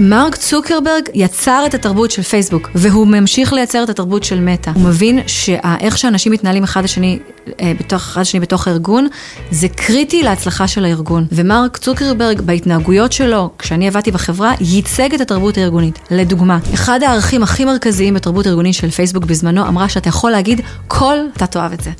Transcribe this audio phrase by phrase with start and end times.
[0.00, 4.70] מרק צוקרברג יצר את התרבות של פייסבוק, והוא ממשיך לייצר את התרבות של מטא.
[4.74, 7.18] הוא מבין שאיך שאנשים מתנהלים אחד השני,
[7.60, 9.06] אה, בתוך, אחד השני בתוך הארגון,
[9.50, 11.26] זה קריטי להצלחה של הארגון.
[11.32, 15.98] ומרק צוקרברג, בהתנהגויות שלו, כשאני עבדתי בחברה, ייצג את התרבות הארגונית.
[16.10, 21.16] לדוגמה, אחד הערכים הכי מרכזיים בתרבות הארגונית של פייסבוק בזמנו, אמרה שאתה יכול להגיד כל,
[21.36, 21.90] אתה תאהב את זה.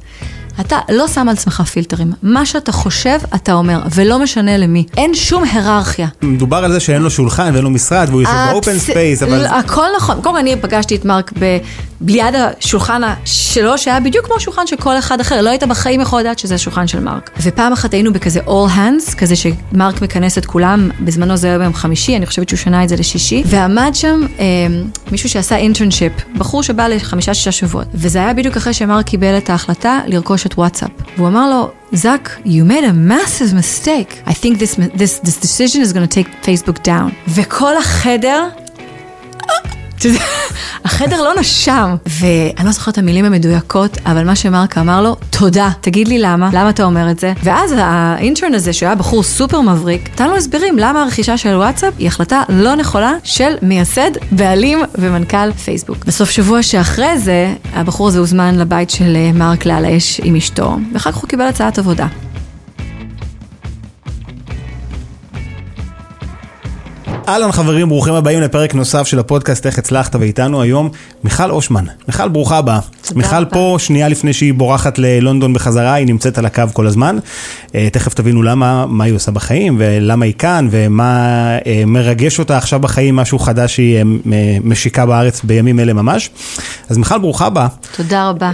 [0.61, 2.13] אתה לא שם על עצמך פילטרים.
[2.23, 4.85] מה שאתה חושב, אתה אומר, ולא משנה למי.
[4.97, 6.09] אין שום היררכיה.
[6.23, 9.47] מדובר על זה שאין לו שולחן ואין לו משרד והוא יושב ב open space, אבל...
[9.47, 10.15] הכל נכון.
[10.23, 11.59] קודם כל אני פגשתי את מרק ב...
[12.07, 16.21] ליד השולחן שלו, שהיה בדיוק כמו שולחן של כל אחד אחר, לא היית בחיים יכול
[16.21, 17.31] לדעת שזה השולחן של מרק.
[17.43, 21.75] ופעם אחת היינו בכזה all hands, כזה שמרק מכנס את כולם, בזמנו זה היה ביום
[21.75, 24.45] חמישי, אני חושבת שהוא שנה את זה לשישי, ועמד שם אה,
[25.13, 30.01] מישהו שעשה internship, בחור שבא לחמישה-שישה שבועות, וזה היה בדיוק אחרי שמרק קיבל את ההחלטה
[30.07, 30.90] לרכוש את וואטסאפ.
[31.18, 34.30] והוא אמר לו, זאק, you made a massive mistake.
[34.30, 37.12] I think this, this, this decision is going to take Facebook down.
[37.28, 38.48] וכל החדר...
[40.85, 45.71] החדר לא נשם, ואני לא זוכרת את המילים המדויקות, אבל מה שמרק אמר לו, תודה,
[45.81, 47.33] תגיד לי למה, למה אתה אומר את זה?
[47.43, 51.95] ואז האינטרן הזה, שהוא היה בחור סופר מבריק, נתן לו הסברים למה הרכישה של וואטסאפ
[51.99, 56.05] היא החלטה לא נכונה של מייסד, בעלים ומנכ"ל פייסבוק.
[56.05, 60.77] בסוף שבוע שאחרי זה, הבחור הזה הוזמן לבית של אה, מרק לעל האש עם אשתו,
[60.95, 62.07] ואחר כך הוא קיבל הצעת עבודה.
[67.29, 70.91] אהלן חברים, ברוכים הבאים לפרק נוסף של הפודקאסט איך הצלחת ואיתנו היום
[71.25, 71.85] מיכל אושמן.
[72.09, 72.79] מיכל, ברוכה הבאה.
[73.15, 73.51] מיכל רבה.
[73.51, 77.19] פה שנייה לפני שהיא בורחת ללונדון בחזרה, היא נמצאת על הקו כל הזמן.
[77.75, 82.57] אה, תכף תבינו למה, מה היא עושה בחיים ולמה היא כאן ומה אה, מרגש אותה
[82.57, 84.03] עכשיו בחיים, משהו חדש שהיא אה,
[84.65, 86.31] משיקה בארץ בימים אלה ממש.
[86.89, 87.67] אז מיכל, ברוכה הבאה.
[87.97, 88.53] תודה רבה.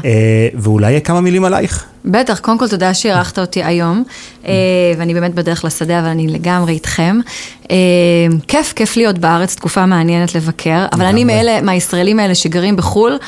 [0.54, 1.93] ואולי כמה מילים עלייך.
[2.04, 4.04] בטח, קודם כל תודה שאירחת אותי היום,
[4.98, 7.20] ואני באמת בדרך לשדה, אבל אני לגמרי איתכם.
[8.48, 13.18] כיף, כיף להיות בארץ, תקופה מעניינת לבקר, אבל אני מאלה, מהישראלים האלה שגרים בחו"ל,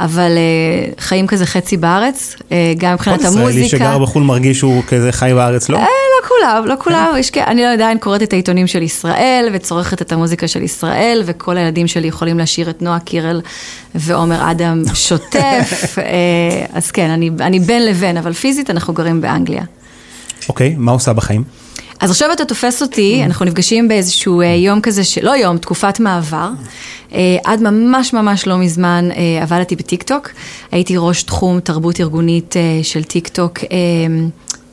[0.00, 0.30] אבל
[0.98, 2.36] חיים כזה חצי בארץ,
[2.78, 3.42] גם מבחינת המוזיקה.
[3.42, 5.78] כל ישראלי שגר בחו"ל מרגיש שהוא כזה חי בארץ, לא?
[5.78, 7.14] לא כולם, לא כולם,
[7.46, 11.86] אני לא עדיין קוראת את העיתונים של ישראל, וצורכת את המוזיקה של ישראל, וכל הילדים
[11.86, 13.40] שלי יכולים לשיר את נועה קירל
[13.98, 15.96] ועומר אדם שוטף,
[16.76, 19.62] אז כן, אני בין לבין, אבל פיזית אנחנו גרים באנגליה.
[20.48, 21.44] אוקיי, מה עושה בחיים?
[22.00, 26.50] אז עכשיו אתה תופס אותי, אנחנו נפגשים באיזשהו יום כזה, לא יום, תקופת מעבר.
[27.44, 29.08] עד ממש ממש לא מזמן
[29.42, 30.30] עבדתי בטיקטוק,
[30.72, 33.58] הייתי ראש תחום תרבות ארגונית של טיקטוק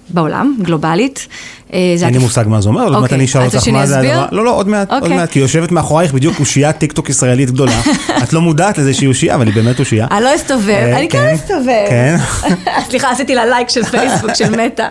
[0.09, 1.27] בעולם, גלובלית.
[1.73, 4.25] אין לי מושג מה זה אומר, עוד מעט אני אשאל אותך מה זה הדבר.
[4.31, 7.81] לא, לא, עוד מעט, עוד מעט, כי יושבת מאחורייך בדיוק אושיית טיק טוק ישראלית גדולה.
[8.23, 10.07] את לא מודעת לזה שהיא אושייה, אבל היא באמת אושייה.
[10.11, 11.85] אני לא אסתובב, אני כן אסתובב.
[11.89, 12.15] כן.
[12.89, 14.87] סליחה, עשיתי לה לייק של פייסבוק, של מטא.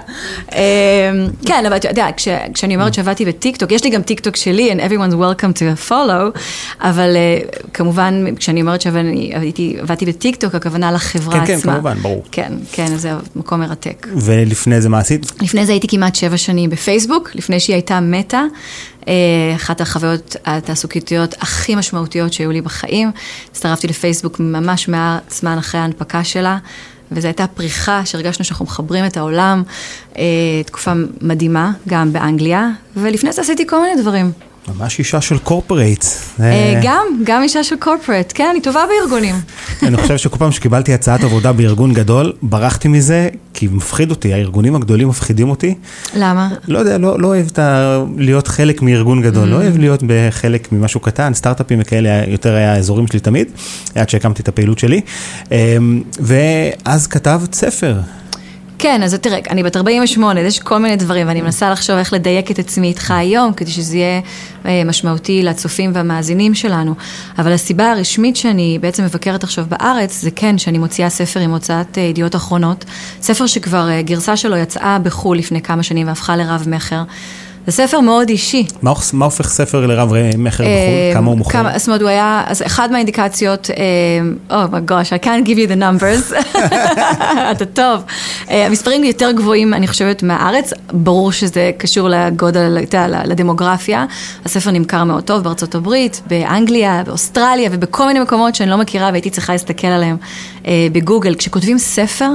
[1.46, 2.06] כן, אבל אתה יודע,
[2.54, 5.90] כשאני אומרת שעבדתי בטיק טוק, יש לי גם טיק טוק שלי, and everyone's welcome to
[5.90, 6.38] follow,
[6.80, 7.16] אבל
[7.74, 11.46] כמובן, כשאני אומרת שעבדתי בטיק טוק, הכוונה לחברה עצמה.
[11.46, 12.22] כן, כן, כמובן, ברור.
[12.32, 14.06] כן, כן, זה מקום מרתק.
[14.16, 15.32] ולפני זה מה עשית?
[15.42, 18.42] לפני זה הייתי כמעט שבע שנים בפייסבוק, לפני שהיא הייתה מטא.
[19.56, 23.10] אחת החוויות התעסוקתיות הכי משמעותיות שהיו לי בחיים.
[23.50, 26.58] הצטרפתי לפייסבוק ממש מעט זמן אחרי ההנפקה שלה,
[27.12, 29.62] וזו הייתה פריחה שהרגשנו שאנחנו מחברים את העולם,
[30.66, 34.32] תקופה מדהימה, גם באנגליה, ולפני זה עשיתי כל מיני דברים.
[34.68, 36.04] ממש אישה של קורפרייט.
[36.82, 39.34] גם, גם אישה של קורפרייט, כן, אני טובה בארגונים.
[39.82, 44.74] אני חושב שכל פעם שקיבלתי הצעת עבודה בארגון גדול, ברחתי מזה, כי מפחיד אותי, הארגונים
[44.74, 45.74] הגדולים מפחידים אותי.
[46.16, 46.48] למה?
[46.68, 47.46] לא יודע, לא, לא אוהב
[48.16, 53.06] להיות חלק מארגון גדול, לא אוהב להיות בחלק ממשהו קטן, סטארט-אפים וכאלה, יותר היה האזורים
[53.06, 53.48] שלי תמיד,
[53.94, 55.00] עד שהקמתי את הפעילות שלי.
[56.20, 57.94] ואז כתבת ספר.
[58.82, 62.50] כן, אז תראה, אני בת 48, יש כל מיני דברים, ואני מנסה לחשוב איך לדייק
[62.50, 66.94] את עצמי איתך היום, כדי שזה יהיה משמעותי לצופים והמאזינים שלנו.
[67.38, 71.96] אבל הסיבה הרשמית שאני בעצם מבקרת עכשיו בארץ, זה כן שאני מוציאה ספר עם הוצאת
[71.96, 72.84] ידיעות אחרונות,
[73.20, 77.02] ספר שכבר גרסה שלו יצאה בחו"ל לפני כמה שנים והפכה לרב מכר.
[77.66, 78.66] זה ספר מאוד אישי.
[78.82, 81.14] מה, מה הופך ספר לרב מכר בחו"ל?
[81.14, 81.78] כמה הוא מוכר?
[81.78, 83.70] זאת אומרת, הוא היה, אז אחד מהאינדיקציות,
[84.50, 86.56] Oh my gosh, I can't give you the numbers,
[87.52, 88.02] אתה טוב.
[88.48, 92.78] המספרים יותר גבוהים, אני חושבת, מהארץ, ברור שזה קשור לגודל,
[93.24, 94.04] לדמוגרפיה.
[94.44, 99.30] הספר נמכר מאוד טוב בארצות הברית, באנגליה, באוסטרליה ובכל מיני מקומות שאני לא מכירה והייתי
[99.30, 100.16] צריכה להסתכל עליהם
[100.61, 100.61] אה,
[100.92, 101.34] בגוגל.
[101.34, 102.30] כשכותבים ספר,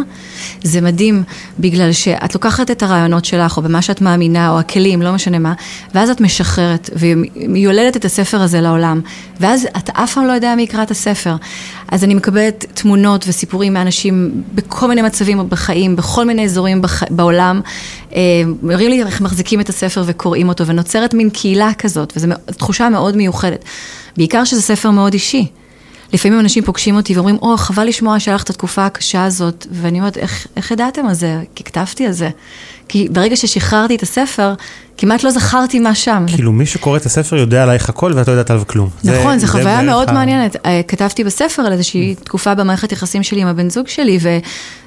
[0.63, 1.23] זה מדהים,
[1.59, 5.53] בגלל שאת לוקחת את הרעיונות שלך, או במה שאת מאמינה, או הכלים, לא משנה מה,
[5.95, 6.89] ואז את משחררת,
[7.49, 9.01] ויולדת את הספר הזה לעולם,
[9.39, 11.35] ואז את אף פעם לא יודע מי יקרא את הספר.
[11.91, 17.03] אז אני מקבלת תמונות וסיפורים מאנשים בכל מיני מצבים בחיים, בכל מיני אזורים בח...
[17.09, 17.61] בעולם.
[18.63, 23.17] מראים לי איך מחזיקים את הספר וקוראים אותו, ונוצרת מין קהילה כזאת, וזו תחושה מאוד
[23.17, 23.63] מיוחדת.
[24.17, 25.47] בעיקר שזה ספר מאוד אישי.
[26.13, 29.67] לפעמים אנשים פוגשים אותי ואומרים, או, oh, חבל לשמוע שהיה לך את התקופה הקשה הזאת,
[29.71, 31.41] ואני אומרת, איך, איך ידעתם על זה?
[31.55, 32.29] כי כתבתי על זה.
[32.87, 34.53] כי ברגע ששחררתי את הספר,
[34.97, 36.25] כמעט לא זכרתי מה שם.
[36.27, 38.89] כאילו מי שקורא את הספר יודע עלייך הכל ואת לא יודעת עליו כלום.
[39.03, 40.55] נכון, זו חוויה מאוד מעניינת.
[40.65, 42.23] אה, כתבתי בספר על איזושהי mm.
[42.23, 44.29] תקופה במערכת יחסים שלי עם הבן זוג שלי, וזו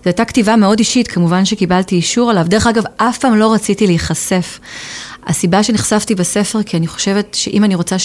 [0.05, 2.44] הייתה כתיבה מאוד אישית, כמובן שקיבלתי אישור עליו.
[2.49, 4.58] דרך אגב, אף פעם לא רציתי להיחשף.
[5.26, 7.96] הסיבה שנחשפתי בספר, כי אני חושבת שאם אני רוצה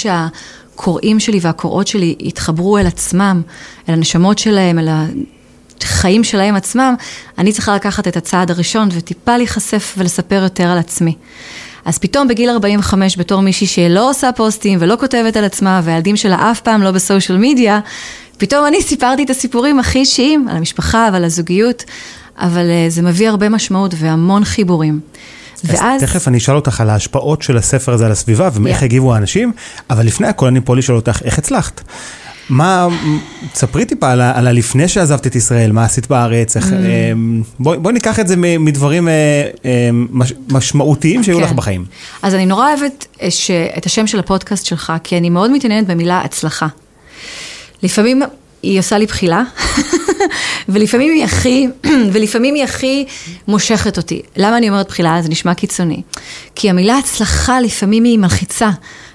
[0.75, 3.41] שהקוראים שלי והקוראות שלי יתחברו אל עצמם,
[3.89, 4.87] אל הנשמות שלהם, אל
[5.81, 6.95] החיים שלהם עצמם,
[7.37, 11.15] אני צריכה לקחת את הצעד הראשון וטיפה להיחשף ולספר יותר על עצמי.
[11.85, 16.51] אז פתאום בגיל 45, בתור מישהי שלא עושה פוסטים ולא כותבת על עצמה, והילדים שלה
[16.51, 17.79] אף פעם לא בסושיאל מדיה,
[18.37, 21.83] פתאום אני סיפרתי את הסיפורים הכי אישיים, על המשפחה ועל הזוגיות,
[22.37, 24.99] אבל אה, זה מביא הרבה משמעות והמון חיבורים.
[25.65, 26.01] ואז...
[26.01, 28.85] תכף אני אשאל אותך על ההשפעות של הספר הזה על הסביבה ואיך yeah.
[28.85, 29.51] הגיבו האנשים,
[29.89, 31.81] אבל לפני הכל אני פה לשאול אותך, איך הצלחת?
[32.49, 32.87] מה,
[33.53, 36.73] ספרי טיפה על, על הלפני שעזבת את ישראל, מה עשית בארץ, איך, mm.
[37.13, 39.13] אמ, בואי בוא ניקח את זה מדברים אה,
[39.65, 41.43] אמ, מש, משמעותיים שהיו okay.
[41.43, 41.55] לך כן.
[41.55, 41.85] בחיים.
[42.21, 45.87] אז אני נורא אוהבת אה, ש, את השם של הפודקאסט שלך, כי אני מאוד מתעניינת
[45.87, 46.67] במילה הצלחה.
[47.83, 48.21] לפעמים
[48.63, 49.43] היא עושה לי בחילה,
[50.69, 51.67] ולפעמים היא הכי,
[52.13, 53.05] ולפעמים היא הכי
[53.47, 54.21] מושכת אותי.
[54.37, 55.21] למה אני אומרת בחילה?
[55.21, 56.01] זה נשמע קיצוני.
[56.55, 58.69] כי המילה הצלחה לפעמים היא מלחיצה,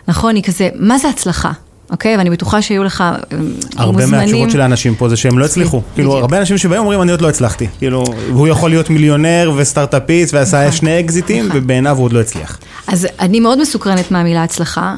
[0.08, 0.34] נכון?
[0.34, 1.52] היא כזה, מה זה הצלחה?
[1.90, 2.16] אוקיי?
[2.16, 3.78] ואני בטוחה שהיו לך אה, הרבה מוזמנים.
[3.78, 5.82] הרבה מהתשובות של האנשים פה זה שהם לא הצליחו.
[5.94, 7.66] כאילו, הרבה אנשים שבאים אומרים, אני עוד לא הצלחתי.
[7.78, 10.72] כאילו, והוא יכול להיות מיליונר וסטארט-אפיסט ועשה נכון.
[10.72, 11.60] שני אקזיטים, נכון.
[11.62, 12.58] ובעיניו הוא עוד לא הצליח.
[12.86, 14.94] אז אני מאוד מסוקרנת מהמילה הצלחה,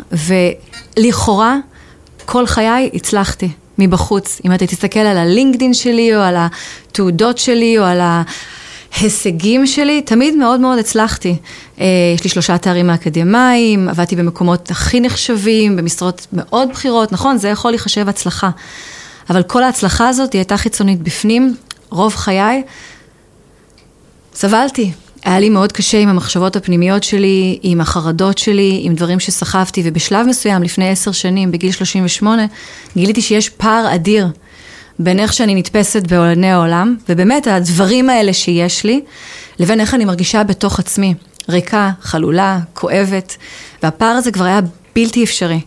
[0.99, 1.57] ולכאורה,
[2.25, 3.49] כל חיי הצלחתי.
[3.79, 4.41] מבחוץ.
[4.45, 10.37] אם אתה תסתכל על הלינקדין שלי, או על התעודות שלי, או על ההישגים שלי, תמיד
[10.37, 11.37] מאוד מאוד הצלחתי.
[11.81, 17.49] אה, יש לי שלושה תארים אקדמיים, עבדתי במקומות הכי נחשבים, במשרות מאוד בכירות, נכון, זה
[17.49, 18.51] יכול להיחשב הצלחה.
[19.31, 21.55] אבל כל ההצלחה הזאת היא הייתה חיצונית בפנים,
[21.91, 22.63] רוב חיי.
[24.35, 24.93] סבלתי,
[25.25, 30.27] היה לי מאוד קשה עם המחשבות הפנימיות שלי, עם החרדות שלי, עם דברים שסחבתי, ובשלב
[30.27, 32.47] מסוים, לפני עשר שנים, בגיל 38,
[32.97, 34.29] גיליתי שיש פער אדיר
[34.99, 39.01] בין איך שאני נתפסת בעולני העולם, ובאמת הדברים האלה שיש לי,
[39.59, 41.15] לבין איך אני מרגישה בתוך עצמי.
[41.49, 43.37] ריקה, חלולה, כואבת,
[43.83, 44.61] והפער הזה כבר היה
[44.95, 45.61] בלתי אפשרי.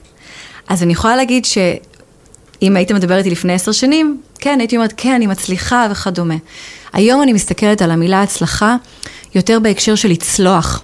[0.67, 5.13] אז אני יכולה להגיד שאם היית מדבר איתי לפני עשר שנים, כן, הייתי אומרת, כן,
[5.13, 6.35] אני מצליחה וכדומה.
[6.93, 8.75] היום אני מסתכלת על המילה הצלחה
[9.35, 10.81] יותר בהקשר של לצלוח.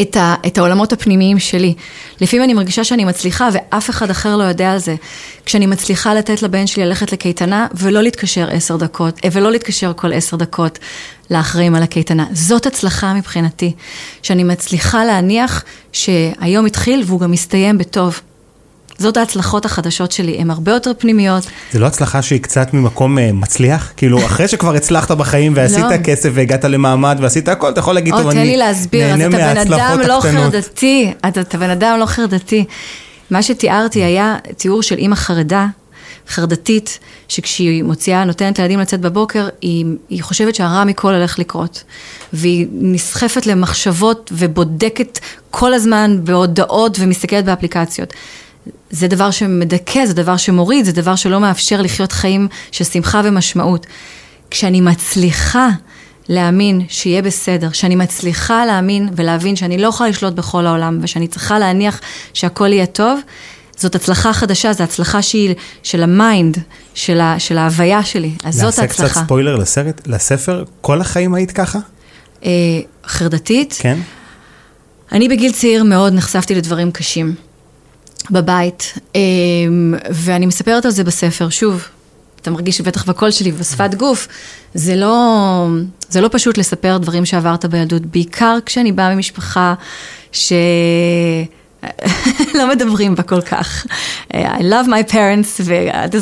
[0.00, 1.74] את, ה, את העולמות הפנימיים שלי.
[2.20, 4.96] לפעמים אני מרגישה שאני מצליחה ואף אחד אחר לא יודע על זה.
[5.46, 10.12] כשאני מצליחה לתת לבן שלי ללכת לקייטנה ולא להתקשר עשר דקות, אה, ולא להתקשר כל
[10.12, 10.78] עשר דקות
[11.30, 12.26] לאחראים על הקייטנה.
[12.32, 13.72] זאת הצלחה מבחינתי.
[14.22, 18.20] שאני מצליחה להניח שהיום התחיל והוא גם מסתיים בטוב.
[19.00, 21.46] זאת ההצלחות החדשות שלי, הן הרבה יותר פנימיות.
[21.72, 23.92] זה לא הצלחה שהיא קצת ממקום uh, מצליח?
[23.96, 25.96] כאילו, אחרי שכבר הצלחת בחיים ועשית לא.
[26.04, 28.56] כסף והגעת למעמד ועשית הכל, אתה יכול להגיד, טוב, אני
[28.92, 30.06] נהנה מההצלחות הקטנות.
[30.06, 32.64] לא חרדתי, אתה, אתה בן אדם לא חרדתי.
[33.30, 35.66] מה שתיארתי היה תיאור של אימא חרדה,
[36.28, 36.98] חרדתית,
[37.28, 41.84] שכשהיא מוציאה, נותנת לילדים לצאת בבוקר, היא, היא חושבת שהרע מכל הולך לקרות.
[42.32, 45.18] והיא נסחפת למחשבות ובודקת
[45.50, 48.14] כל הזמן בהודעות ומסתכלת באפליקציות.
[48.90, 53.86] זה דבר שמדכא, זה דבר שמוריד, זה דבר שלא מאפשר לחיות חיים של שמחה ומשמעות.
[54.50, 55.68] כשאני מצליחה
[56.28, 61.58] להאמין שיהיה בסדר, שאני מצליחה להאמין ולהבין שאני לא יכולה לשלוט בכל העולם ושאני צריכה
[61.58, 62.00] להניח
[62.34, 63.20] שהכל יהיה טוב,
[63.76, 66.58] זאת הצלחה חדשה, זו הצלחה שהיא של ה mind,
[66.94, 69.02] של, ה, של ההוויה שלי, אז זאת ההצלחה.
[69.02, 71.78] נעשה קצת ספוילר לסרט, לספר, כל החיים היית ככה?
[72.44, 72.50] אה,
[73.06, 73.76] חרדתית?
[73.80, 73.98] כן.
[75.12, 77.34] אני בגיל צעיר מאוד נחשפתי לדברים קשים.
[78.30, 81.84] בבית, אמ, ואני מספרת על זה בספר, שוב,
[82.42, 84.28] אתה מרגיש בטח בקול שלי, בשפת גוף,
[84.74, 85.66] זה לא,
[86.08, 89.74] זה לא פשוט לספר דברים שעברת בילדות, בעיקר כשאני באה ממשפחה
[90.32, 90.52] ש...
[92.58, 93.86] לא מדברים בה כל כך.
[94.32, 95.62] I love my parents,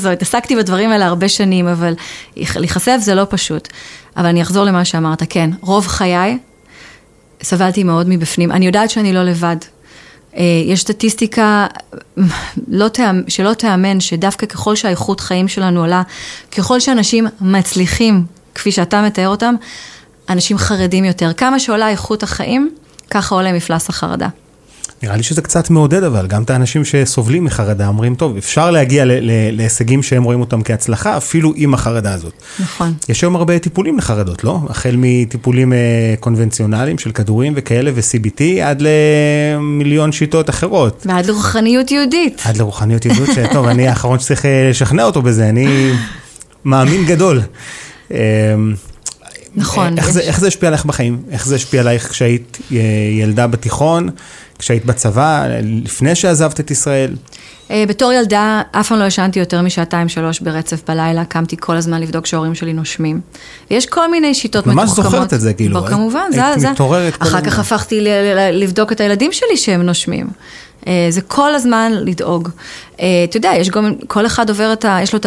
[0.01, 1.95] והתעסקתי בדברים האלה הרבה שנים, אבל
[2.37, 3.69] להיחשף זה לא פשוט.
[4.17, 6.39] אבל אני אחזור למה שאמרת, כן, רוב חיי
[7.43, 8.53] סבלתי מאוד מבפנים.
[8.53, 9.57] אני יודעת שאני לא לבד.
[10.37, 11.67] אה, יש סטטיסטיקה
[12.69, 16.03] לא תאמ, שלא תיאמן, שדווקא ככל שהאיכות חיים שלנו עולה,
[16.57, 19.55] ככל שאנשים מצליחים, כפי שאתה מתאר אותם,
[20.29, 21.33] אנשים חרדים יותר.
[21.33, 22.75] כמה שעולה איכות החיים,
[23.11, 24.29] ככה עולה מפלס החרדה.
[25.03, 29.05] נראה לי שזה קצת מעודד אבל, גם את האנשים שסובלים מחרדה אומרים, טוב, אפשר להגיע
[29.53, 32.33] להישגים שהם רואים אותם כהצלחה, אפילו עם החרדה הזאת.
[32.61, 32.95] נכון.
[33.09, 34.61] יש היום הרבה טיפולים לחרדות, לא?
[34.69, 35.79] החל מטיפולים אה,
[36.21, 41.07] קונבנציונליים של כדורים וכאלה ו-CBT, עד למיליון שיטות אחרות.
[41.09, 42.43] ועד לרוחניות יהודית.
[42.45, 45.93] עד לרוחניות יהודית, שטוב, אני האחרון שצריך אה, לשכנע אותו בזה, אני
[46.65, 47.43] מאמין גדול.
[48.13, 48.19] אה,
[49.55, 49.99] נכון.
[49.99, 50.15] איך, יש...
[50.15, 51.23] זה, איך זה השפיע עליך בחיים?
[51.31, 52.79] איך זה השפיע עלייך כשהיית אה,
[53.13, 54.09] ילדה בתיכון,
[54.59, 57.15] כשהיית בצבא, לפני שעזבת את ישראל?
[57.71, 62.01] אה, בתור ילדה, אף פעם לא ישנתי יותר משעתיים שלוש ברצף בלילה, קמתי כל הזמן
[62.01, 63.21] לבדוק שההורים שלי נושמים.
[63.71, 64.99] ויש כל מיני שיטות מתוחכמות.
[64.99, 65.87] ממש זוכרת את זה, כאילו.
[65.87, 66.47] כמובן, זה...
[66.47, 67.23] היית מתעוררת.
[67.23, 68.01] אחר כך הפכתי
[68.53, 70.27] לבדוק את הילדים שלי שהם נושמים.
[70.89, 72.49] אה, זה כל הזמן לדאוג.
[73.01, 74.99] אה, אתה יודע, יש גם, כל אחד עובר את ה...
[75.03, 75.27] יש לו את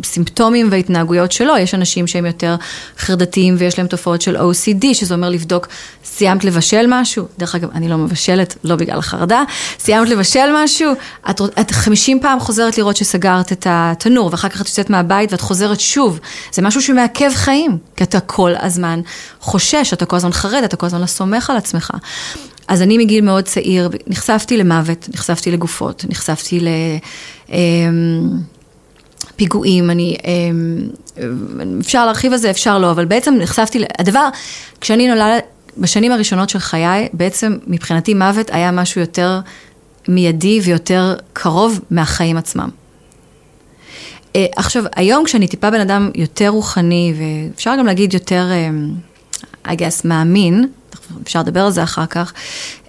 [0.00, 1.56] הסימפטומים וההתנהגויות שלו.
[1.56, 2.56] יש אנשים שהם יותר
[2.98, 5.68] חרדתיים ויש להם תופעות של OCD, שזה אומר לבדוק,
[6.04, 7.24] סיימת לבשל משהו?
[7.38, 9.42] דרך אגב, אני לא מבשלת, לא בגלל החרדה.
[9.78, 10.92] סיימת לבשל משהו?
[11.30, 15.40] את, את 50 פעם חוזרת לראות שסגרת את התנור, ואחר כך את יוצאת מהבית ואת
[15.40, 16.18] חוזרת שוב.
[16.52, 19.00] זה משהו שמעכב חיים, כי אתה כל הזמן
[19.40, 21.90] חושש, אתה כל הזמן חרד, אתה כל הזמן לא סומך על עצמך.
[22.70, 26.60] אז אני מגיל מאוד צעיר נחשפתי למוות, נחשפתי לגופות, נחשפתי
[29.32, 30.88] לפיגועים, אמ, אני, אמ,
[31.80, 34.28] אפשר להרחיב על זה, אפשר לא, אבל בעצם נחשפתי, הדבר,
[34.80, 35.44] כשאני נולדת,
[35.78, 39.40] בשנים הראשונות של חיי, בעצם מבחינתי מוות היה משהו יותר
[40.08, 42.68] מיידי ויותר קרוב מהחיים עצמם.
[44.36, 48.90] אה, עכשיו, היום כשאני טיפה בן אדם יותר רוחני, ואפשר גם להגיד יותר, אמ,
[49.66, 50.68] I guess, מאמין,
[51.22, 52.32] אפשר לדבר על זה אחר כך.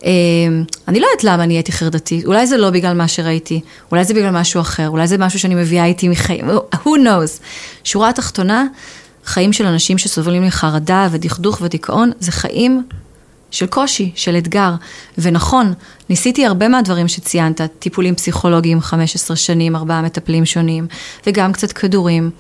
[0.03, 3.61] אמ, אני לא יודעת למה אני הייתי חרדתית, אולי זה לא בגלל מה שראיתי,
[3.91, 7.41] אולי זה בגלל משהו אחר, אולי זה משהו שאני מביאה איתי מחיים, who knows.
[7.83, 8.65] שורה התחתונה,
[9.25, 12.83] חיים של אנשים שסובלים מחרדה ודכדוך ודיכאון, זה חיים
[13.51, 14.71] של קושי, של אתגר.
[15.17, 15.73] ונכון,
[16.09, 20.87] ניסיתי הרבה מהדברים שציינת, טיפולים פסיכולוגיים, 15 שנים, ארבעה מטפלים שונים,
[21.27, 22.31] וגם קצת כדורים.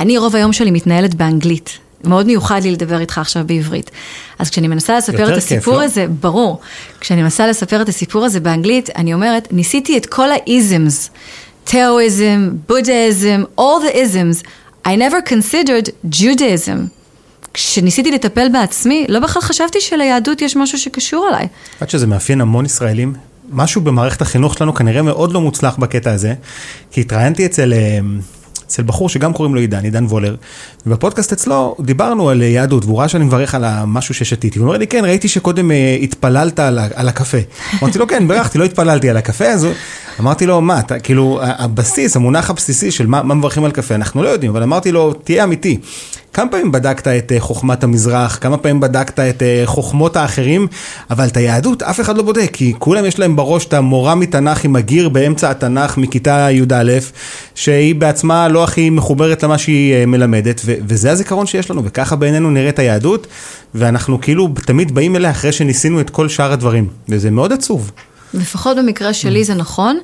[0.00, 1.78] אני רוב היום שלי מתנהלת באנגלית.
[2.06, 3.90] מאוד מיוחד לי לדבר איתך עכשיו בעברית.
[4.38, 5.84] אז כשאני מנסה לספר את הסיפור כיף, לא?
[5.84, 6.12] הזה, לא?
[6.20, 6.60] ברור,
[7.00, 11.10] כשאני מנסה לספר את הסיפור הזה באנגלית, אני אומרת, ניסיתי את כל האיזמס,
[11.64, 14.46] תאואיזם, בודהיזם, all the isms,
[14.86, 16.78] I never considered Judaism.
[17.54, 21.44] כשניסיתי לטפל בעצמי, לא בכלל חשבתי שליהדות יש משהו שקשור אליי.
[21.44, 23.14] את יודעת שזה מאפיין המון ישראלים?
[23.50, 26.34] משהו במערכת החינוך שלנו כנראה מאוד לא מוצלח בקטע הזה,
[26.90, 27.72] כי התראיינתי אצל...
[28.66, 30.34] אצל בחור שגם קוראים לו עידן, עידן וולר,
[30.86, 34.86] ובפודקאסט אצלו דיברנו על יהדות, והוא ראה שאני מברך על המשהו ששתיתי, הוא אומר לי,
[34.86, 37.38] כן, ראיתי שקודם אה, התפללת על, על הקפה.
[37.82, 39.66] אמרתי לו, כן, בירכתי, לא התפללתי על הקפה, אז
[40.20, 44.22] אמרתי לו, מה, אתה, כאילו, הבסיס, המונח הבסיסי של מה, מה מברכים על קפה, אנחנו
[44.22, 45.78] לא יודעים, אבל אמרתי לו, תהיה אמיתי.
[46.34, 50.66] כמה פעמים בדקת את אה, חוכמת המזרח, כמה פעמים בדקת את אה, חוכמות האחרים,
[51.10, 54.64] אבל את היהדות אף אחד לא בודק, כי כולם יש להם בראש את המורה מתנ"ך
[54.64, 56.92] עם הגיר באמצע התנ"ך מכיתה י"א,
[57.54, 62.16] שהיא בעצמה לא הכי מחוברת למה שהיא אה, מלמדת, ו- וזה הזיכרון שיש לנו, וככה
[62.16, 63.26] בעינינו נראית היהדות,
[63.74, 67.90] ואנחנו כאילו תמיד באים אליה אחרי שניסינו את כל שאר הדברים, וזה מאוד עצוב.
[68.34, 69.98] לפחות במקרה שלי זה נכון.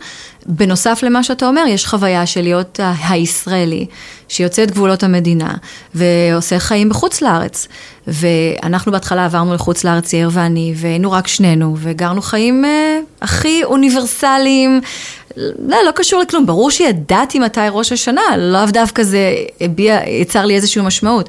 [0.46, 3.86] בנוסף למה שאתה אומר, יש חוויה של להיות הישראלי,
[4.28, 5.54] שיוצא את גבולות המדינה,
[5.94, 7.68] ועושה חיים בחוץ לארץ.
[8.06, 14.80] ואנחנו בהתחלה עברנו לחוץ לארץ, יאיר ואני, והיינו רק שנינו, וגרנו חיים אה, הכי אוניברסליים.
[15.36, 20.54] לא, לא קשור לכלום, ברור שידעתי מתי ראש השנה, לאו דווקא זה הביע, יצר לי
[20.54, 21.28] איזושהי משמעות.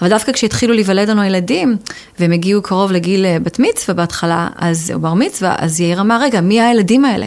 [0.00, 1.76] אבל דווקא כשהתחילו להיוולד לנו ילדים,
[2.18, 6.20] והם הגיעו קרוב לגיל אה, בת מצווה בהתחלה, אז, או בר מצווה, אז יאיר אמר,
[6.22, 7.26] רגע, מי הילדים האלה?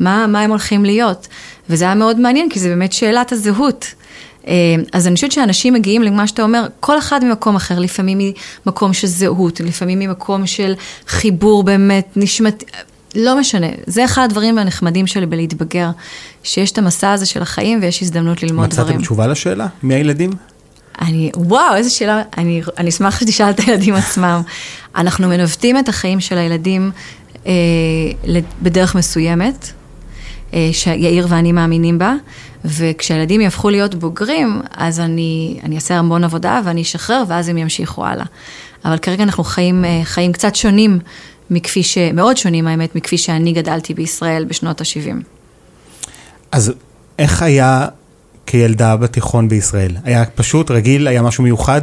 [0.00, 1.28] מה, מה הם הולכים להיות?
[1.70, 3.94] וזה היה מאוד מעניין, כי זה באמת שאלת הזהות.
[4.46, 4.52] אה,
[4.92, 8.18] אז אני חושבת שאנשים מגיעים למה שאתה אומר, כל אחד ממקום אחר, לפעמים
[8.66, 10.74] ממקום של זהות, לפעמים ממקום של
[11.06, 12.64] חיבור באמת נשמתי,
[13.14, 15.90] לא משנה, זה אחד הדברים הנחמדים שלי בלהתבגר,
[16.42, 18.96] שיש את המסע הזה של החיים ויש הזדמנות ללמוד מצאתם דברים.
[18.96, 19.66] מצאתם תשובה לשאלה?
[19.82, 20.30] מי הילדים?
[21.00, 24.42] אני, וואו, איזה שאלה, אני, אני אשמח שתשאל את הילדים עצמם.
[24.96, 26.90] אנחנו מנווטים את החיים של הילדים
[27.46, 27.52] אה,
[28.62, 29.72] בדרך מסוימת,
[30.54, 32.14] אה, שיאיר ואני מאמינים בה,
[32.64, 38.06] וכשהילדים יהפכו להיות בוגרים, אז אני, אני אעשה המון עבודה ואני אשחרר, ואז הם ימשיכו
[38.06, 38.26] הלאה.
[38.84, 40.98] אבל כרגע אנחנו חיים, אה, חיים קצת שונים
[41.50, 41.98] מכפי ש...
[41.98, 45.24] מאוד שונים האמת, מכפי שאני גדלתי בישראל בשנות ה-70.
[46.52, 46.72] אז
[47.18, 47.86] איך היה
[48.46, 49.92] כילדה בתיכון בישראל?
[50.04, 51.82] היה פשוט, רגיל, היה משהו מיוחד?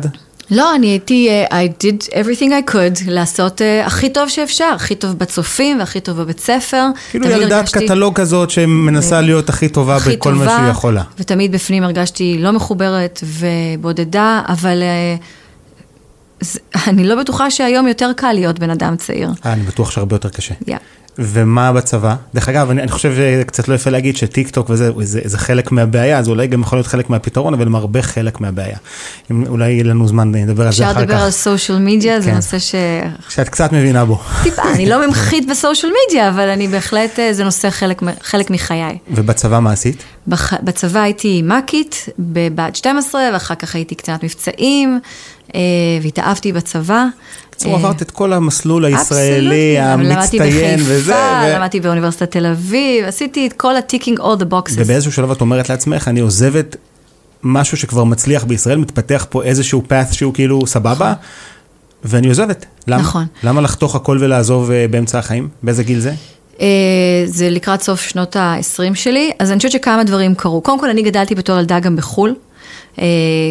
[0.52, 4.96] לא, אני הייתי, uh, I did everything I could לעשות uh, הכי טוב שאפשר, הכי
[4.96, 6.86] טוב בצופים והכי טוב בבית ספר.
[7.12, 11.04] כאילו ילדת הרגשתי- קטלוג כזאת שמנסה להיות הכי טובה הכי בכל מה טובה, שהיא יכולה.
[11.20, 15.16] ותמיד בפנים הרגשתי לא מחוברת ובודדה, אבל אה,
[16.42, 19.30] זה- אני לא בטוחה שהיום יותר קל להיות בן אדם צעיר.
[19.46, 20.54] אה, אני בטוח שהרבה יותר קשה.
[20.66, 20.72] Yeah.
[21.18, 22.16] ומה בצבא?
[22.34, 25.38] דרך אגב, אני, אני חושב שזה קצת לא יפה להגיד שטיק טוק וזה זה, זה
[25.38, 28.78] חלק מהבעיה, זה אולי גם יכול להיות חלק מהפתרון, אבל הם הרבה חלק מהבעיה.
[29.32, 32.22] אם, אולי יהיה לנו זמן לדבר על זה אפשר אחר לדבר על כך, סושיאל מדיה,
[32.22, 32.36] זה כן.
[32.36, 32.76] נושא ש...
[33.30, 34.20] שאת קצת מבינה בו.
[34.44, 38.98] טיפה, אני לא ממחית בסושיאל מדיה, אבל אני בהחלט, אה, זה נושא חלק, חלק מחיי.
[39.12, 40.04] ובצבא מה עשית?
[40.28, 40.54] בח...
[40.54, 45.00] בצבא הייתי מ"כית בבת 12, ואחר כך הייתי קצינת מבצעים,
[45.56, 45.60] אה,
[46.02, 47.06] והתאהבתי בצבא.
[47.64, 49.80] בקיצור, אה, עברת את כל המסלול הישראלי.
[49.80, 51.14] המצטיין למדתי וזה.
[51.14, 54.74] בחיפה, ו- למדתי באוניברסיטת תל אביב, עשיתי את כל ה-ticking all the boxes.
[54.76, 56.76] ובאיזשהו שלב את אומרת לעצמך, אני עוזבת
[57.44, 61.14] משהו שכבר מצליח בישראל, מתפתח פה איזשהו path שהוא כאילו סבבה,
[62.04, 62.66] ואני עוזבת.
[62.88, 63.02] למה?
[63.02, 63.26] נכון.
[63.44, 65.50] למה לחתוך הכל ולעזוב אה, באמצע החיים?
[65.64, 66.14] באיזה גיל זה?
[66.62, 66.68] אה,
[67.26, 70.62] זה לקראת סוף שנות ה-20 שלי, אז אני חושבת שכמה דברים קרו.
[70.62, 72.36] קודם כל, אני גדלתי בתור ילדה גם בחו"ל.
[73.00, 73.06] אה,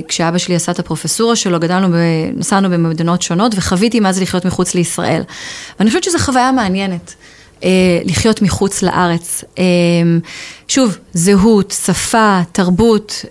[0.08, 1.94] כשאבא שלי עשה את הפרופסורה שלו, גדלנו, ב...
[2.36, 5.22] נסענו במדינות שונות וחוויתי מה זה לחיות מחוץ לישראל.
[5.78, 7.14] ואני חושבת שזו חוויה מעניינת.
[7.64, 9.44] אה, לחיות מחוץ לארץ.
[9.58, 9.64] אה,
[10.68, 13.24] שוב, זהות, שפה, תרבות.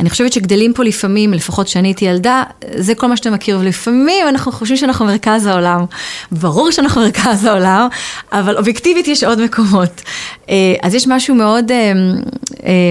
[0.00, 2.42] אני חושבת שגדלים פה לפעמים, לפחות כשאני הייתי ילדה,
[2.76, 5.84] זה כל מה שאתה מכיר, ולפעמים אנחנו חושבים שאנחנו מרכז העולם.
[6.32, 7.88] ברור שאנחנו מרכז העולם,
[8.32, 10.02] אבל אובייקטיבית יש עוד מקומות.
[10.82, 11.72] אז יש משהו מאוד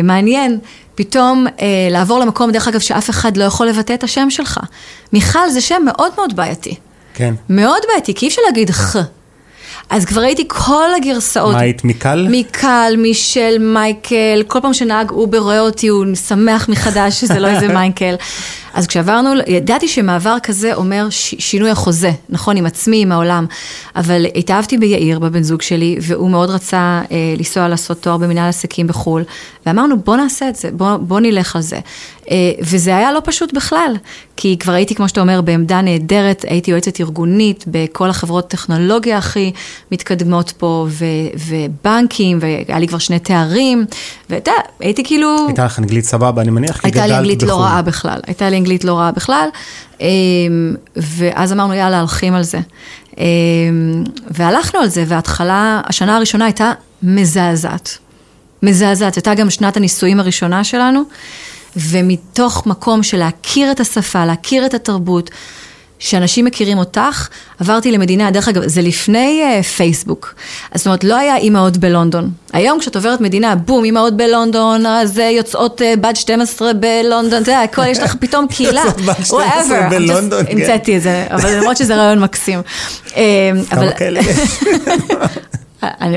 [0.03, 0.59] מעניין.
[0.95, 4.59] פתאום אה, לעבור למקום, דרך אגב, שאף אחד לא יכול לבטא את השם שלך.
[5.13, 6.75] מיכל זה שם מאוד מאוד בעייתי.
[7.13, 7.33] כן.
[7.49, 8.95] מאוד בעייתי, כי אי אפשר להגיד ח.
[9.89, 11.53] אז כבר ראיתי כל הגרסאות.
[11.53, 12.27] מה היית, מיקל?
[12.29, 17.67] מיקל, מישל, מייקל, כל פעם שנהג אובר רואה אותי, הוא שמח מחדש שזה לא איזה
[17.77, 18.15] מייקל.
[18.73, 23.45] אז כשעברנו, ידעתי שמעבר כזה אומר ש, שינוי החוזה, נכון, עם עצמי, עם העולם.
[23.95, 28.87] אבל התאהבתי ביאיר, בבן זוג שלי, והוא מאוד רצה אה, לנסוע לעשות תואר במנהל עסקים
[28.87, 29.23] בחו"ל,
[29.65, 31.79] ואמרנו, בוא נעשה את זה, בוא, בוא נלך על זה.
[32.31, 33.95] אה, וזה היה לא פשוט בכלל,
[34.35, 39.51] כי כבר הייתי, כמו שאתה אומר, בעמדה נהדרת, הייתי יועצת ארגונית בכל החברות טכנולוגיה הכי
[39.91, 41.05] מתקדמות פה, ו,
[41.47, 43.85] ובנקים, והיה לי כבר שני תארים,
[44.29, 45.47] ואתה, יודע, הייתי כאילו...
[45.47, 47.63] הייתה לך אנגלית סבבה, אני מניח, כי הייתה לי גדלת אנגלית לא בחו"ל.
[47.63, 49.49] רעה בכלל, הייתה לי אנגלית לא רעה בכלל,
[50.01, 50.05] אמ,
[50.95, 52.59] ואז אמרנו יאללה הולכים על זה.
[53.17, 56.71] אמ, והלכנו על זה, וההתחלה, השנה הראשונה הייתה
[57.03, 57.97] מזעזעת.
[58.63, 61.03] מזעזעת, הייתה גם שנת הנישואים הראשונה שלנו,
[61.75, 65.29] ומתוך מקום של להכיר את השפה, להכיר את התרבות,
[65.99, 67.27] שאנשים מכירים אותך,
[67.59, 70.35] עברתי למדינה, דרך אגב, זה לפני uh, פייסבוק.
[70.71, 72.29] אז זאת אומרת, לא היה אימהות בלונדון.
[72.53, 77.51] היום כשאת עוברת מדינה, בום, אימהות בלונדון, אז אה, יוצאות uh, בת 12 בלונדון, אתה
[77.51, 78.81] יודע, הכל, יש לך פתאום קהילה.
[78.85, 79.89] יוצאות בת 12 whatever.
[79.89, 80.51] I'm just- בלונדון, כן.
[80.51, 82.61] המצאתי את זה, אבל למרות שזה רעיון מקסים.
[83.69, 84.37] כמה כאלה יש?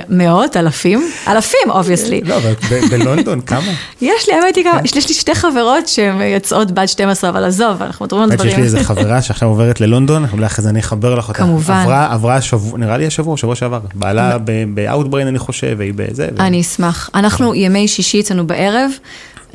[0.08, 1.10] מאות, אלפים?
[1.28, 2.20] אלפים, obviously.
[2.24, 2.52] לא, אבל
[2.90, 3.72] בלונדון, כמה?
[4.00, 4.64] יש לי, האמת היא.
[4.64, 8.56] גם, יש לי שתי חברות שהן יוצאות בת 12, אבל עזוב, אנחנו מדברים על דברים.
[8.56, 11.38] לי איזה חברה שעכשיו עוברת ללונדון, אולי אחרי זה אני אחבר לך אותה.
[11.38, 11.84] כמובן.
[12.10, 13.80] עברה, השבוע, נראה לי השבוע, שבוע שעבר.
[13.94, 14.38] בעלה
[14.74, 16.28] ב-outbrain אני חושב, והיא בזה.
[16.38, 17.10] אני אשמח.
[17.14, 18.90] אנחנו ימי שישי אצלנו בערב,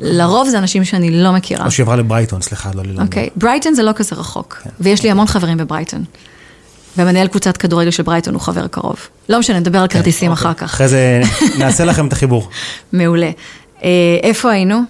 [0.00, 1.66] לרוב זה אנשים שאני לא מכירה.
[1.66, 3.06] או שהיא עברה לברייטון, סליחה, לא ללונדון.
[3.06, 4.70] אוקיי, ברייטון זה לא כזה רחוק, כן.
[4.80, 6.04] ויש לי המון חברים בברייטון.
[6.98, 8.96] ומנהל קבוצת כדורגל של ברייטון הוא חבר קרוב.
[9.28, 10.42] לא משנה, נדבר על כרטיסים אוקיי.
[10.42, 10.62] אחר כך.
[10.62, 11.22] אחרי זה
[11.58, 12.48] נעשה לכם את החיבור.
[12.92, 13.30] מעולה.
[13.84, 13.90] אה,
[14.22, 14.80] איפה היינו?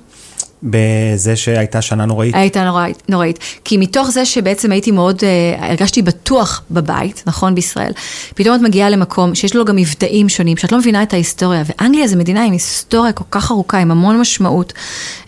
[0.65, 2.35] בזה שהייתה שנה נוראית.
[2.35, 3.39] הייתה נוראית, נוראית.
[3.65, 7.93] כי מתוך זה שבעצם הייתי מאוד, אה, הרגשתי בטוח בבית, נכון, בישראל,
[8.35, 12.07] פתאום את מגיעה למקום שיש לו גם מבטאים שונים, שאת לא מבינה את ההיסטוריה, ואנגליה
[12.07, 14.73] זו מדינה עם היסטוריה כל כך ארוכה, עם המון משמעות.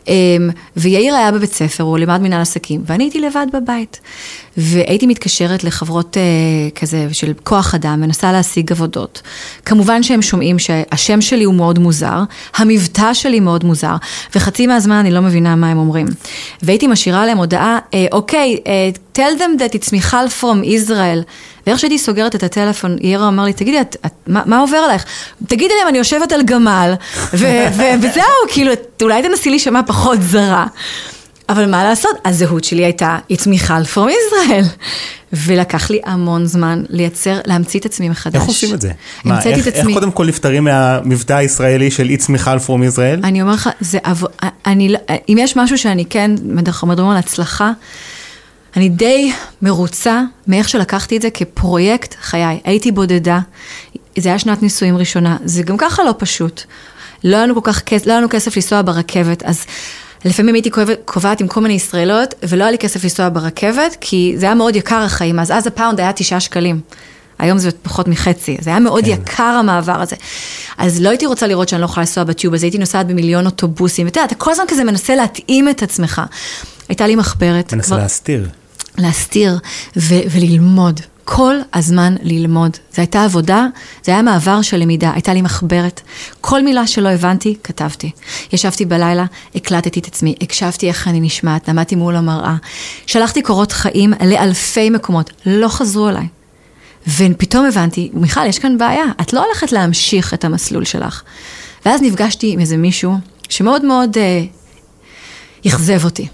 [0.09, 0.15] אה,
[0.77, 4.01] ויאיר היה בבית ספר, הוא לימד מנהל עסקים, ואני הייתי לבד בבית.
[4.57, 6.23] והייתי מתקשרת לחברות אה,
[6.75, 9.23] כזה של כוח אדם, מנסה להשיג עבודות.
[9.65, 12.23] כמובן שהם שומעים שהשם שלי הוא מאוד מוזר,
[12.57, 13.97] המבטא שלי מאוד מוזר,
[14.35, 16.07] וחצי מהזמן אני לא מבינה מה הם אומרים.
[16.63, 21.23] והייתי משאירה להם הודעה, אה, אוקיי, אה, tell them that it's מיכל from Israel.
[21.67, 25.05] ואיך שהייתי סוגרת את הטלפון, יאיר אמר לי, תגידי, את, את, מה, מה עובר עלייך?
[25.47, 26.95] תגידי להם, אני יושבת על גמל,
[27.33, 30.67] ו, ו, וזהו, כאילו, אולי תנסי להישמע פחות זרה.
[31.49, 34.67] אבל מה לעשות, הזהות שלי הייתה, it's מיכל from Israel.
[35.33, 38.35] ולקח לי המון זמן לייצר, להמציא את עצמי מחדש.
[38.35, 38.93] איך עושים את זה?
[39.25, 39.93] מה, איך, את עצמי.
[39.93, 43.21] איך קודם כל נפטרים מהמבטא הישראלי של איץ מיכל פרום ישראל?
[43.25, 44.29] אני אומר לך, זה עבור,
[44.67, 46.31] אני, לא- אם יש משהו שאני כן,
[46.67, 47.73] אנחנו מדברים על הצלחה,
[48.77, 49.33] אני די
[49.63, 52.61] מרוצה מאיך שלקחתי את זה כפרויקט חיי.
[52.65, 53.39] הייתי בודדה,
[54.19, 56.63] זה היה שנת נישואים ראשונה, זה גם ככה לא פשוט.
[57.25, 59.65] לא היה לנו כל כך לא היה לנו כסף לנסוע ברכבת, אז
[60.25, 60.71] לפעמים הייתי
[61.05, 64.77] קובעת- עם כל מיני ישראלות, ולא היה לי כסף לנסוע ברכבת, כי זה היה מאוד
[64.77, 66.81] יקר החיים, אז אז הפאונד היה תשעה שקלים.
[67.39, 69.05] היום זה פחות מחצי, זה היה מאוד.
[69.05, 69.11] כן.
[69.11, 70.17] יקר המעבר הזה.
[70.79, 74.07] אז לא הייתי רוצה לראות שאני לא יכולה לנסוע בטיוב, אז הייתי נוסעת במיליון אוטובוסים,
[74.07, 76.23] ואתה יודע, אתה כל הזמן כזה מנסה להתאים את עצמך.
[76.89, 77.73] הייתה לי מחברת.
[77.73, 78.49] מנסה כבר- להסתיר.
[78.99, 79.59] להסתיר
[79.97, 81.01] ו- וללמוד.
[81.29, 82.71] כל הזמן ללמוד.
[82.71, 83.67] זו הייתה עבודה,
[84.05, 86.01] זה היה מעבר של למידה, הייתה לי מחברת.
[86.41, 88.11] כל מילה שלא הבנתי, כתבתי.
[88.53, 92.57] ישבתי בלילה, הקלטתי את עצמי, הקשבתי איך אני נשמעת, עמדתי מול המראה.
[93.07, 96.27] שלחתי קורות חיים לאלפי מקומות, לא חזרו אליי.
[97.19, 101.23] ופתאום הבנתי, מיכל, יש כאן בעיה, את לא הולכת להמשיך את המסלול שלך.
[101.87, 103.15] ואז נפגשתי עם איזה מישהו
[103.49, 106.29] שמאוד מאוד uh, אכזב אותי.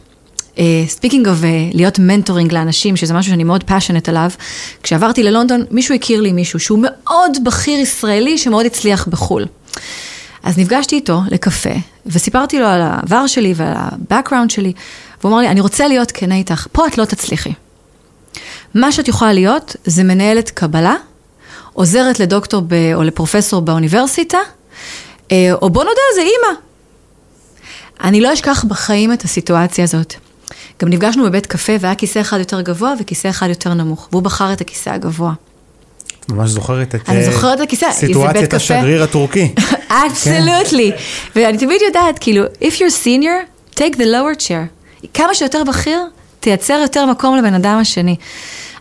[0.86, 1.38] speaking uh, of
[1.72, 4.30] להיות mentoring לאנשים, שזה משהו שאני מאוד passionate עליו,
[4.82, 9.46] כשעברתי ללונדון, מישהו הכיר לי מישהו שהוא מאוד בכיר ישראלי שמאוד הצליח בחו"ל.
[10.42, 11.70] אז נפגשתי איתו לקפה,
[12.06, 14.72] וסיפרתי לו על העבר שלי ועל ה-background שלי,
[15.20, 17.52] והוא אמר לי, אני רוצה להיות כנה איתך, פה את לא תצליחי.
[18.74, 20.94] מה שאת יכולה להיות זה מנהלת קבלה,
[21.72, 24.38] עוזרת לדוקטור ב, או לפרופסור באוניברסיטה,
[25.32, 26.60] אה, או בוא נודה, זה אימא.
[28.04, 30.14] אני לא אשכח בחיים את הסיטואציה הזאת.
[30.82, 34.52] גם נפגשנו בבית קפה והיה כיסא אחד יותר גבוה וכיסא אחד יותר נמוך, והוא בחר
[34.52, 35.32] את הכיסא הגבוה.
[36.28, 38.56] ממש זוכרת את אני אה, זוכרת את הכיסא, זה בית סיטואציית קפה.
[38.56, 39.54] השגריר הטורקי.
[40.06, 40.92] אבסולוטלי.
[41.36, 45.06] ואני תמיד יודעת, כאילו, if you're senior, take the lower chair.
[45.14, 46.00] כמה שיותר בכיר,
[46.40, 48.16] תייצר יותר מקום לבן אדם השני.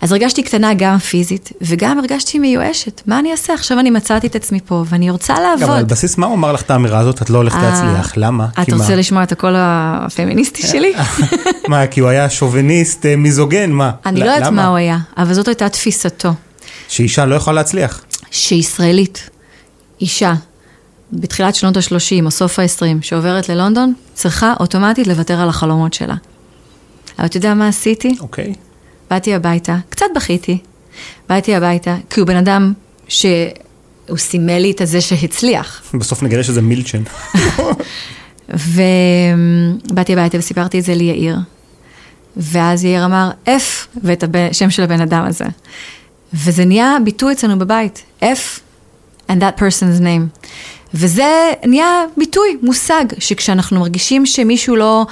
[0.02, 3.02] אז הרגשתי קטנה גם פיזית, וגם הרגשתי מיואשת.
[3.08, 3.54] מה אני אעשה?
[3.54, 5.88] עכשיו אני מצאתי את עצמי פה, ואני רוצה גם על לעבוד.
[5.88, 7.22] בסיס מה הוא אמר לך את האמירה הזאת?
[7.22, 8.14] את לא הולכת אה, להצליח.
[8.18, 8.48] למה?
[8.58, 8.64] מה?
[8.78, 10.94] רוצה לשמוע את הקול הפמיניסטי שלי?
[11.68, 13.92] מה, כי הוא היה שוביניסט, אה, מיזוגן, מה?
[14.06, 14.52] אני לא יודעת?
[14.52, 16.34] מה הוא היה, אבל זאת הייתה תפיסתו.
[16.88, 18.02] שאישה לא יכולה להצליח.
[18.32, 19.30] שישראלית,
[20.02, 20.34] אישה,
[21.14, 26.16] בתחילת שנות ה-30 או סוף ה-20, שעוברת ללונדון, צריכה אוטומטית לוותר על החלומות שלה.
[27.20, 28.16] אבל אתה יודע מה עשיתי?
[28.20, 28.54] אוקיי.
[29.12, 30.58] באתי הביתה, קצת בכיתי,
[31.30, 32.74] באתי הביתה, כי הוא בן אדם
[33.08, 35.82] שהוא סימל לי את הזה שהצליח.
[35.94, 37.04] בסוף נגלה שזה מילצ'ן.
[39.90, 41.38] ובאתי הביתה וסיפרתי את זה ליאיר.
[42.38, 45.46] ואז יאיר אמר, F, ואת השם של הבן אדם הזה.
[46.34, 48.60] וזה נהיה ביטוי אצלנו בבית, F
[49.30, 50.50] and that person's name.
[50.94, 55.06] וזה נהיה ביטוי, מושג, שכשאנחנו מרגישים שמישהו לא,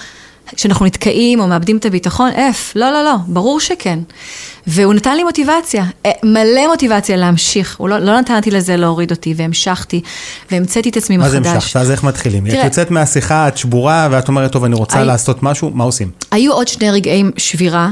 [0.55, 3.99] כשאנחנו נתקעים או מאבדים את הביטחון, F, לא, לא, לא, ברור שכן.
[4.67, 9.11] והוא נתן לי מוטיבציה, אה, מלא מוטיבציה להמשיך, הוא לא, לא נתן לי לזה להוריד
[9.11, 10.01] אותי, והמשכתי,
[10.51, 11.43] והמצאתי את עצמי מה מחדש.
[11.47, 11.75] זה המשכת?
[11.75, 12.45] אז איך מתחילים?
[12.47, 15.83] את תראה- יוצאת מהשיחה, את שבורה, ואת אומרת, טוב, אני רוצה הי- לעשות משהו, מה
[15.83, 16.11] עושים?
[16.31, 17.89] היו עוד שני רגעי שבירה.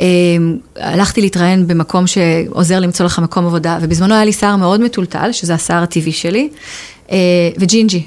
[0.00, 0.06] אה,
[0.76, 5.54] הלכתי להתראיין במקום שעוזר למצוא לך מקום עבודה, ובזמנו היה לי שיער מאוד מטולטל, שזה
[5.54, 6.48] השיער הטבעי שלי,
[7.12, 7.16] אה,
[7.58, 8.04] וג'ינג'י.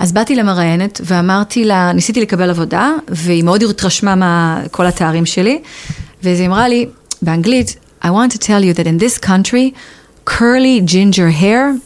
[0.00, 4.14] אז באתי למראיינת ואמרתי לה, ניסיתי לקבל עבודה, והיא מאוד התרשמה
[4.64, 5.62] מכל התארים שלי,
[6.22, 6.86] ואז היא אמרה לי,
[7.22, 9.74] באנגלית, I want to tell you that in this country,
[10.26, 11.76] curly ginger hair,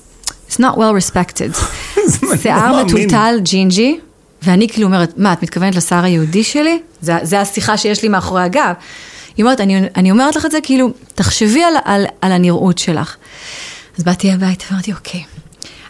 [0.48, 1.56] it's not well respected.
[2.42, 2.84] שיער.
[2.84, 3.98] מטולטל ג'ינג'י,
[4.42, 6.80] ואני כאילו אומרת, מה, את מתכוונת לשיער היהודי שלי?
[7.00, 8.72] זה, זה השיחה שיש לי מאחורי הגב.
[9.36, 13.16] היא אומרת, אני, אני אומרת לך את זה, כאילו, תחשבי על, על, על הנראות שלך.
[13.98, 15.22] אז באתי הביתה ואמרתי, אוקיי.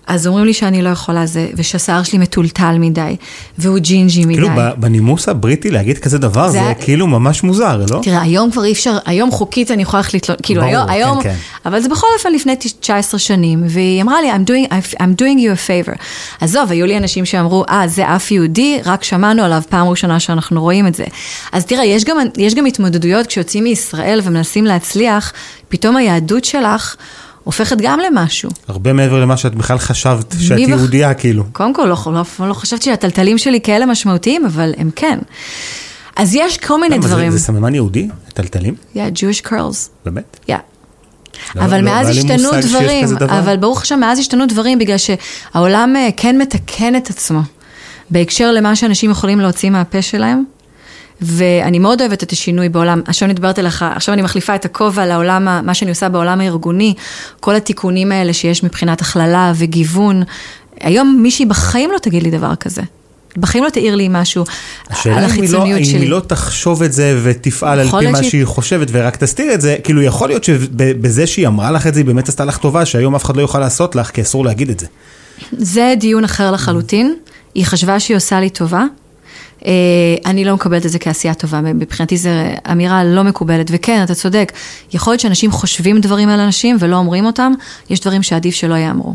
[0.06, 3.16] אז אומרים לי שאני לא יכולה זה, ושהשיער שלי מטולטל מדי,
[3.58, 4.34] והוא ג'ינג'י מדי.
[4.34, 8.00] כאילו, בנימוס הבריטי להגיד כזה דבר, זה זה כאילו ממש מוזר, לא?
[8.02, 10.92] תראה, היום כבר אי אפשר, היום חוקית אני יכולה ללכת לתלות, כאילו ברור, היום, כן,
[10.92, 11.34] היום כן.
[11.66, 15.56] אבל זה בכל אופן לפני 19 שנים, והיא אמרה לי, I'm doing, I'm doing you
[15.56, 15.96] a favor.
[16.40, 20.60] עזוב, היו לי אנשים שאמרו, אה, זה אף יהודי, רק שמענו עליו פעם ראשונה שאנחנו
[20.62, 21.04] רואים את זה.
[21.52, 25.32] אז תראה, יש גם, יש גם התמודדויות כשיוצאים מישראל ומנסים להצליח,
[25.68, 26.96] פתאום היהדות שלך
[27.44, 28.50] הופכת גם למשהו.
[28.68, 31.44] הרבה מעבר למה שאת בכלל חשבת, שאת בח- יהודייה, כאילו.
[31.52, 31.96] קודם כל, לא,
[32.40, 35.18] לא, לא חשבתי שהטלטלים שלי כאלה משמעותיים, אבל הם כן.
[36.16, 37.30] אז יש כל מיני למה, זה- דברים.
[37.32, 38.08] זה סממן יהודי?
[38.34, 38.74] טלטלים?
[38.94, 39.88] Yeah, Jewish curls.
[40.04, 40.36] באמת?
[40.46, 40.52] Yeah.
[41.54, 43.08] לא- אבל לא- מאז לא השתנו דברים.
[43.28, 47.40] אבל ברוך השם, מאז השתנו דברים, בגלל שהעולם אה, כן מתקן את עצמו,
[48.10, 50.44] בהקשר למה שאנשים יכולים להוציא מהפה שלהם,
[51.20, 53.02] ואני מאוד אוהבת את השינוי בעולם.
[53.06, 56.94] עכשיו אני מדברת אליך, עכשיו אני מחליפה את הכובע לעולם, מה שאני עושה בעולם הארגוני,
[57.40, 60.22] כל התיקונים האלה שיש מבחינת הכללה וגיוון.
[60.80, 62.82] היום מישהי בחיים לא תגיד לי דבר כזה.
[63.36, 64.44] בחיים לא תעיר לי משהו
[64.90, 65.98] השאלה על אם היא לא- החיצוניות אם שלי.
[65.98, 69.60] היא לא תחשוב את זה ותפעל על פי מה שהיא- שהיא חושבת ורק תסתיר את
[69.60, 72.86] זה, כאילו יכול להיות שבזה שהיא אמרה לך את זה, היא באמת עשתה לך טובה,
[72.86, 74.86] שהיום אף אחד לא יוכל לעשות לך, כי אסור להגיד את זה.
[75.52, 77.14] זה דיון אחר לחלוטין.
[77.54, 78.84] היא חשבה שהיא עושה לי טובה.
[79.66, 79.70] אה,
[80.26, 82.30] אני לא מקבלת את זה כעשייה טובה, מבחינתי זו
[82.72, 83.66] אמירה לא מקובלת.
[83.70, 84.52] וכן, אתה צודק,
[84.92, 87.52] יכול להיות שאנשים חושבים דברים על אנשים ולא אומרים אותם,
[87.90, 89.14] יש דברים שעדיף שלא ייאמרו.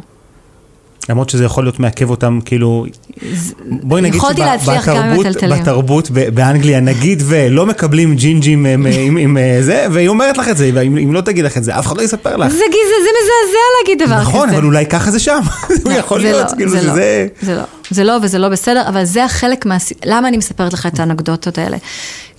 [1.09, 2.85] למרות שזה יכול להיות מעכב אותם, כאילו,
[3.61, 5.25] בואי נגיד שבתרבות.
[5.49, 10.57] בתרבות באנגליה, נגיד ולא מקבלים ג'ינג'ים עם, עם, עם אה, זה, והיא אומרת לך את
[10.57, 12.51] זה, ואם אם לא תגיד לך את זה, אף אחד לא יספר לך.
[12.51, 14.29] זה גזע, זה מזעזע להגיד דבר כזה.
[14.29, 15.39] נכון, אבל אולי ככה זה שם,
[15.85, 17.27] הוא יכול להיות, לא, כאילו, זה לא, שזה...
[17.41, 19.77] זה לא, זה לא וזה לא בסדר, אבל זה החלק מה...
[20.05, 21.77] למה אני מספרת לך את האנקדוטות האלה?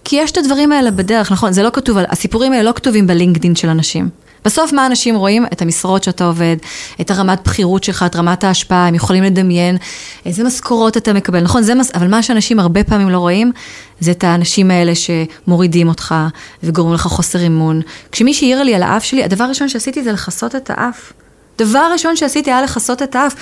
[0.04, 3.56] כי יש את הדברים האלה בדרך, נכון, זה לא כתוב, הסיפורים האלה לא כתובים בלינקדין
[3.56, 4.08] של אנשים.
[4.44, 5.46] בסוף מה אנשים רואים?
[5.52, 6.56] את המשרות שאתה עובד,
[7.00, 9.76] את הרמת בכירות שלך, את רמת ההשפעה, הם יכולים לדמיין
[10.26, 11.62] איזה משכורות אתה מקבל, נכון?
[11.62, 11.90] זה מס...
[11.94, 13.52] אבל מה שאנשים הרבה פעמים לא רואים,
[14.00, 16.14] זה את האנשים האלה שמורידים אותך
[16.62, 17.80] וגורמים לך חוסר אמון.
[18.12, 21.12] כשמישהי העירה לי על האף שלי, הדבר הראשון שעשיתי זה לכסות את האף.
[21.58, 23.34] דבר ראשון שעשיתי היה לכסות את האף.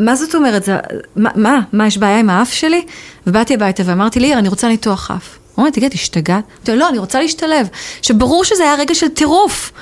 [0.00, 0.64] מה זאת אומרת?
[0.64, 0.76] זה,
[1.16, 2.84] מה, מה, מה, יש בעיה עם האף שלי?
[3.26, 5.38] ובאתי הביתה ואמרתי לי, אני רוצה ניתוח אף.
[5.58, 6.44] אומר, תגיד, השתגעת?
[6.56, 7.68] אמרתי לא, אני רוצה להשתלב.
[8.02, 9.72] שברור שזה היה רגע של טירוף.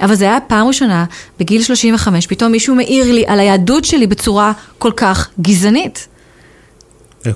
[0.00, 1.04] אבל זה היה פעם ראשונה,
[1.40, 6.08] בגיל 35, פתאום מישהו מעיר לי על היהדות שלי בצורה כל כך גזענית.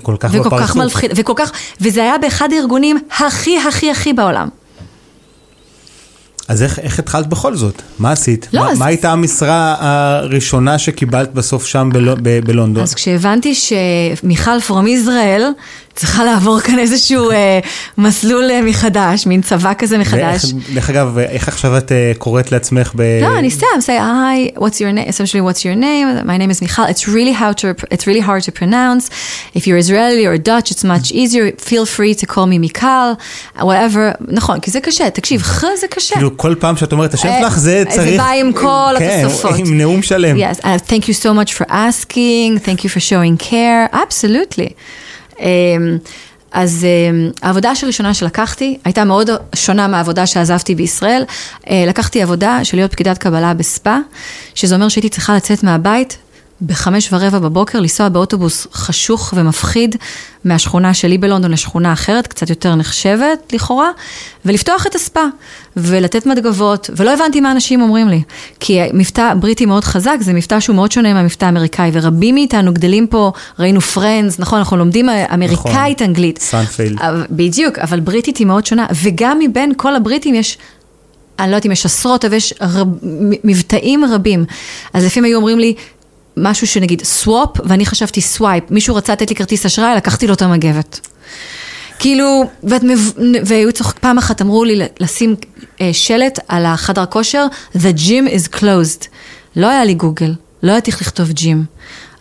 [0.01, 0.75] כל כך וכל כך.
[0.75, 4.47] מלחיד, וכל כך, וזה היה באחד הארגונים הכי הכי הכי בעולם.
[6.47, 7.81] אז איך, איך התחלת בכל זאת?
[7.99, 8.47] מה עשית?
[8.53, 11.89] לא, מה, אז- מה הייתה המשרה הראשונה שקיבלת בסוף שם
[12.45, 12.83] בלונדון?
[12.83, 15.51] אז כשהבנתי שמיכל פרום ישראל
[15.95, 17.59] צריכה לעבור כאן איזשהו אה,
[17.97, 20.45] מסלול אה, מחדש, מין צבא כזה מחדש.
[20.73, 23.01] דרך אגב, איך עכשיו את אה, קוראת לעצמך ב...
[23.21, 26.61] לא, אני סתם, say hi, what's your name, essentially what's your name, my name is
[26.61, 29.09] Michal, it's really, how to, it's really hard to pronounce,
[29.55, 33.09] if you're Israeli or Dutch it's much easier, feel free to call me Michal,
[33.59, 36.15] whatever, נכון, כי זה קשה, תקשיב, ח זה קשה.
[36.15, 38.21] כאילו כל פעם שאת אומרת את השם אה, שלך זה זה צריך...
[38.21, 39.55] בא עם כל כן, התוספות.
[39.57, 40.37] עם נאום שלם.
[40.37, 44.73] Yes, uh, thank you so much for asking, thank you for showing care, absolutely.
[45.39, 45.41] Um,
[46.51, 51.23] אז um, העבודה הראשונה שלקחתי הייתה מאוד שונה מהעבודה שעזבתי בישראל.
[51.63, 53.97] Uh, לקחתי עבודה של להיות פקידת קבלה בספא,
[54.55, 56.17] שזה אומר שהייתי צריכה לצאת מהבית
[56.61, 59.95] בחמש ורבע בבוקר, לנסוע באוטובוס חשוך ומפחיד
[60.45, 63.89] מהשכונה שלי בלונדון לשכונה אחרת, קצת יותר נחשבת לכאורה,
[64.45, 65.23] ולפתוח את הספא,
[65.77, 68.21] ולתת מגבות, ולא הבנתי מה אנשים אומרים לי.
[68.59, 73.07] כי מבטא בריטי מאוד חזק, זה מבטא שהוא מאוד שונה מהמבטא האמריקאי, ורבים מאיתנו גדלים
[73.07, 76.39] פה, ראינו פרנדס, נכון, אנחנו לומדים אמריקאית אנגלית.
[76.41, 76.99] סיינפלד.
[77.01, 80.57] אבל- בדיוק, אבל בריטית היא מאוד שונה, וגם מבין כל הבריטים יש...
[81.39, 82.87] אני לא יודעת אם יש עשרות, אבל יש רב,
[83.43, 84.45] מבטאים רבים.
[84.93, 85.73] אז לפעמים היו אומרים לי
[86.37, 88.63] משהו שנגיד swap, ואני חשבתי swipe.
[88.69, 90.99] מישהו רצה לתת לי כרטיס אשראי, לקחתי לו את המגבת.
[91.99, 93.11] כאילו, ואת מב...
[93.45, 95.35] והיו צוחק, פעם אחת אמרו לי לשים
[95.81, 99.07] אה, שלט על החדר כושר, The gym is closed.
[99.55, 101.65] לא היה לי גוגל, לא ידעתי איך לכתוב ג'ים.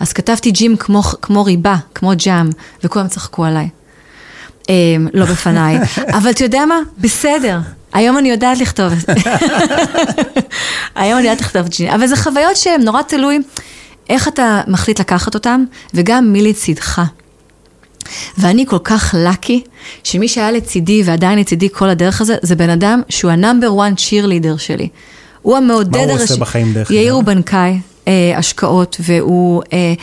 [0.00, 2.50] אז כתבתי ג'ים כמו, כמו ריבה, כמו ג'אם,
[2.84, 3.68] וכולם צחקו עליי.
[4.70, 4.74] אה,
[5.14, 5.78] לא בפניי.
[6.18, 6.78] אבל אתה יודע מה?
[6.98, 7.58] בסדר.
[7.92, 9.30] היום אני יודעת לכתוב את זה.
[10.94, 11.90] היום אני יודעת לכתוב ג'ין.
[11.90, 13.38] אבל זה חוויות שהן נורא תלוי
[14.08, 17.02] איך אתה מחליט לקחת אותן, וגם מי לצידך.
[18.38, 19.62] ואני כל כך lucky,
[20.04, 23.92] שמי שהיה לצידי ועדיין לצידי כל הדרך הזה, זה בן אדם שהוא ה number 1
[23.98, 24.88] cheerleader שלי.
[25.42, 26.22] הוא המעודד מה הוא הראשי.
[26.22, 27.14] עושה בחיים דרך יאיר אגב?
[27.14, 29.94] הוא בנקאי אה, השקעות, והוא אה,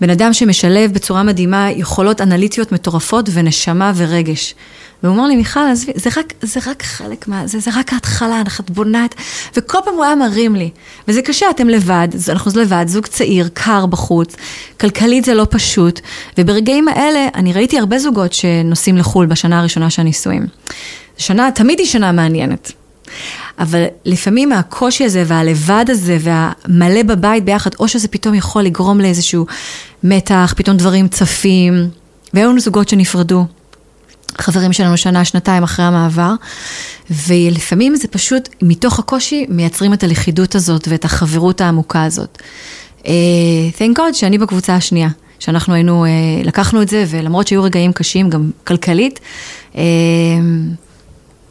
[0.00, 4.54] בן אדם שמשלב בצורה מדהימה יכולות אנליטיות מטורפות ונשמה ורגש.
[5.02, 6.10] והוא אומר לי, מיכל, עזבי, זה
[6.42, 7.46] זה רק חלק מה...
[7.46, 9.14] זה, זה רק ההתחלה, את בונה את...
[9.56, 10.70] וכל פעם הוא היה מרים לי.
[11.08, 14.36] וזה קשה, אתם לבד, אנחנו לבד, זוג צעיר, קר בחוץ,
[14.80, 16.00] כלכלית זה לא פשוט.
[16.38, 20.46] וברגעים האלה, אני ראיתי הרבה זוגות שנוסעים לחו"ל בשנה הראשונה של הנישואים.
[21.18, 22.72] שנה, תמיד היא שנה מעניינת.
[23.58, 29.46] אבל לפעמים הקושי הזה והלבד הזה והמלא בבית ביחד, או שזה פתאום יכול לגרום לאיזשהו
[30.04, 31.88] מתח, פתאום דברים צפים.
[32.34, 33.44] והיו לנו זוגות שנפרדו.
[34.40, 36.32] חברים שלנו שנה, שנתיים אחרי המעבר,
[37.10, 42.38] ולפעמים זה פשוט, מתוך הקושי, מייצרים את הלכידות הזאת ואת החברות העמוקה הזאת.
[42.98, 43.06] Uh,
[43.78, 48.30] thank God שאני בקבוצה השנייה, שאנחנו היינו, uh, לקחנו את זה, ולמרות שהיו רגעים קשים,
[48.30, 49.20] גם כלכלית,
[49.72, 49.78] uh,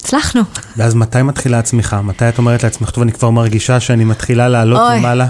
[0.02, 0.42] הצלחנו.
[0.78, 2.02] ואז מתי מתחילה הצמיחה?
[2.02, 4.82] מתי את אומרת לעצמך, טוב, אני כבר מרגישה שאני מתחילה לעלות.
[4.98, 5.28] למעלה?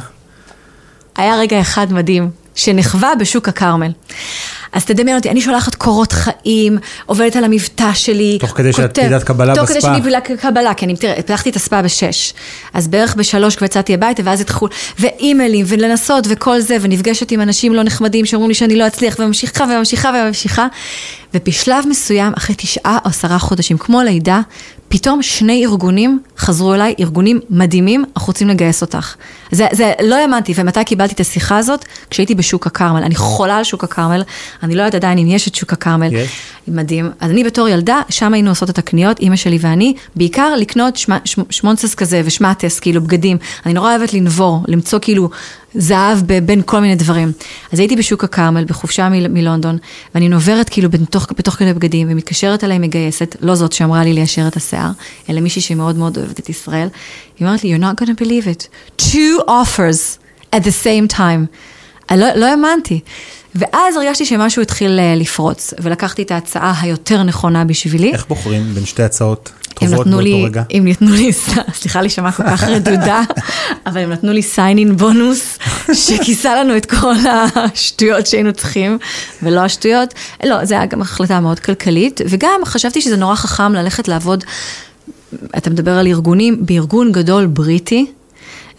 [1.15, 3.91] היה רגע אחד מדהים, שנחווה בשוק הכרמל.
[4.73, 8.37] אז תדמיין אותי, אני שולחת קורות חיים, עובדת על המבטא שלי.
[8.39, 9.81] תוך כדי שאת פקידת קבלה תוך כדי.
[9.81, 12.33] שאני פקידת קבלה, כי אני, תראה, פתחתי את הספא בשש.
[12.73, 14.67] אז בערך בשלוש כבר יצאתי הביתה, ואז התחילו,
[14.99, 19.63] ואימיילים, ולנסות, וכל זה, ונפגשת עם אנשים לא נחמדים שאומרים לי שאני לא אצליח, וממשיכה
[19.63, 20.67] וממשיכה וממשיכה.
[21.33, 24.41] ובשלב מסוים, אחרי תשעה או עשרה חודשים, כמו לידה,
[24.89, 29.15] פתאום שני ארגונים חזרו אליי, ארגונים מדהימים, אנחנו רוצים לגייס אותך.
[29.51, 31.85] זה, זה לא האמנתי, ומתי קיבלתי את השיחה הזאת?
[32.09, 33.03] כשהייתי בשוק הכרמל.
[33.03, 34.23] אני חולה על שוק הכרמל,
[34.63, 36.13] אני לא יודעת עדיין אם יש את שוק הכרמל.
[36.13, 36.31] יש.
[36.67, 37.11] מדהים.
[37.19, 41.11] אז אני בתור ילדה, שם היינו עושות את הקניות, אימא שלי ואני, בעיקר לקנות שמ,
[41.25, 43.37] שמ, שמונצס כזה ושמטס, כאילו בגדים.
[43.65, 45.29] אני נורא אוהבת לנבור, למצוא כאילו
[45.75, 47.31] זהב בין כל מיני דברים.
[47.71, 49.77] אז הייתי בשוק הכרמל, בחופשה מ- מלונדון,
[50.15, 54.47] ואני נוברת כאילו בתוך, בתוך כדי בגדים, ומתקשרת אליי מגייסת, לא זאת שאמרה לי ליישר
[54.47, 54.89] את השיער,
[55.29, 56.87] אלא מישהי שמאוד מאוד אוהבת את ישראל.
[57.39, 58.67] היא אומרת לי, you're not gonna believe it.
[59.01, 60.17] two offers
[60.55, 61.45] at the same time.
[62.09, 62.99] אני לא, לא האמנתי.
[63.55, 68.13] ואז הרגשתי שמשהו התחיל אה, לפרוץ, ולקחתי את ההצעה היותר נכונה בשבילי.
[68.13, 70.63] איך בוחרים בין שתי הצעות טובות באותו לי, רגע?
[70.71, 71.33] הם נתנו לי,
[71.73, 73.21] סליחה להישמע כל כך רדודה,
[73.85, 75.57] אבל הם נתנו לי סיינין בונוס,
[75.93, 77.15] שכיסה לנו את כל
[77.55, 78.97] השטויות שהיינו צריכים,
[79.43, 80.13] ולא השטויות.
[80.43, 84.43] לא, זו הייתה גם החלטה מאוד כלכלית, וגם חשבתי שזה נורא חכם ללכת לעבוד,
[85.57, 88.05] אתה מדבר על ארגונים, בארגון גדול בריטי.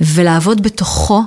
[0.01, 1.23] ולעבוד בתוכו,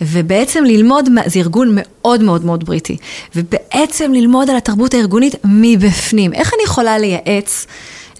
[0.00, 2.96] ובעצם ללמוד, זה ארגון מאוד מאוד מאוד בריטי,
[3.36, 6.32] ובעצם ללמוד על התרבות הארגונית מבפנים.
[6.32, 7.66] איך אני יכולה לייעץ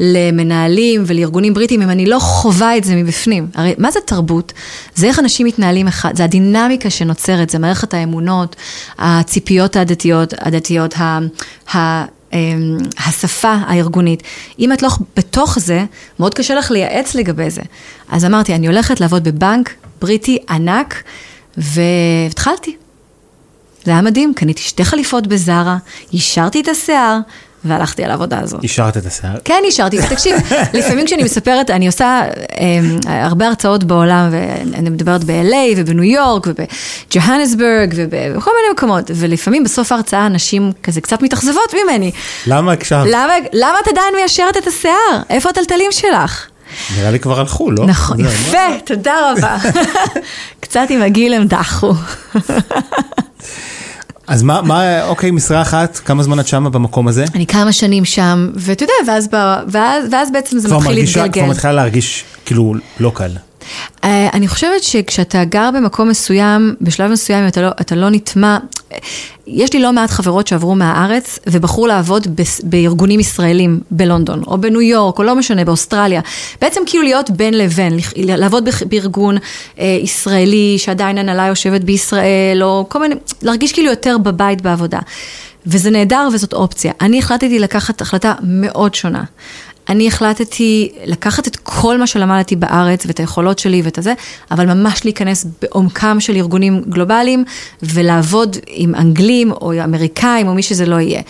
[0.00, 3.46] למנהלים ולארגונים בריטיים אם אני לא חווה את זה מבפנים?
[3.55, 4.52] הרי מה זה תרבות?
[4.94, 8.57] זה איך אנשים מתנהלים אחד, זה הדינמיקה שנוצרת, זה מערכת האמונות,
[8.98, 11.18] הציפיות הדתיות, הדתיות, ה...
[11.76, 14.22] ה אמ, השפה הארגונית.
[14.59, 15.85] אם את לא בתוך זה,
[16.18, 17.62] מאוד קשה לך לייעץ לגבי זה.
[18.09, 21.02] אז אמרתי, אני הולכת לעבוד בבנק בריטי ענק,
[21.57, 22.76] והתחלתי.
[23.85, 25.76] זה היה מדהים, קניתי שתי חליפות בזארה,
[26.12, 27.18] יישרתי את השיער,
[27.64, 28.62] והלכתי על העבודה הזאת.
[28.62, 29.38] אישרת את השיער.
[29.44, 29.98] כן, אישרתי.
[30.09, 30.37] תקשיב,
[30.79, 32.20] לפעמים כשאני מספרת, אני עושה
[32.61, 39.92] אה, הרבה הרצאות בעולם, ואני מדברת ב-LA ובניו יורק ובג'והנסבורג ובכל מיני מקומות, ולפעמים בסוף
[39.92, 42.12] ההרצאה אנשים כזה קצת מתאכזבות ממני.
[42.46, 43.07] למה הקשבת?
[43.11, 45.22] למה, למה את עדיין מיישרת את השיער?
[45.31, 46.46] איפה הטלטלים שלך?
[46.96, 47.87] נראה לי כבר הלכו, לא?
[47.87, 49.57] נכון, יפה, תודה רבה.
[50.61, 51.92] קצת עם הגיל הם דחו.
[54.33, 57.25] אז מה, מה, אוקיי, משרה אחת, כמה זמן את שמה במקום הזה?
[57.35, 59.29] אני כמה שנים שם, ואתה יודע, ואז,
[59.68, 61.45] ואז, ואז בעצם זה כבר מתחיל מרגישה, להתגלגל.
[61.45, 63.31] כבר מתחילה להרגיש כאילו לא קל.
[64.05, 68.59] אה, אני חושבת שכשאתה גר במקום מסוים, בשלב מסוים אתה לא, אתה לא נטמע,
[69.46, 72.27] יש לי לא מעט חברות שעברו מהארץ ובחרו לעבוד
[72.62, 76.20] בארגונים ישראלים בלונדון, או בניו יורק, או לא משנה, באוסטרליה.
[76.61, 79.37] בעצם כאילו להיות בין לבין, לעבוד בארגון
[79.79, 84.98] אה, ישראלי שעדיין הנהלה יושבת בישראל, או כל מיני, להרגיש כאילו יותר בבית בעבודה.
[85.66, 86.92] וזה נהדר וזאת אופציה.
[87.01, 89.25] אני החלטתי לקחת החלטה מאוד שונה.
[89.88, 94.12] אני החלטתי לקחת את כל מה שלמדתי בארץ ואת היכולות שלי ואת הזה,
[94.51, 97.45] אבל ממש להיכנס בעומקם של ארגונים גלובליים
[97.83, 101.21] ולעבוד עם אנגלים או אמריקאים או מי שזה לא יהיה.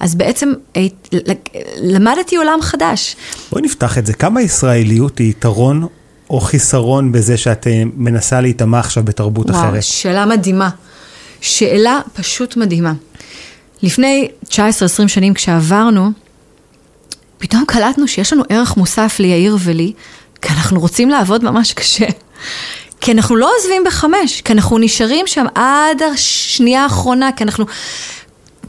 [0.00, 0.90] אז בעצם הי-
[1.82, 3.16] למדתי עולם חדש.
[3.52, 4.12] בואי נפתח את זה.
[4.12, 5.86] כמה ישראליות היא יתרון
[6.30, 9.82] או חיסרון בזה שאת אה, מנסה להיטמע עכשיו בתרבות וואו, אחרת?
[9.82, 10.68] שאלה מדהימה.
[11.40, 12.92] שאלה פשוט מדהימה.
[13.82, 14.54] לפני 19-20
[15.06, 16.10] שנים כשעברנו,
[17.38, 19.92] פתאום קלטנו שיש לנו ערך מוסף ליאיר ולי,
[20.42, 22.06] כי אנחנו רוצים לעבוד ממש קשה.
[23.00, 27.64] כי אנחנו לא עוזבים בחמש, כי אנחנו נשארים שם עד השנייה האחרונה, כי אנחנו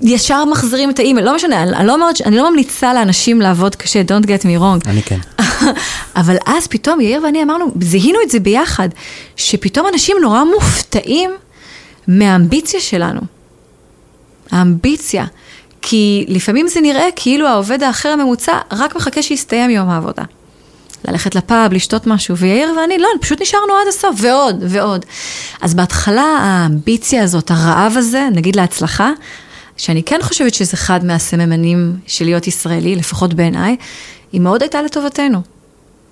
[0.01, 3.75] ישר מחזירים את האימייל, לא משנה, אני, אני, לא אומרת, אני לא ממליצה לאנשים לעבוד
[3.75, 4.89] קשה, don't get me wrong.
[4.89, 5.19] אני כן.
[6.21, 8.89] אבל אז פתאום יאיר ואני אמרנו, זיהינו את זה ביחד,
[9.35, 11.31] שפתאום אנשים נורא מופתעים
[12.07, 13.21] מהאמביציה שלנו.
[14.51, 15.25] האמביציה.
[15.81, 20.23] כי לפעמים זה נראה כאילו העובד האחר הממוצע רק מחכה שיסתיים יום העבודה.
[21.07, 25.05] ללכת לפאב, לשתות משהו, ויאיר ואני, לא, פשוט נשארנו עד הסוף, ועוד, ועוד.
[25.61, 29.11] אז בהתחלה האמביציה הזאת, הרעב הזה, נגיד להצלחה,
[29.77, 33.75] שאני כן חושבת שזה אחד מהסממנים של להיות ישראלי, לפחות בעיניי,
[34.31, 35.41] היא מאוד הייתה לטובתנו.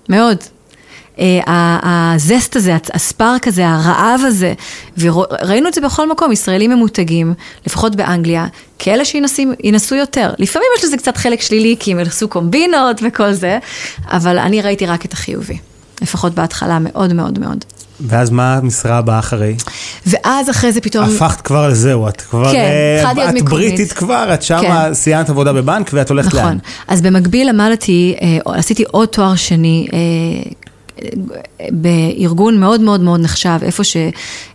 [0.08, 0.38] מאוד.
[1.18, 1.78] אה,
[2.14, 4.54] הזסט הזה, הספארק הזה, הרעב הזה,
[4.98, 7.34] וראינו את זה בכל מקום, ישראלים ממותגים,
[7.66, 8.46] לפחות באנגליה,
[8.78, 10.34] כאלה שינסו יותר.
[10.38, 13.58] לפעמים יש לזה קצת חלק שלילי, כי הם עשו קומבינות וכל זה,
[14.06, 15.58] אבל אני ראיתי רק את החיובי.
[16.02, 17.64] לפחות בהתחלה, מאוד מאוד מאוד.
[18.00, 19.56] ואז מה המשרה הבאה אחרי?
[20.06, 21.04] ואז אחרי זה פתאום...
[21.04, 23.68] הפכת כבר לזהו, את כבר, כן, אה, התחלתי להיות את מקומית.
[23.68, 24.94] בריטית כבר, את שמה כן.
[24.94, 26.44] סיימת עבודה בבנק ואת הולכת לאן?
[26.44, 26.58] נכון.
[26.88, 29.88] אז במקביל למדתי, אה, עשיתי עוד תואר שני.
[31.70, 33.82] בארגון מאוד מאוד מאוד נחשב, איפה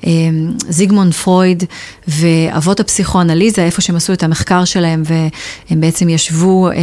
[0.04, 1.64] שזיגמונד פרויד
[2.08, 6.74] ואבות הפסיכואנליזה, איפה שהם עשו את המחקר שלהם, והם בעצם ישבו אה,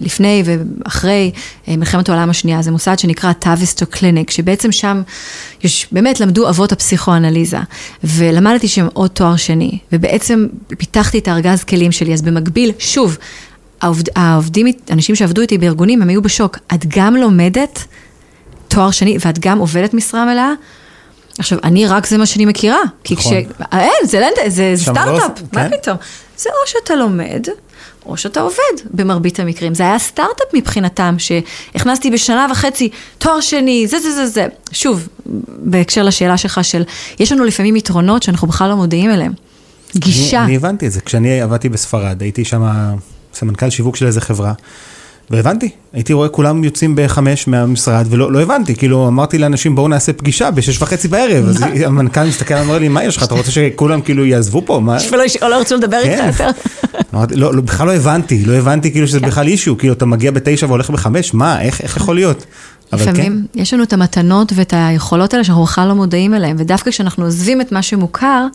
[0.00, 1.30] לפני ואחרי
[1.68, 5.02] אה, מלחמת העולם השנייה, זה מוסד שנקרא טאביסטו קליניק, שבעצם שם
[5.64, 7.58] יש, באמת למדו אבות הפסיכואנליזה,
[8.04, 10.46] ולמדתי שם עוד תואר שני, ובעצם
[10.78, 13.16] פיתחתי את הארגז כלים שלי, אז במקביל, שוב,
[13.80, 16.58] העובד, העובדים, אנשים שעבדו איתי בארגונים, הם היו בשוק.
[16.74, 17.84] את גם לומדת
[18.78, 20.52] תואר שני, ואת גם עובדת משרה מלאה?
[21.38, 22.78] עכשיו, אני רק זה מה שאני מכירה.
[23.04, 23.32] כי נכון.
[23.42, 23.46] כש...
[23.72, 24.20] אין, זה.
[24.46, 25.76] זה, זה לא סטארט-אפ, עושים- מה כן.
[25.76, 25.96] פתאום?
[26.38, 27.46] זה או שאתה לומד,
[28.06, 28.58] או שאתה עובד
[28.94, 29.74] במרבית המקרים.
[29.74, 32.88] זה היה סטארט-אפ מבחינתם, שהכנסתי בשנה וחצי
[33.18, 34.46] תואר שני, זה זה זה זה.
[34.72, 35.08] שוב,
[35.46, 36.82] בהקשר לשאלה שלך של,
[37.20, 39.32] יש לנו לפעמים יתרונות שאנחנו בכלל לא מודעים אליהם.
[39.96, 40.36] גישה.
[40.38, 42.62] אני, אני הבנתי את זה, כשאני עבדתי בספרד, הייתי שם
[43.34, 44.52] סמנכ"ל שיווק של איזה חברה.
[45.30, 50.12] והבנתי, הייתי רואה כולם יוצאים בחמש מהמשרד ולא לא הבנתי, כאילו אמרתי לאנשים בואו נעשה
[50.12, 54.00] פגישה בשש וחצי בערב, אז המנכ"ל מסתכל ואומר לי מה יש לך, אתה רוצה שכולם
[54.00, 54.80] כאילו יעזבו פה?
[54.80, 54.96] מה?
[55.42, 56.26] ולא ירצו לדבר איתך כן.
[56.26, 56.50] יותר.
[57.14, 60.30] אמרתי, לא, לא, בכלל לא הבנתי, לא הבנתי כאילו שזה בכלל אישו, כאילו אתה מגיע
[60.30, 62.44] בתשע והולך בחמש, מה, איך איך יכול להיות?
[62.92, 66.56] אבל כן, לפעמים יש לנו את המתנות ואת היכולות האלה שאנחנו בכלל לא מודעים אליהן,
[66.58, 68.46] ודווקא כשאנחנו עוזבים את מה שמוכר,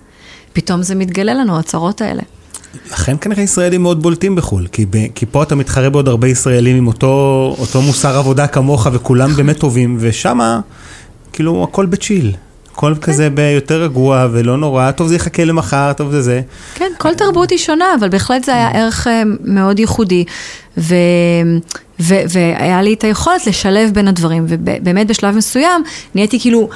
[0.53, 2.21] פתאום זה מתגלה לנו, הצרות האלה.
[2.91, 6.75] לכן כנראה ישראלים מאוד בולטים בחו"ל, כי, ב, כי פה אתה מתחרה בעוד הרבה ישראלים
[6.75, 10.59] עם אותו, אותו מוסר עבודה כמוך וכולם באמת טובים, ושמה
[11.33, 12.31] כאילו הכל בצ'יל.
[12.71, 16.41] הכל כזה ביותר רגוע ולא נורא, טוב זה יחכה למחר, טוב זה זה.
[16.75, 20.25] כן, כל תרבות היא שונה, אבל בהחלט זה היה ערך אה, מאוד ייחודי.
[20.77, 20.95] ו...
[21.99, 22.15] ו...
[22.29, 25.83] והיה לי את היכולת לשלב בין הדברים, ובאמת בשלב מסוים
[26.15, 26.69] נהייתי כאילו...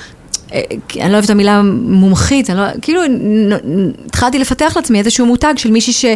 [0.54, 0.62] אה,
[1.02, 3.02] אני לא אוהבת את המילה מומחית, אני לא, כאילו
[4.06, 6.16] התחלתי לפתח לעצמי איזשהו מותג של מישהי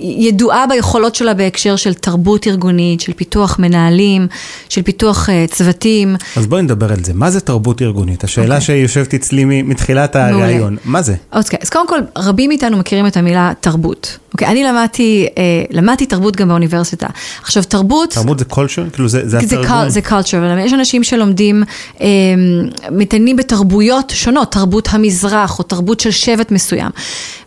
[0.00, 4.26] שידועה ביכולות שלה בהקשר של תרבות ארגונית, של פיתוח מנהלים,
[4.68, 6.16] של פיתוח uh, צוותים.
[6.36, 8.24] אז בואי נדבר על זה, מה זה תרבות ארגונית?
[8.24, 8.60] השאלה אוקיי.
[8.60, 10.16] שיושבת אצלי מתחילת.
[10.16, 11.14] הראיון, מה זה?
[11.32, 14.18] אוקיי, אז קודם כל, רבים מאיתנו מכירים את המילה תרבות.
[14.32, 17.06] אוקיי, אני למדתי, אה, למדתי תרבות גם באוניברסיטה.
[17.42, 18.10] עכשיו, תרבות...
[18.10, 18.90] תרבות זה קולצ'ר?
[18.92, 19.66] כאילו זה, זה זה, התרגום?
[19.66, 21.62] קל, זה culture, אבל יש אנשים שלומדים,
[22.00, 22.06] אה,
[22.90, 26.90] מתעניינים בתרבויות שונות, תרבות המזרח או תרבות של שבט מסוים.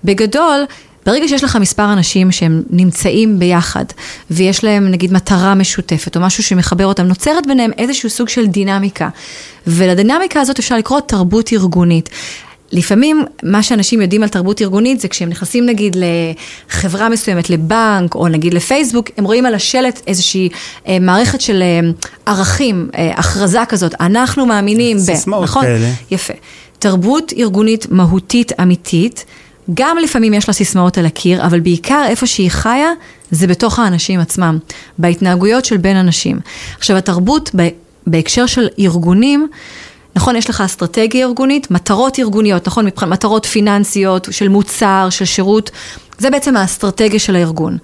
[0.04, 0.66] בגדול,
[1.06, 3.86] ברגע שיש לך מספר אנשים שהם נמצאים ביחד,
[4.32, 9.10] ויש להם נגיד מטרה משותפת, או משהו שמחבר אותם, נוצרת ביניהם איזשהו סוג של דינמיקה.
[9.68, 12.10] ולדינמיקה הזאת אפשר לקרוא תרבות ארגונית.
[12.72, 18.28] לפעמים מה שאנשים יודעים על תרבות ארגונית זה כשהם נכנסים נגיד לחברה מסוימת, לבנק או
[18.28, 20.50] נגיד לפייסבוק, הם רואים על השלט איזושהי
[20.88, 21.90] אה, מערכת של אה,
[22.26, 25.00] ערכים, אה, הכרזה כזאת, אנחנו מאמינים ב...
[25.00, 25.64] סיסמאות נכון?
[25.64, 25.92] כאלה.
[26.12, 26.34] יפה.
[26.80, 29.26] תרבות ארגונית מהותית אמיתית,
[29.74, 32.90] גם לפעמים יש לה סיסמאות על הקיר, אבל בעיקר איפה שהיא חיה,
[33.32, 34.58] זה בתוך האנשים עצמם,
[34.98, 36.40] בהתנהגויות של בין אנשים.
[36.78, 37.52] עכשיו, התרבות
[38.08, 39.48] בהקשר של ארגונים,
[40.16, 45.72] נכון, יש לך אסטרטגיה ארגונית, מטרות ארגוניות, נכון, מבחינת מטרות פיננסיות, של מוצר, של שירות,
[46.18, 47.78] זה בעצם האסטרטגיה של הארגון.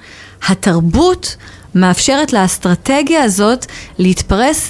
[0.47, 1.35] התרבות
[1.75, 3.65] מאפשרת לאסטרטגיה הזאת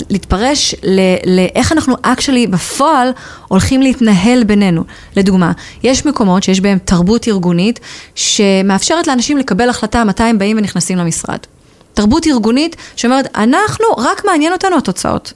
[0.09, 3.11] להתפרש ל- לאיך אנחנו actually בפועל
[3.47, 4.83] הולכים להתנהל בינינו.
[5.15, 5.51] לדוגמה,
[5.83, 7.79] יש מקומות שיש בהם תרבות ארגונית
[8.15, 11.37] שמאפשרת לאנשים לקבל החלטה מתי הם באים ונכנסים למשרד.
[11.93, 15.33] תרבות ארגונית שאומרת, אנחנו, רק מעניין אותנו התוצאות.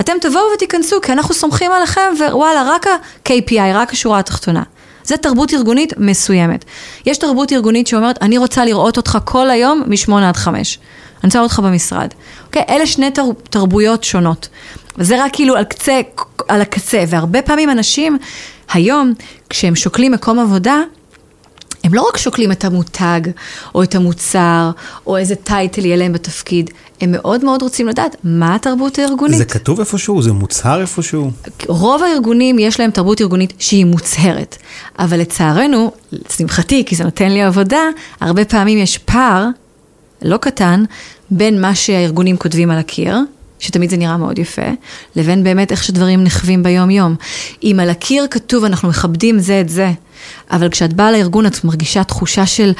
[0.00, 4.62] אתם תבואו ותיכנסו, כי אנחנו סומכים עליכם, ווואלה, רק ה-KPI, רק השורה התחתונה.
[5.04, 6.64] זה תרבות ארגונית מסוימת.
[7.06, 10.78] יש תרבות ארגונית שאומרת, אני רוצה לראות אותך כל היום מ-8 עד 5.
[10.78, 12.08] אני רוצה לראות אותך במשרד.
[12.46, 12.62] אוקיי?
[12.68, 14.48] אלה שני תר, תרבויות שונות.
[14.98, 16.00] וזה רק כאילו על קצה,
[16.48, 17.04] על הקצה.
[17.08, 18.18] והרבה פעמים אנשים,
[18.72, 19.12] היום,
[19.50, 20.80] כשהם שוקלים מקום עבודה,
[21.84, 23.20] הם לא רק שוקלים את המותג,
[23.74, 24.70] או את המוצר,
[25.06, 26.70] או איזה טייטל יהיה להם בתפקיד,
[27.00, 29.38] הם מאוד מאוד רוצים לדעת מה התרבות הארגונית.
[29.38, 30.22] זה כתוב איפשהו?
[30.22, 31.30] זה מוצהר איפשהו?
[31.66, 34.56] רוב הארגונים יש להם תרבות ארגונית שהיא מוצהרת,
[34.98, 37.82] אבל לצערנו, לשמחתי, כי זה נותן לי עבודה,
[38.20, 39.46] הרבה פעמים יש פער
[40.22, 40.84] לא קטן
[41.30, 43.16] בין מה שהארגונים כותבים על הקיר,
[43.58, 44.70] שתמיד זה נראה מאוד יפה,
[45.16, 47.14] לבין באמת איך שדברים נחווים ביום-יום.
[47.62, 49.92] אם על הקיר כתוב אנחנו מכבדים זה את זה,
[50.52, 52.72] אבל כשאת באה לארגון את מרגישה תחושה של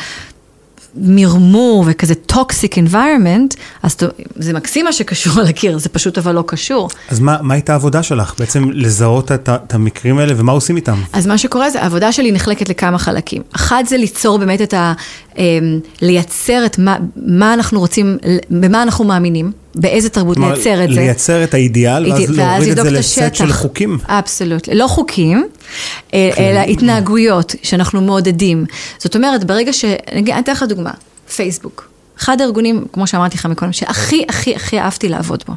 [0.96, 3.96] מרמור וכזה toxic environment, אז
[4.36, 6.88] זה מקסים מה שקשור על הקיר, זה פשוט אבל לא קשור.
[7.08, 8.34] אז מה, מה הייתה העבודה שלך?
[8.38, 11.00] בעצם לזהות את, את המקרים האלה ומה עושים איתם?
[11.12, 13.42] אז מה שקורה זה, העבודה שלי נחלקת לכמה חלקים.
[13.52, 14.92] אחד זה ליצור באמת את ה...
[15.38, 18.18] אמ, לייצר את מה, מה אנחנו רוצים,
[18.50, 20.94] במה אנחנו מאמינים, באיזה תרבות כלומר, לייצר את זה.
[20.94, 23.98] לייצר את האידיאל, ואז איתי- להוריד את זה לסט של חוקים.
[24.06, 24.68] אבסולוט.
[24.72, 25.46] לא חוקים,
[26.14, 28.64] אה, אלא התנהגויות שאנחנו מעודדים.
[28.98, 29.84] זאת אומרת, ברגע ש...
[30.14, 30.90] נגיד, אני אתן לך דוגמה,
[31.36, 31.91] פייסבוק.
[32.22, 35.54] אחד הארגונים, כמו שאמרתי לך מקודם, שהכי הכי הכי אהבתי לעבוד בו.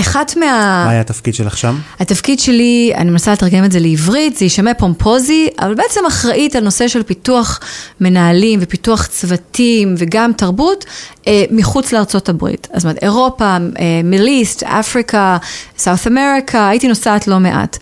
[0.00, 0.84] אחת מה...
[0.84, 1.78] מה היה התפקיד שלך שם?
[2.00, 6.64] התפקיד שלי, אני מנסה לתרגם את זה לעברית, זה יישמע פומפוזי, אבל בעצם אחראית על
[6.64, 7.60] נושא של פיתוח
[8.00, 10.84] מנהלים ופיתוח צוותים וגם תרבות
[11.26, 12.68] אה, מחוץ לארצות הברית.
[12.72, 13.56] אז זאת אומרת, אירופה,
[14.04, 15.36] מיליסט, אפריקה,
[15.78, 17.78] סאות' אמריקה, הייתי נוסעת לא מעט.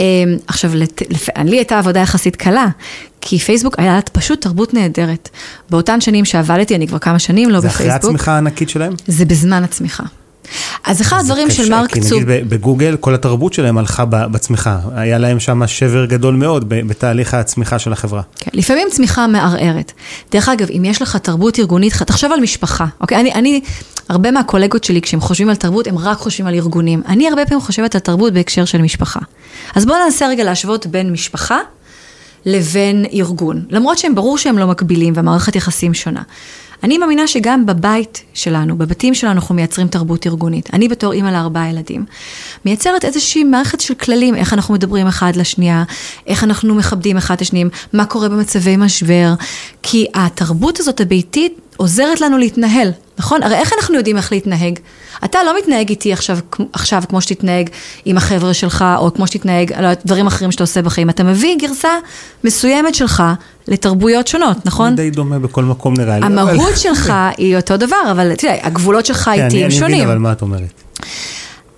[0.00, 0.04] אה,
[0.46, 0.70] עכשיו,
[1.44, 2.66] לי הייתה עבודה יחסית קלה,
[3.20, 5.28] כי פייסבוק היה פשוט תרבות נהדרת.
[5.70, 8.10] באותן שנים שעבדתי, אני כבר כמה שנים לא זה אחרי בפייסבוק.
[8.10, 8.92] הצמיחה הענקית שלהם?
[9.06, 10.04] זה בזמן הצמיחה.
[10.84, 12.18] אז אחד הדברים של מרק צוק...
[12.18, 12.24] כי.
[12.24, 14.78] נגיד בגוגל, כל התרבות שלהם הלכה בצמיחה.
[14.94, 18.22] היה להם שם שבר גדול מאוד בתהליך הצמיחה של החברה.
[18.36, 19.92] כן, לפעמים צמיחה מערערת.
[20.32, 23.20] דרך אגב, אם יש לך תרבות ארגונית, תחשוב על משפחה, אוקיי?
[23.20, 23.60] אני, אני,
[24.08, 27.02] הרבה מהקולגות שלי, כשהם חושבים על תרבות, הם רק חושבים על ארגונים.
[27.08, 29.20] אני הרבה פעמים חושבת על תרבות בהקשר של משפחה.
[29.74, 31.58] אז בואו ננסה רגע להשוות בין משפחה
[32.46, 33.64] לבין ארגון.
[33.70, 36.22] למרות שהם ברור שהם לא מקבילים והמערכת יחסים שונה.
[36.82, 40.70] אני מאמינה שגם בבית שלנו, בבתים שלנו, אנחנו מייצרים תרבות ארגונית.
[40.72, 42.04] אני בתור אימא לארבעה ילדים,
[42.64, 45.84] מייצרת איזושהי מערכת של כללים, איך אנחנו מדברים אחד לשנייה,
[46.26, 49.34] איך אנחנו מכבדים אחד את השניים, מה קורה במצבי משבר,
[49.82, 53.42] כי התרבות הזאת הביתית עוזרת לנו להתנהל, נכון?
[53.42, 54.78] הרי איך אנחנו יודעים איך להתנהג?
[55.24, 56.38] אתה לא מתנהג איתי עכשיו,
[56.72, 57.70] עכשיו כמו שתתנהג
[58.04, 61.10] עם החבר'ה שלך, או כמו שתתנהג על לא, דברים אחרים שאתה עושה בחיים.
[61.10, 61.88] אתה מביא גרסה
[62.44, 63.22] מסוימת שלך
[63.68, 64.96] לתרבויות שונות, נכון?
[64.96, 66.26] די דומה בכל מקום נראה לי.
[66.26, 66.76] המהות.
[66.76, 69.86] שלך היא אותו דבר, אבל אתה יודע, הגבולות שלך כן, איתי הם שונים.
[69.86, 70.82] אני מבין, אבל מה את אומרת?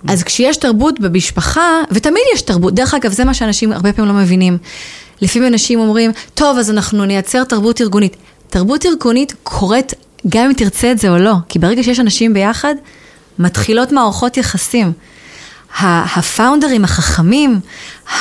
[0.07, 4.21] אז כשיש תרבות במשפחה, ותמיד יש תרבות, דרך אגב, זה מה שאנשים הרבה פעמים לא
[4.21, 4.57] מבינים.
[5.21, 8.15] לפעמים אנשים אומרים, טוב, אז אנחנו נייצר תרבות ארגונית.
[8.49, 9.93] תרבות ארגונית קורית
[10.29, 12.75] גם אם תרצה את זה או לא, כי ברגע שיש אנשים ביחד,
[13.39, 14.91] מתחילות מערכות יחסים.
[15.79, 17.59] הפאונדרים החכמים,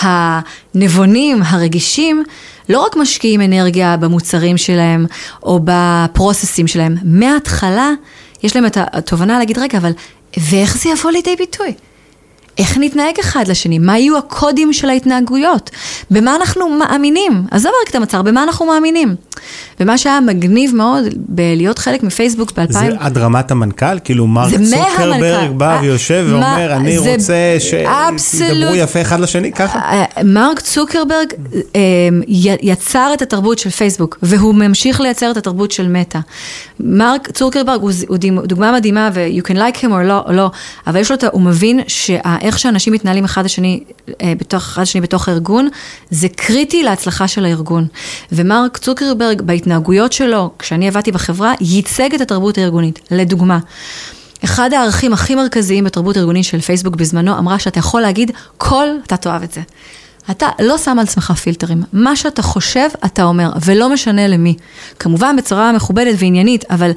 [0.01, 2.25] הנבונים, הרגישים,
[2.69, 5.07] לא רק משקיעים אנרגיה במוצרים שלהם
[5.43, 7.91] או בפרוססים שלהם, מההתחלה
[8.43, 9.93] יש להם את התובנה להגיד, רגע, אבל
[10.37, 11.75] ואיך זה יבוא לידי ביטוי?
[12.61, 15.71] איך נתנהג אחד לשני, מה יהיו הקודים של ההתנהגויות,
[16.11, 19.15] במה אנחנו מאמינים, עזוב רק את המצר, במה אנחנו מאמינים.
[19.81, 22.73] ומה שהיה מגניב מאוד בלהיות חלק מפייסבוק ב-2000...
[22.73, 23.99] זה עד רמת המנכ"ל?
[24.05, 29.79] כאילו מרק צוקרברג בא אה, ויושב ואומר, אני רוצה שידברו יפה אחד לשני, ככה?
[29.79, 31.27] אה, מרק צוקרברג
[31.77, 31.81] אה,
[32.63, 36.19] יצר את התרבות של פייסבוק, והוא ממשיך לייצר את התרבות של מטא.
[36.81, 40.51] מרק צוקרברג הוא דוגמה מדהימה, ו-you can like him or לא,
[40.87, 41.29] אבל יש לו את ה...
[41.33, 41.81] הוא מבין
[42.51, 43.85] שאיך שאנשים מתנהלים אחד לשני,
[44.23, 45.69] בתוך, אחד לשני בתוך הארגון,
[46.11, 47.87] זה קריטי להצלחה של הארגון.
[48.33, 53.01] ומרק צוקרברג, בהתנהגויות שלו, כשאני עבדתי בחברה, ייצג את התרבות הארגונית.
[53.11, 53.59] לדוגמה,
[54.45, 59.17] אחד הערכים הכי מרכזיים בתרבות הארגונית של פייסבוק בזמנו, אמרה שאתה יכול להגיד כל, אתה
[59.17, 59.61] תאהב את זה.
[60.31, 61.83] אתה לא שם על עצמך פילטרים.
[61.93, 64.57] מה שאתה חושב, אתה אומר, ולא משנה למי.
[64.99, 66.91] כמובן בצורה מכובדת ועניינית, אבל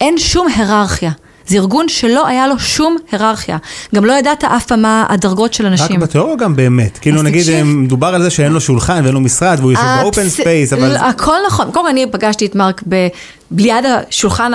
[0.00, 1.10] אין שום היררכיה.
[1.46, 3.56] זה ארגון שלא היה לו שום היררכיה.
[3.94, 5.96] גם לא ידעת אף פעם מה הדרגות של אנשים.
[5.96, 6.98] רק בתיאוריה גם באמת.
[6.98, 10.07] כאילו נגיד, תקשיב, מדובר על זה שאין לו שולחן ואין לו משרד והוא יושב ב
[10.07, 10.96] open space, אבל...
[10.96, 11.70] הכל נכון.
[11.70, 13.08] קודם כל אני פגשתי את מרק ב...
[13.56, 14.52] ליד השולחן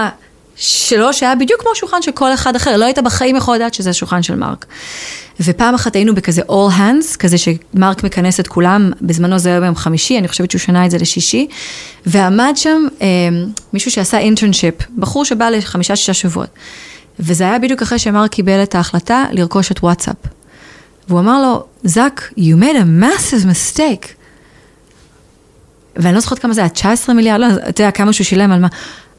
[0.61, 2.77] שלו, שהיה בדיוק כמו שולחן של כל אחד אחר.
[2.77, 4.65] לא היית בחיים יכול לדעת שזה השולחן של מרק.
[5.39, 9.75] ופעם אחת היינו בכזה all hands, כזה שמרק מכנס את כולם, בזמנו זה היה ביום
[9.75, 11.47] חמישי, אני חושבת שהוא שנה את זה לשישי,
[12.05, 13.07] ועמד שם אה,
[13.73, 16.49] מישהו שעשה אינטרנשיפ, בחור שבא לחמישה-שישה שבועות.
[17.19, 20.15] וזה היה בדיוק אחרי שמרק קיבל את ההחלטה לרכוש את וואטסאפ.
[21.07, 24.07] והוא אמר לו, זאק, you made a massive mistake.
[25.95, 28.59] ואני לא זוכרת כמה זה היה, 19 מיליארד, לא, אתה יודע כמה שהוא שילם על
[28.59, 28.67] מה.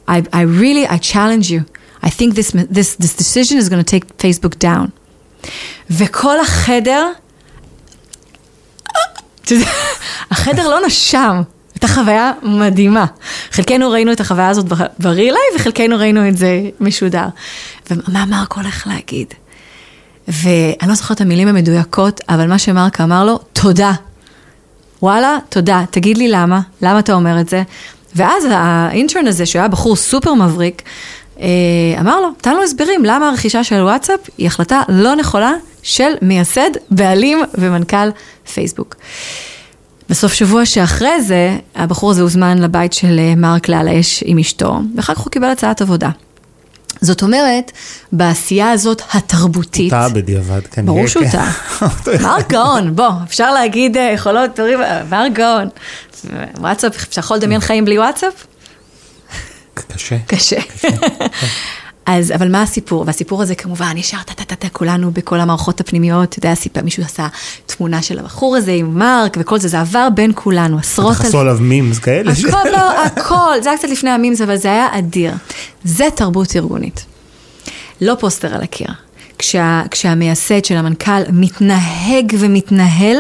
[0.09, 1.65] I, I really, I challenge you.
[2.03, 4.91] I think this, this, this decision is going to take Facebook down.
[5.91, 7.09] וכל החדר,
[10.31, 11.43] החדר לא נשם.
[11.75, 13.07] הייתה חוויה מדהימה.
[13.51, 14.67] חלקנו ראינו את החוויה הזאת
[14.99, 17.27] ברילי, וחלקנו ראינו את זה משודר.
[17.91, 19.35] ומה מרק הולך להגיד?
[20.29, 23.93] ואני לא זוכרת את המילים המדויקות, אבל מה שמרק אמר לו, תודה.
[25.03, 25.85] וואלה, תודה.
[25.91, 27.63] תגיד לי למה, למה אתה אומר את זה?
[28.17, 30.83] ואז האינטרן הזה, שהוא היה בחור סופר מבריק,
[31.41, 31.47] אה,
[32.01, 36.71] אמר לו, נתן לו הסברים למה הרכישה של וואטסאפ היא החלטה לא נכונה של מייסד,
[36.91, 38.09] בעלים ומנכ"ל
[38.55, 38.97] פייסבוק.
[40.09, 44.81] בסוף שבוע שאחרי זה, הבחור הזה הוזמן לבית של אה, מרק לעל האש עם אשתו,
[44.97, 46.11] ואחר כך הוא קיבל הצעת עבודה.
[47.03, 47.73] זאת אומרת,
[48.13, 49.93] בעשייה הזאת התרבותית...
[49.93, 50.95] הוא טעה בדיעבד, כנראה.
[50.95, 51.53] ברור שהוא טעה.
[52.23, 54.79] מרק גאון, בוא, אפשר להגיד אה, יכולות, דברים,
[55.11, 55.69] מרק גאון.
[56.59, 58.47] וואטסאפ, אפשר לדמיין חיים בלי וואטסאפ?
[59.75, 60.17] קשה.
[60.27, 60.57] קשה.
[62.07, 63.05] אז, אבל מה הסיפור?
[63.07, 67.29] והסיפור הזה כמובן, ישר טה-טה-טה, כולנו בכל המערכות הפנימיות, אתה יודע, סיפר, מישהו עשה
[67.67, 71.11] תמונה של הבחור הזה עם מרק וכל זה, זה עבר בין כולנו, עשרות...
[71.11, 71.27] אלפים.
[71.27, 72.33] עשו עליו מימס כאלה?
[72.33, 75.33] הכל, לא, הכל, זה היה קצת לפני המימס, אבל זה היה אדיר.
[75.85, 77.05] זה תרבות ארגונית.
[78.01, 78.89] לא פוסטר על הקיר.
[79.39, 83.17] כשה, כשהמייסד של המנכ"ל מתנהג ומתנהל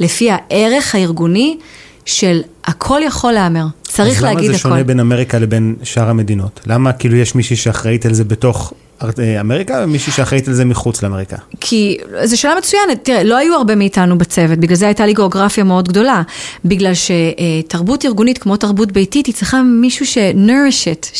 [0.00, 1.56] לפי הערך הארגוני
[2.04, 4.42] של הכל יכול להמר, צריך להגיד הכל.
[4.42, 6.60] אז למה זה שונה בין אמריקה לבין שאר המדינות?
[6.66, 8.72] למה כאילו יש מישהי שאחראית על זה בתוך
[9.18, 11.36] אה, אמריקה ומישהי שאחראית על זה מחוץ לאמריקה?
[11.60, 15.64] כי זו שאלה מצוינת, תראה, לא היו הרבה מאיתנו בצוות, בגלל זה הייתה לי גיאוגרפיה
[15.64, 16.22] מאוד גדולה.
[16.64, 21.18] בגלל שתרבות ארגונית כמו תרבות ביתית, היא צריכה מישהו ש-nourish it,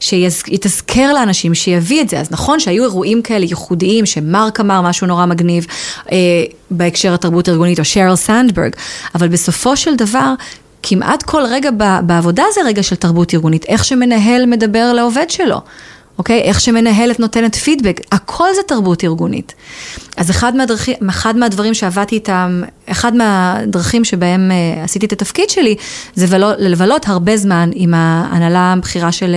[0.00, 2.20] שיתזכר לאנשים, שיביא את זה.
[2.20, 5.66] אז נכון שהיו אירועים כאלה ייחודיים, שמרק אמר משהו נורא מגניב
[6.12, 6.16] אה,
[6.70, 8.72] בהקשר התרבות הארגונית, או שרל סנדברג,
[9.14, 10.34] אבל בסופו של דבר,
[10.82, 11.70] כמעט כל רגע
[12.06, 15.60] בעבודה זה רגע של תרבות ארגונית, איך שמנהל מדבר לעובד שלו.
[16.18, 16.40] אוקיי?
[16.40, 19.54] איך שמנהלת נותנת פידבק, הכל זה תרבות ארגונית.
[20.16, 25.76] אז אחד, מהדרכי, אחד מהדברים שעבדתי איתם, אחד מהדרכים שבהם uh, עשיתי את התפקיד שלי,
[26.14, 29.36] זה ולא, לבלות הרבה זמן עם ההנהלה הבכירה של,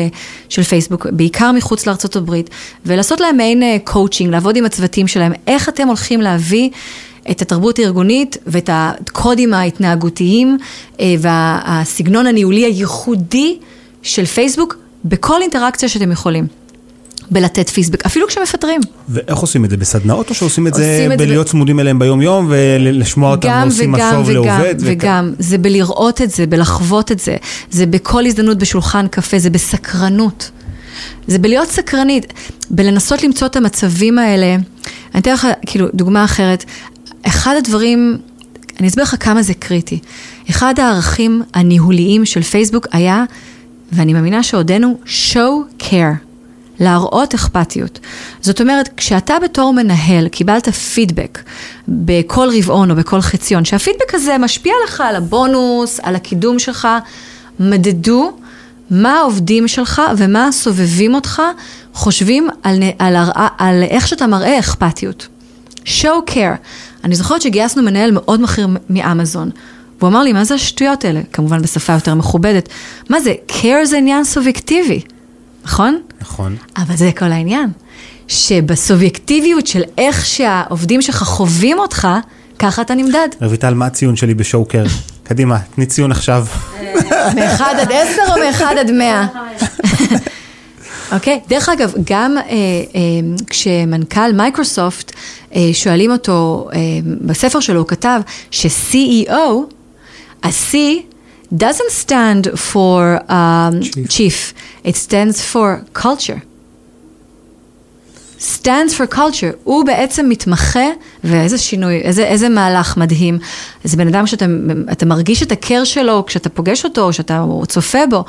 [0.50, 2.50] של פייסבוק, בעיקר מחוץ לארצות הברית,
[2.86, 6.70] ולעשות להם מעין coaching, uh, לעבוד עם הצוותים שלהם, איך אתם הולכים להביא...
[7.32, 10.58] את התרבות הארגונית ואת הקודים ההתנהגותיים
[11.00, 13.58] אה, והסגנון הניהולי הייחודי
[14.02, 16.48] של פייסבוק בכל אינטראקציה שאתם יכולים.
[17.32, 18.82] בלתת פידבק, אפילו כשמפטרים.
[19.10, 19.78] ואיך עושים את זה?
[19.78, 21.50] בסדנאות או שעושים את זה בלהיות ב...
[21.50, 24.76] צמודים אליהם ביום יום ולשמוע אותם עושים משוב לעובד?
[24.80, 27.36] וגם וגם, זה בלראות את זה, בלחוות את זה,
[27.72, 30.52] זה בכל הזדמנות בשולחן קפה, זה בסקרנות.
[31.28, 32.34] זה בלהיות סקרנית,
[32.70, 34.56] בלנסות למצוא את המצבים האלה.
[35.14, 36.66] אני אתן לך, כאילו, דוגמה אחרת.
[37.24, 38.18] אחד הדברים,
[38.80, 40.00] אני אסביר לך כמה זה קריטי.
[40.50, 43.24] אחד הערכים הניהוליים של פייסבוק היה,
[43.92, 46.16] ואני מאמינה שעודנו, show care.
[46.80, 48.00] להראות אכפתיות.
[48.42, 51.40] זאת אומרת, כשאתה בתור מנהל קיבלת פידבק
[51.88, 56.88] בכל רבעון או בכל חציון, שהפידבק הזה משפיע לך על הבונוס, על הקידום שלך,
[57.60, 58.32] מדדו
[58.90, 61.42] מה העובדים שלך ומה הסובבים אותך
[61.94, 65.28] חושבים על, על, על, על איך שאתה מראה אכפתיות.
[65.86, 66.58] show care.
[67.04, 69.50] אני זוכרת שגייסנו מנהל מאוד בכיר מאמזון.
[70.00, 71.22] והוא אמר לי, מה זה השטויות האלה?
[71.34, 72.70] כמובן בשפה יותר מכובדת.
[73.10, 73.34] מה זה?
[73.50, 75.02] care זה עניין סובייקטיבי.
[75.66, 76.02] נכון?
[76.22, 76.56] נכון.
[76.78, 77.70] אבל זה כל העניין.
[78.28, 82.08] שבסובייקטיביות של איך שהעובדים שלך חווים אותך,
[82.60, 83.28] ככה אתה נמדד.
[83.42, 84.84] רויטל, מה הציון שלי בשואוקר?
[85.24, 86.46] קדימה, תני ציון עכשיו.
[87.36, 89.28] מאחד עד עשר או מאחד עד מאה?
[91.12, 92.52] אוקיי, דרך אגב, גם אה, אה,
[93.50, 95.12] כשמנכ"ל מייקרוסופט,
[95.56, 96.80] אה, שואלים אותו, אה,
[97.22, 99.32] בספר שלו הוא כתב ש-CEO,
[100.44, 100.76] ה-C
[101.58, 104.10] doesn't stand for um, chief.
[104.10, 104.54] chief,
[104.84, 106.42] it stands for culture.
[108.40, 110.86] stands for culture, הוא בעצם מתמחה,
[111.24, 113.40] ואיזה שינוי, איזה, איזה מהלך מדהים.
[113.84, 118.24] זה בן אדם שאתה מרגיש את הקר שלו כשאתה פוגש אותו, או שאתה צופה בו.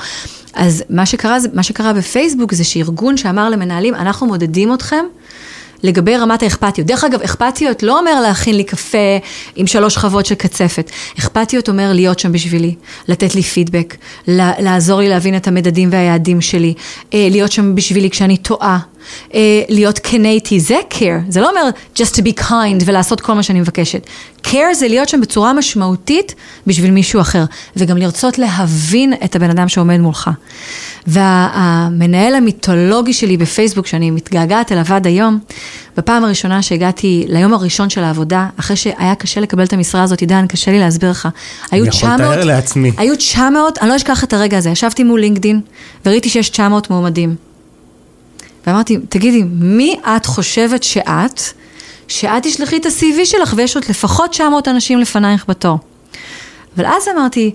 [0.54, 5.04] אז מה שקרה, מה שקרה בפייסבוק זה שארגון שאמר למנהלים, אנחנו מודדים אתכם.
[5.86, 6.86] לגבי רמת האכפתיות.
[6.86, 9.18] דרך אגב, אכפתיות לא אומר להכין לי קפה
[9.56, 10.90] עם שלוש שכבות של קצפת.
[11.18, 12.74] אכפתיות אומר להיות שם בשבילי,
[13.08, 13.96] לתת לי פידבק,
[14.58, 16.74] לעזור לי להבין את המדדים והיעדים שלי,
[17.14, 18.78] אה, להיות שם בשבילי כשאני טועה,
[19.34, 23.32] אה, להיות כן איתי, זה care, זה לא אומר just to be kind ולעשות כל
[23.32, 24.06] מה שאני מבקשת.
[24.46, 26.34] care זה להיות שם בצורה משמעותית
[26.66, 27.44] בשביל מישהו אחר,
[27.76, 30.30] וגם לרצות להבין את הבן אדם שעומד מולך.
[31.06, 35.38] והמנהל המיתולוגי שלי בפייסבוק, שאני מתגעגעת אליו עד היום,
[35.96, 40.46] בפעם הראשונה שהגעתי ליום הראשון של העבודה, אחרי שהיה קשה לקבל את המשרה הזאת, עידן,
[40.46, 41.28] קשה לי להסביר לך.
[41.70, 42.92] היו 900, אני יכול לתאר לעצמי.
[42.96, 45.60] היו 900, אני לא אשכח את הרגע הזה, ישבתי מול לינקדין,
[46.06, 47.45] וראיתי שיש 900 מועמדים.
[48.66, 51.40] ואמרתי, תגידי, מי את חושבת שאת,
[52.08, 55.78] שאת תשלחי את ה-CV שלך ויש עוד לפחות 900 אנשים לפנייך בתור?
[56.76, 57.54] אבל אז אמרתי,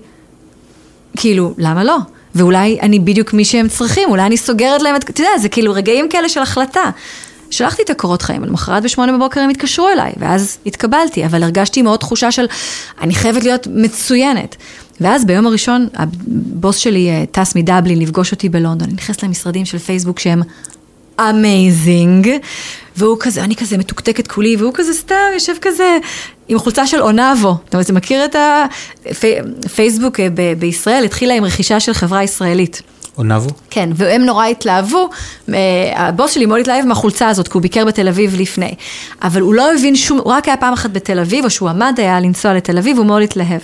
[1.16, 1.98] כאילו, למה לא?
[2.34, 5.72] ואולי אני בדיוק מי שהם צריכים, אולי אני סוגרת להם את, אתה יודע, זה כאילו
[5.72, 6.90] רגעים כאלה של החלטה.
[7.50, 12.00] שלחתי את הקורות חיים, למחרת בשמונה בבוקר הם התקשרו אליי, ואז התקבלתי, אבל הרגשתי מאוד
[12.00, 12.46] תחושה של,
[13.00, 14.56] אני חייבת להיות מצוינת.
[15.00, 19.78] ואז ביום הראשון, הבוס שלי אה, טס מדבלין לפגוש אותי בלונדון, אני נכנסת למשרדים של
[19.78, 20.42] פייסבוק שהם
[21.20, 22.28] Amazing,
[22.96, 25.98] והוא כזה, אני כזה מתוקתקת כולי, והוא כזה סתם יושב כזה
[26.48, 27.56] עם חולצה של אונאבו.
[27.68, 28.36] אתה מכיר את
[29.64, 32.82] הפייסבוק אה, ב- בישראל, התחילה עם רכישה של חברה ישראלית.
[33.18, 33.50] אונאבו?
[33.70, 35.08] כן, והם נורא התלהבו,
[35.54, 35.56] אה,
[35.96, 38.74] הבוס שלי מאוד התלהב מהחולצה הזאת, כי הוא ביקר בתל אביב לפני.
[39.22, 41.94] אבל הוא לא הבין שום, הוא רק היה פעם אחת בתל אביב, או שהוא עמד
[41.98, 43.60] היה לנסוע לתל אביב, הוא מאוד התלהב.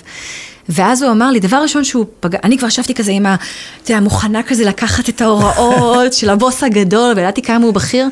[0.69, 3.37] ואז הוא אמר לי, דבר ראשון שהוא פגע, אני כבר ישבתי כזה עם ה...
[3.83, 8.07] אתה יודע, מוכנה כזה לקחת את ההוראות של הבוס הגדול, וידעתי כמה הוא בכיר,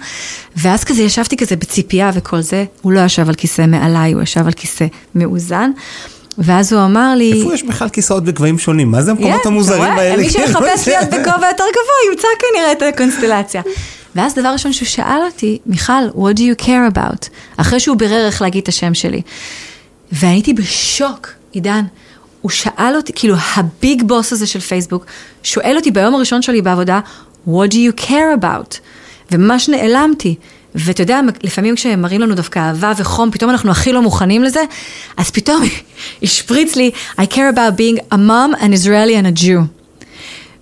[0.56, 4.46] ואז כזה ישבתי כזה בציפייה וכל זה, הוא לא ישב על כיסא מעליי, הוא ישב
[4.46, 5.70] על כיסא מאוזן.
[6.38, 7.32] ואז הוא אמר לי...
[7.32, 8.90] איפה יש בכלל כיסאות בגבהים שונים?
[8.90, 10.22] מה זה המקומות yeah, המוזרים האלה?
[10.22, 13.62] מי שיחפש להיות בגובה יותר גבוה ימצא כנראה את הקונסטלציה.
[14.16, 17.28] ואז דבר ראשון שהוא שאל אותי, מיכל, what do you care about?
[17.56, 19.22] אחרי שהוא בירר איך להגיד את השם שלי.
[20.12, 21.84] והייתי בשוק, עידן.
[22.46, 25.04] הוא שאל אותי, כאילו הביג בוס הזה של פייסבוק,
[25.42, 27.00] שואל אותי ביום הראשון שלי בעבודה,
[27.48, 28.78] what do you care about?
[29.32, 30.34] וממש נעלמתי.
[30.74, 34.60] ואתה יודע, לפעמים כשמראים לנו דווקא אהבה וחום, פתאום אנחנו הכי לא מוכנים לזה,
[35.16, 35.62] אז פתאום
[36.22, 36.90] השפריץ לי,
[37.20, 39.60] I care about being a mom, an Israeli and a Jew.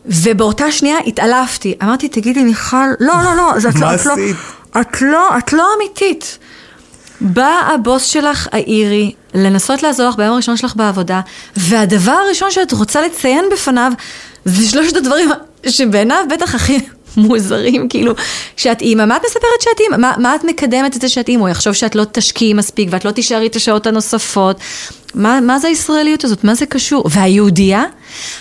[0.06, 1.74] ובאותה שנייה התעלפתי.
[1.82, 4.14] אמרתי, תגידי, מיכל, לא, לא, לא, את לא, את לא,
[4.80, 6.38] את לא, את לא אמיתית.
[7.24, 11.20] בא הבוס שלך האירי לנסות לעזור לך ביום הראשון שלך בעבודה,
[11.56, 13.92] והדבר הראשון שאת רוצה לציין בפניו,
[14.44, 15.30] זה שלושת הדברים
[15.68, 16.78] שבעיניו בטח הכי
[17.16, 18.12] מוזרים, כאילו,
[18.56, 19.96] שאת אימא, מה את מספרת שאת אימא?
[19.96, 21.40] מה, מה את מקדמת את זה שאת אימא?
[21.40, 24.56] הוא יחשוב שאת לא תשקיעי מספיק ואת לא תישארי את השעות הנוספות.
[25.14, 26.44] מה, מה זה הישראליות הזאת?
[26.44, 27.04] מה זה קשור?
[27.10, 27.84] והיהודייה?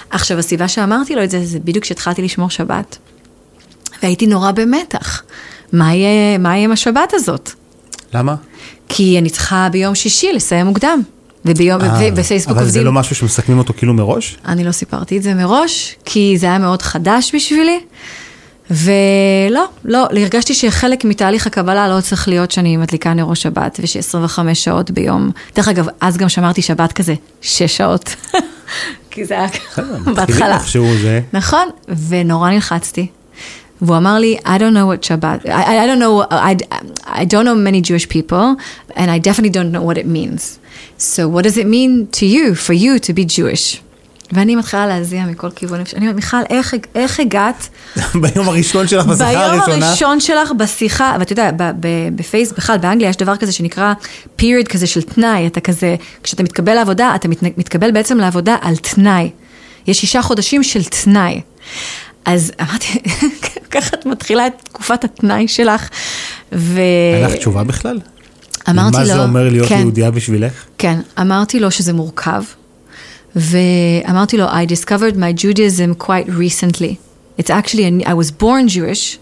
[0.09, 2.97] עכשיו, הסיבה שאמרתי לו את זה, זה בדיוק כשהתחלתי לשמור שבת.
[4.03, 5.23] והייתי נורא במתח.
[5.73, 7.51] מה יהיה, מה יהיה עם השבת הזאת?
[8.13, 8.35] למה?
[8.89, 11.01] כי אני צריכה ביום שישי לסיים מוקדם.
[11.45, 12.81] וביום, אה, בפייסבוק אבל עובדים.
[12.81, 14.37] זה לא משהו שמסכמים אותו כאילו מראש?
[14.45, 17.79] אני לא סיפרתי את זה מראש, כי זה היה מאוד חדש בשבילי.
[18.71, 24.91] ולא, לא, הרגשתי שחלק מתהליך הקבלה לא צריך להיות שאני מדליקה נרו שבת, וש-25 שעות
[24.91, 25.31] ביום.
[25.55, 28.15] דרך אגב, אז גם שמרתי שבת כזה, 6 שעות.
[29.11, 29.47] כי זה היה
[30.15, 30.55] בהתחלה.
[30.55, 31.21] איכשהו זה.
[31.33, 31.67] נכון,
[32.07, 33.07] ונורא נלחצתי.
[33.83, 36.57] והוא אמר לי, I don't know what Shabbat, I, I don't know, I,
[37.05, 38.55] I don't know many Jewish people,
[38.95, 40.59] and I definitely don't know what it means.
[40.97, 43.81] So what does it mean to you, for you to be Jewish?
[44.31, 45.79] ואני מתחילה להזיע מכל כיוון.
[45.95, 47.69] אני אומרת, מיכל, איך, איך הגעת?
[48.21, 49.65] ביום הראשון שלך בשיחה הראשונה?
[49.65, 51.51] ביום הראשון שלך בשיחה, ואתה יודע,
[52.15, 53.93] בפייס, בכלל, באנגליה יש דבר כזה שנקרא
[54.39, 58.75] period כזה של תנאי, אתה כזה, כשאתה מתקבל לעבודה, אתה מת, מתקבל בעצם לעבודה על
[58.75, 59.29] תנאי.
[59.87, 61.41] יש שישה חודשים של תנאי.
[62.25, 62.99] אז אמרתי,
[63.71, 65.89] ככה את מתחילה את תקופת התנאי שלך,
[66.51, 66.79] ו...
[67.15, 67.99] אין לך תשובה בכלל?
[68.69, 70.53] אמרתי לו, מה זה אומר להיות כן, יהודייה בשבילך?
[70.77, 72.43] כן, אמרתי לו שזה מורכב,
[73.35, 76.97] ואמרתי לו, I discovered my Judaism quite recently.
[77.37, 79.17] It's actually, a, I was born Jewish,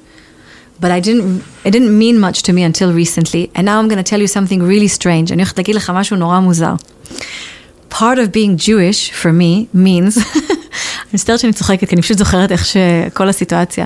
[0.81, 4.03] but I didn't, it didn't mean much to me until recently, and now I'm going
[4.03, 5.31] to tell you something really strange.
[5.31, 6.73] אני הולכת להגיד לך משהו נורא מוזר.
[7.89, 10.17] Part of being Jewish, for me, means,
[11.13, 13.85] מצטערת שאני צוחקת, כי אני פשוט זוכרת איך שכל הסיטואציה.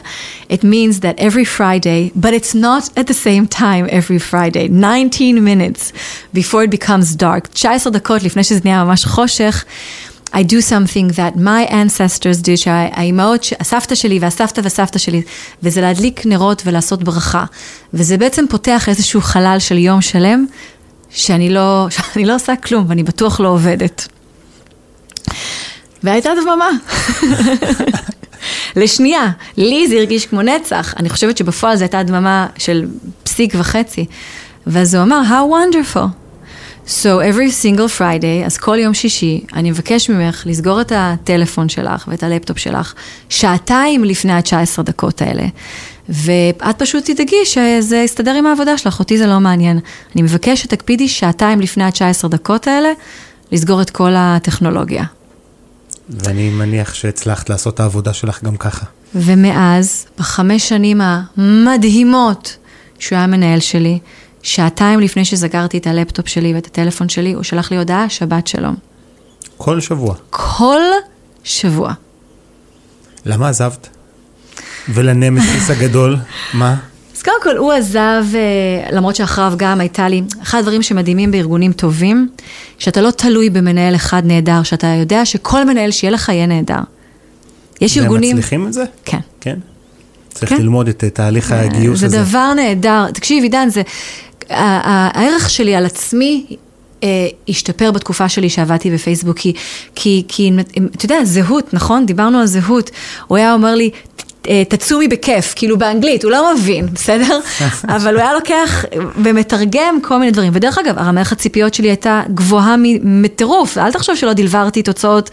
[0.49, 5.43] It means that every Friday, but it's not at the same time every Friday, 19
[5.43, 5.91] minutes
[6.33, 9.65] before it becomes dark, 19 דקות לפני שזה נהיה ממש חושך,
[10.35, 15.21] I do something that my ancestors do, שהאימהות, הסבתא שלי והסבתא והסבתא שלי,
[15.63, 17.45] וזה להדליק נרות ולעשות ברכה.
[17.93, 20.45] וזה בעצם פותח איזשהו חלל של יום שלם,
[21.09, 24.07] שאני לא, שאני לא עושה כלום, ואני בטוח לא עובדת.
[26.05, 26.69] והייתה דממה.
[28.81, 32.85] לשנייה, לי זה הרגיש כמו נצח, אני חושבת שבפועל זו הייתה דממה של
[33.23, 34.05] פסיק וחצי.
[34.67, 36.07] ואז הוא אמר, how wonderful.
[36.87, 42.05] So every single Friday, אז כל יום שישי, אני מבקש ממך לסגור את הטלפון שלך
[42.07, 42.93] ואת הלפטופ שלך
[43.29, 45.45] שעתיים לפני ה-19 דקות האלה.
[46.09, 49.79] ואת פשוט תדאגי שזה יסתדר עם העבודה שלך, אותי זה לא מעניין.
[50.15, 52.89] אני מבקש שתקפידי שעתיים לפני ה-19 דקות האלה,
[53.51, 55.03] לסגור את כל הטכנולוגיה.
[56.09, 58.85] ואני מניח שהצלחת לעשות את העבודה שלך גם ככה.
[59.15, 62.57] ומאז, בחמש שנים המדהימות
[62.99, 63.99] שהוא היה מנהל שלי,
[64.43, 68.75] שעתיים לפני שסגרתי את הלפטופ שלי ואת הטלפון שלי, הוא שלח לי הודעה, שבת שלום.
[69.57, 70.15] כל שבוע.
[70.29, 70.81] כל
[71.43, 71.93] שבוע.
[73.25, 73.89] למה עזבת?
[74.89, 76.17] ולנמסיס הגדול,
[76.53, 76.75] מה?
[77.25, 78.25] קודם כל, הוא עזב,
[78.91, 82.29] למרות שאחריו גם הייתה לי, אחד הדברים שמדהימים בארגונים טובים,
[82.79, 86.79] שאתה לא תלוי במנהל אחד נהדר, שאתה יודע שכל מנהל שיהיה לך יהיה נהדר.
[87.81, 88.29] יש ארגונים...
[88.29, 88.83] והם מצליחים את זה?
[89.05, 89.19] כן.
[89.41, 89.55] כן?
[90.33, 90.61] צריך כן.
[90.61, 92.17] ללמוד את תהליך הגיוס זה הזה.
[92.17, 93.11] זה דבר נהדר.
[93.11, 93.81] תקשיב, עידן, זה...
[94.49, 96.45] הערך שלי על עצמי
[97.03, 99.53] אה, השתפר בתקופה שלי שעבדתי בפייסבוק, כי,
[99.95, 100.51] כי, כי
[100.95, 102.05] אתה יודע, זהות, נכון?
[102.05, 102.91] דיברנו על זהות.
[103.27, 103.89] הוא היה אומר לי,
[104.69, 107.39] תצומי בכיף, כאילו באנגלית, הוא לא מבין, בסדר?
[107.95, 108.85] אבל הוא היה לוקח
[109.23, 110.51] ומתרגם כל מיני דברים.
[110.55, 115.29] ודרך אגב, הרמך הציפיות שלי הייתה גבוהה מטירוף, אל תחשוב שלא דלברתי תוצאות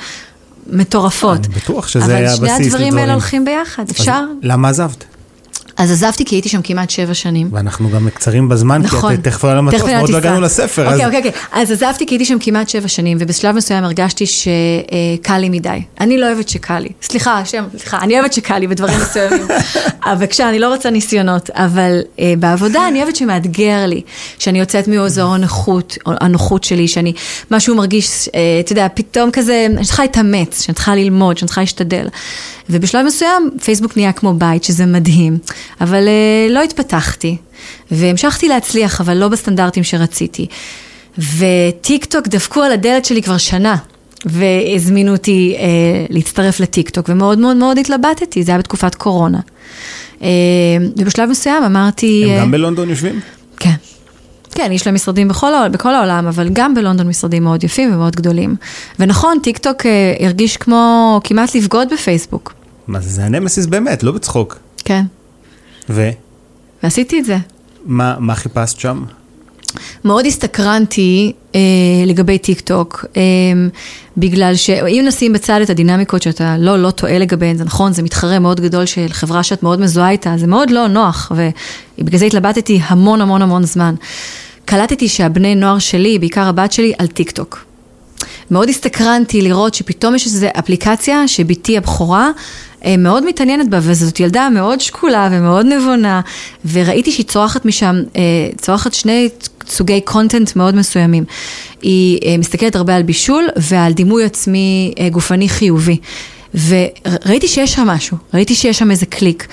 [0.66, 1.46] מטורפות.
[1.46, 2.64] אני בטוח שזה היה בסיס אבל לדברים.
[2.64, 4.24] שני הדברים האלה הולכים ביחד, אפשר?
[4.42, 5.04] למה עזבת?
[5.76, 7.48] אז עזבתי כי הייתי שם כמעט שבע שנים.
[7.52, 9.10] ואנחנו גם קצרים בזמן, נכון.
[9.10, 10.82] כי את תכף עולה למטוס, ועוד לא הגענו לספר.
[10.82, 11.06] אוקיי, אז...
[11.06, 11.40] אוקיי, אוקיי.
[11.52, 15.82] אז עזבתי כי הייתי שם כמעט שבע שנים, ובשלב מסוים הרגשתי שקל לי מדי.
[16.00, 16.88] אני לא אוהבת שקל לי.
[17.02, 19.46] סליחה, השם, סליחה, אני אוהבת שקל לי בדברים מסוימים.
[20.06, 24.02] בבקשה, אני לא רוצה ניסיונות, אבל uh, בעבודה אני אוהבת שמאתגר לי,
[24.38, 27.12] שאני יוצאת מאזור הנוחות, הנוחות שלי, שאני,
[27.50, 31.60] משהו מרגיש, uh, אתה יודע, פתאום כזה, שאני צריכה להתאמץ, שאני צריכה ללמוד, שאני צריכה
[31.60, 32.06] להשתדל.
[32.72, 35.38] ובשלב מסוים פייסבוק נהיה כמו בית, שזה מדהים,
[35.80, 37.36] אבל uh, לא התפתחתי,
[37.90, 40.46] והמשכתי להצליח, אבל לא בסטנדרטים שרציתי.
[41.18, 43.76] וטיק טוק דפקו על הדלת שלי כבר שנה,
[44.24, 45.62] והזמינו אותי uh,
[46.10, 49.38] להצטרף לטיק טוק, ומאוד מאוד מאוד התלבטתי, זה היה בתקופת קורונה.
[49.38, 50.28] Uh, אה,
[50.96, 52.24] ובשלב מסוים אמרתי...
[52.24, 53.20] הם אה, גם בלונדון יושבים?
[53.56, 53.74] כן.
[54.54, 58.56] כן, יש להם משרדים בכל, בכל העולם, אבל גם בלונדון משרדים מאוד יפים ומאוד גדולים.
[58.98, 62.52] ונכון, טיק טוק אה, הרגיש כמו כמעט לבגוד בפייסבוק.
[62.86, 64.58] מה זה, זה הנמסיס באמת, לא בצחוק.
[64.84, 65.02] כן.
[65.90, 66.10] ומה
[66.82, 67.36] ועשיתי את זה.
[67.84, 69.04] מה חיפשת שם?
[70.04, 71.60] מאוד הסתקרנתי אה,
[72.06, 73.22] לגבי טיק טוק, אה,
[74.16, 78.38] בגלל שאם נשים בצד את הדינמיקות שאתה לא, לא טועה לגביהן, זה נכון, זה מתחרה
[78.38, 81.32] מאוד גדול של חברה שאת מאוד מזוהה איתה, זה מאוד לא נוח,
[81.98, 83.94] ובגלל זה התלבטתי המון המון המון זמן.
[84.64, 87.64] קלטתי שהבני נוער שלי, בעיקר הבת שלי, על טיק טוק.
[88.50, 92.30] מאוד הסתקרנתי לראות שפתאום יש איזו אפליקציה שבתי הבכורה
[92.98, 96.20] מאוד מתעניינת בה, וזאת ילדה מאוד שקולה ומאוד נבונה,
[96.72, 98.22] וראיתי שהיא צורכת משם, אה,
[98.56, 99.28] צורכת שני
[99.68, 101.24] סוגי content מאוד מסוימים.
[101.82, 105.96] היא אה, מסתכלת הרבה על בישול ועל דימוי עצמי אה, גופני חיובי.
[106.54, 109.46] וראיתי שיש שם משהו, ראיתי שיש שם איזה קליק,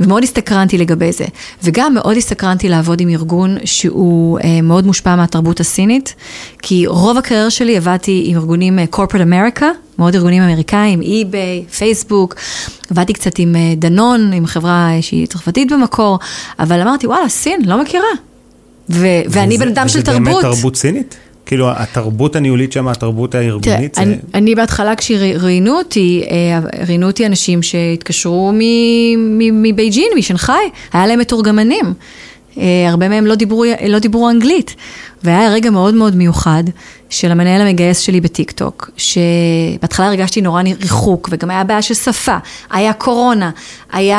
[0.00, 1.24] ומאוד הסתקרנתי לגבי זה.
[1.62, 6.14] וגם מאוד הסתקרנתי לעבוד עם ארגון שהוא אה, מאוד מושפע מהתרבות הסינית,
[6.62, 9.22] כי רוב הקריירה שלי עבדתי עם ארגונים אה, corporate
[9.58, 9.64] America,
[9.98, 12.34] מאוד ארגונים אמריקאים, אי-ביי, פייסבוק,
[12.90, 16.18] עבדתי קצת עם אה, דנון, עם חברה אה, שהיא צרפתית במקור,
[16.58, 18.04] אבל אמרתי, וואלה, סין, לא מכירה.
[18.90, 20.42] ו- ואני וזה- בן אדם של וזה באמת תרבות.
[20.42, 21.14] תרבות סינית?
[21.46, 24.12] כאילו, התרבות הניהולית שם, התרבות הארגונית, תראה, זה...
[24.12, 28.52] אני, אני בהתחלה כשראיינו אותי, אה, ראיינו אותי אנשים שהתקשרו
[29.52, 31.94] מבייג'ין, משנגחאי, היה להם מתורגמנים.
[32.58, 34.74] אה, הרבה מהם לא דיברו, לא דיברו אנגלית.
[35.24, 36.64] והיה רגע מאוד מאוד מיוחד
[37.10, 42.36] של המנהל המגייס שלי בטיקטוק, שבהתחלה הרגשתי נורא ריחוק, וגם היה בעיה של שפה,
[42.70, 43.50] היה קורונה,
[43.92, 44.18] היה,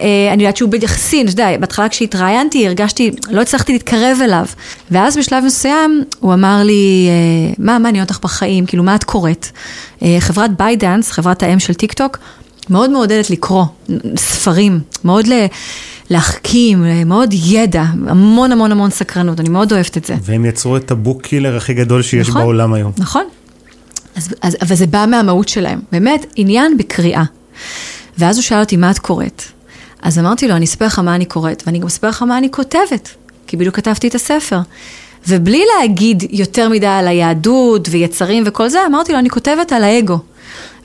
[0.00, 4.46] אה, אני יודעת שהוא ביחסין, אתה יודע, בהתחלה כשהתראיינתי הרגשתי, לא הצלחתי להתקרב אליו.
[4.90, 9.04] ואז בשלב מסוים הוא אמר לי, אה, מה, מה מעניין אותך בחיים, כאילו, מה את
[9.04, 9.46] קוראת?
[10.02, 12.18] אה, חברת ByteDance, חברת האם של טיקטוק,
[12.70, 13.64] מאוד מעודדת לקרוא
[14.16, 15.32] ספרים, מאוד ל...
[16.10, 20.14] להחכים, מאוד ידע, המון המון המון סקרנות, אני מאוד אוהבת את זה.
[20.22, 22.92] והם יצרו את ה book killer הכי גדול שיש נכון, בעולם היום.
[22.98, 23.24] נכון.
[24.16, 27.24] אז, אז, אבל זה בא מהמהות שלהם, באמת, עניין בקריאה.
[28.18, 29.42] ואז הוא שאל אותי, מה את קוראת?
[30.02, 32.50] אז אמרתי לו, אני אספר לך מה אני קוראת, ואני גם אספר לך מה אני
[32.50, 33.08] כותבת,
[33.46, 34.60] כי בדיוק כתבתי את הספר.
[35.28, 40.18] ובלי להגיד יותר מדי על היהדות ויצרים וכל זה, אמרתי לו, אני כותבת על האגו.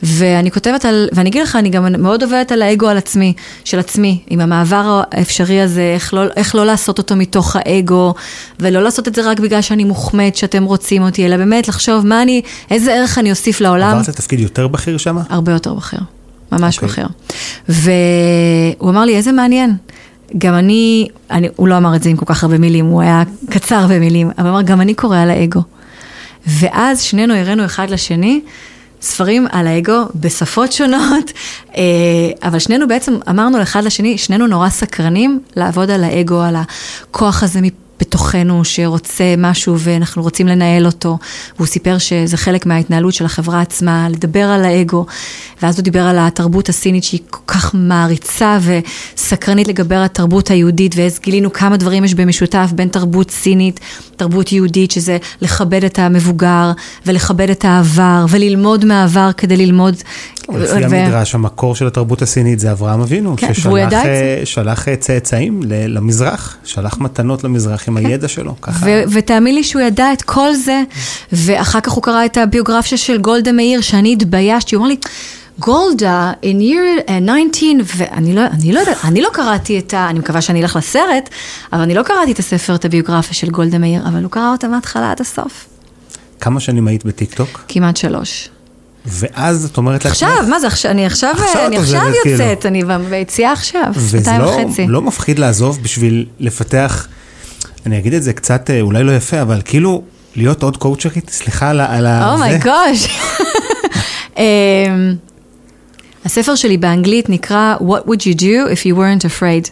[0.03, 3.33] ואני כותבת על, ואני אגיד לך, אני גם מאוד עובדת על האגו על עצמי,
[3.63, 8.13] של עצמי, עם המעבר האפשרי הזה, איך לא, איך לא לעשות אותו מתוך האגו,
[8.59, 12.21] ולא לעשות את זה רק בגלל שאני מוחמד שאתם רוצים אותי, אלא באמת לחשוב מה
[12.21, 12.41] אני,
[12.71, 13.89] איזה ערך אני אוסיף לעולם.
[13.89, 15.17] עברת לתפקיד יותר בכיר שם?
[15.29, 15.99] הרבה יותר בכיר,
[16.51, 16.83] ממש okay.
[16.83, 17.03] אוקיי.
[17.03, 17.07] בכיר.
[18.79, 19.75] והוא אמר לי, איזה מעניין.
[20.37, 23.23] גם אני, אני, הוא לא אמר את זה עם כל כך הרבה מילים, הוא היה
[23.49, 25.61] קצר במילים, אבל אמר, גם אני קורא על האגו.
[26.47, 28.41] ואז שנינו הראינו אחד לשני
[29.01, 31.31] ספרים על האגו בשפות שונות,
[31.75, 31.81] אה,
[32.43, 37.61] אבל שנינו בעצם אמרנו לאחד לשני, שנינו נורא סקרנים לעבוד על האגו, על הכוח הזה
[37.99, 41.17] בתוכנו שרוצה משהו ואנחנו רוצים לנהל אותו.
[41.55, 45.05] והוא סיפר שזה חלק מההתנהלות של החברה עצמה, לדבר על האגו.
[45.61, 48.57] ואז הוא דיבר על התרבות הסינית שהיא כל כך מעריצה
[49.15, 53.79] וסקרנית לגבי התרבות היהודית, ואז גילינו כמה דברים יש במשותף בין תרבות סינית,
[54.15, 56.71] תרבות יהודית, שזה לכבד את המבוגר
[57.05, 59.95] ולכבד את העבר וללמוד מהעבר כדי ללמוד.
[60.49, 64.41] לפי המדרש, המקור של התרבות הסינית זה אברהם אבינו, כן, והוא ידע את זה.
[64.45, 68.85] ששלח צאצאים למזרח, שלח מתנות למזרח עם הידע שלו, ככה.
[69.11, 70.83] ותאמין לי שהוא ידע את כל זה,
[71.31, 74.97] ואחר כך הוא קרא את הביוגרפיה של גולדה מאיר, שאני התביישתי, הוא אמר לי,
[75.59, 80.09] גולדה, in year uh, 19, ואני לא, אני לא יודעת, אני לא קראתי את ה...
[80.09, 81.29] אני מקווה שאני אלך לסרט,
[81.73, 84.67] אבל אני לא קראתי את הספר, את הביוגרפיה של גולדה מאיר, אבל הוא קרא אותה
[84.67, 85.65] מההתחלה עד הסוף.
[86.39, 87.63] כמה שנים היית בטיקטוק?
[87.67, 88.49] כמעט שלוש.
[89.05, 90.11] ואז את אומרת לעצמך...
[90.11, 90.91] עכשיו, מה זה עכשיו?
[90.91, 94.87] אני עכשיו, עכשיו אני את עכשיו יוצאת, אני ביציאה עכשיו, וזה שנתיים לא, וחצי.
[94.87, 97.07] לא מפחיד לעזוב בשביל לפתח,
[97.89, 100.01] אני אגיד את זה קצת אה, אולי לא יפה, אבל כאילו
[100.35, 101.97] להיות עוד קואוצ'רית, סליחה על ה...
[101.97, 102.25] על ה- זה.
[102.33, 103.07] אומייגוש.
[106.25, 109.69] הספר שלי באנגלית נקרא What would you do if you weren't afraid,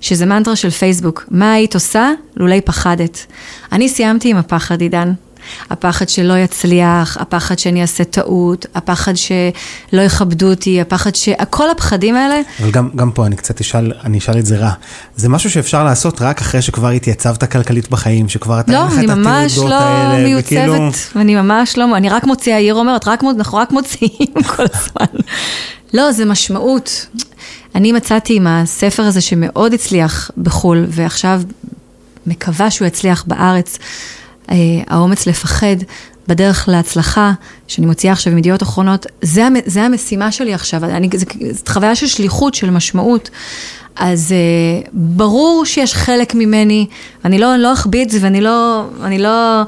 [0.00, 1.24] שזה מנטרה של פייסבוק.
[1.30, 3.26] מה היית עושה לולי פחדת?
[3.72, 5.12] אני סיימתי עם הפחד, עידן.
[5.70, 11.28] הפחד שלא יצליח, הפחד שאני אעשה טעות, הפחד שלא יכבדו אותי, הפחד ש...
[11.50, 12.40] כל הפחדים האלה.
[12.60, 14.72] אבל גם, גם פה אני קצת אשאל, אני אשאל את זה רע.
[15.16, 18.98] זה משהו שאפשר לעשות רק אחרי שכבר התייצבת כלכלית בחיים, שכבר אתה לא, אין לך
[18.98, 20.72] אני את ממש התעודות לא האלה, וכאילו...
[20.72, 25.20] מיוצבת, ואני ממש לא, אני רק מוציאה, יאיר אומרת, רק, אנחנו רק מוציאים כל הזמן.
[25.94, 27.06] לא, זה משמעות.
[27.74, 31.42] אני מצאתי עם הספר הזה שמאוד הצליח בחו"ל, ועכשיו
[32.26, 33.78] מקווה שהוא יצליח בארץ,
[34.86, 35.76] האומץ לפחד,
[36.28, 37.32] בדרך להצלחה,
[37.68, 41.68] שאני מוציאה עכשיו עם ידיעות אחרונות, זה, המ- זה המשימה שלי עכשיו, אני, זה, זאת
[41.68, 43.30] חוויה של שליחות, של משמעות.
[43.96, 44.34] אז
[44.84, 46.86] uh, ברור שיש חלק ממני,
[47.24, 49.62] אני לא, לא אכביד את זה ואני לא, אני לא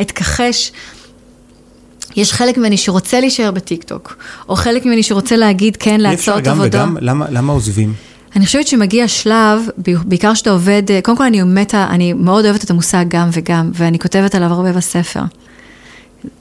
[0.00, 0.72] אתכחש.
[2.16, 4.16] יש חלק ממני שרוצה להישאר בטיקטוק,
[4.48, 6.58] או חלק ממני שרוצה להגיד כן אי אפשר גם.
[6.62, 6.96] וגם?
[7.00, 7.92] למה, למה עוזבים?
[8.36, 9.68] אני חושבת שמגיע שלב,
[10.04, 13.70] בעיקר שאתה עובד, אה, קודם כל אני מתה, אני מאוד אוהבת את המושג גם וגם,
[13.74, 15.20] ואני כותבת עליו הרבה בספר.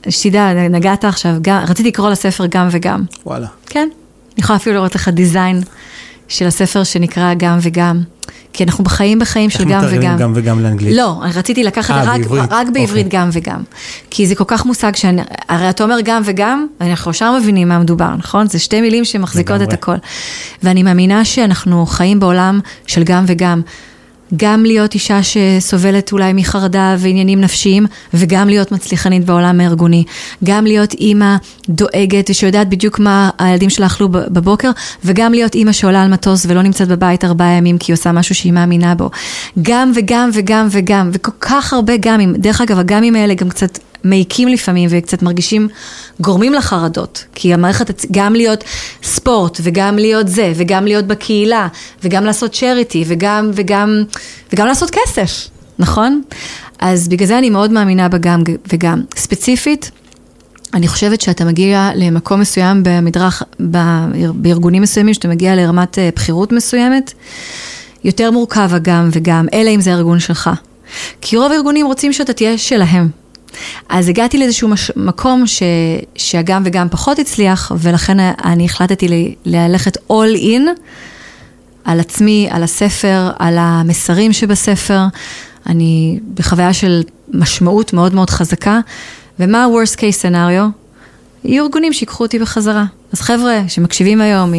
[0.10, 3.04] שתדע, נגעת עכשיו, גם, רציתי לקרוא לספר גם וגם.
[3.26, 3.48] וואלה.
[3.66, 3.90] כן,
[4.34, 5.62] אני יכולה אפילו לראות לך דיזיין
[6.28, 8.02] של הספר שנקרא גם וגם.
[8.56, 10.18] כי אנחנו בחיים בחיים של איך גם מתרגמים וגם.
[10.18, 10.96] גם וגם לאנגלית?
[10.96, 12.44] לא, אני רציתי לקחת אה, רק, בעברית.
[12.50, 13.20] רק בעברית אוקיי.
[13.20, 13.64] גם וגם.
[14.10, 17.80] כי זה כל כך מושג שאני, הרי אתה אומר גם וגם, אנחנו ישר מבינים מה
[17.80, 18.48] מדובר, נכון?
[18.48, 19.68] זה שתי מילים שמחזיקות לגמרי.
[19.68, 19.96] את הכל.
[20.64, 23.62] ואני מאמינה שאנחנו חיים בעולם של גם וגם.
[24.36, 30.04] גם להיות אישה שסובלת אולי מחרדה ועניינים נפשיים, וגם להיות מצליחנית בעולם הארגוני.
[30.44, 31.36] גם להיות אימא
[31.70, 34.72] דואגת ושיודעת בדיוק מה הילדים שלה אכלו בבוקר,
[35.06, 38.36] וגם להיות אימא שעולה על מטוס ולא נמצאת בבית ארבעה ימים כי היא עושה משהו
[38.36, 39.10] שהיא מאמינה בו.
[39.62, 42.34] גם וגם וגם וגם, וכל כך הרבה גמים.
[42.36, 45.68] דרך אגב, הגמים האלה גם קצת מעיקים לפעמים וקצת מרגישים,
[46.20, 47.26] גורמים לחרדות.
[47.36, 48.64] כי המערכת, גם להיות
[49.04, 51.68] ספורט, וגם להיות זה, וגם להיות בקהילה,
[52.04, 54.04] וגם לעשות צ'ריטי, וגם, וגם,
[54.54, 55.48] וגם לעשות כסף,
[55.80, 56.22] נכון?
[56.80, 58.44] אז בגלל זה אני מאוד מאמינה בגם
[58.74, 59.02] וגם.
[59.18, 59.92] ספציפית,
[60.74, 66.52] אני חושבת שאתה מגיע למקום מסוים במדרך, באר- בארגונים מסוימים, שאתה מגיע לרמת אה, בכירות
[66.52, 67.14] מסוימת,
[68.04, 70.50] יותר מורכב הגם וגם, אלא אם זה הארגון שלך.
[71.22, 73.25] כי רוב הארגונים רוצים שאתה תהיה שלהם.
[73.90, 74.92] אז הגעתי לאיזשהו מש...
[74.96, 75.64] מקום ש...
[76.16, 79.14] שהגם וגם פחות הצליח, ולכן אני החלטתי ל...
[79.46, 80.62] ללכת all in
[81.84, 85.02] על עצמי, על הספר, על המסרים שבספר.
[85.68, 87.04] אני בחוויה של
[87.34, 88.80] משמעות מאוד מאוד חזקה.
[89.40, 90.86] ומה ה-worst case scenario?
[91.44, 92.86] יהיו ארגונים שיקחו אותי בחזרה.
[93.14, 94.54] אז חבר'ה שמקשיבים היום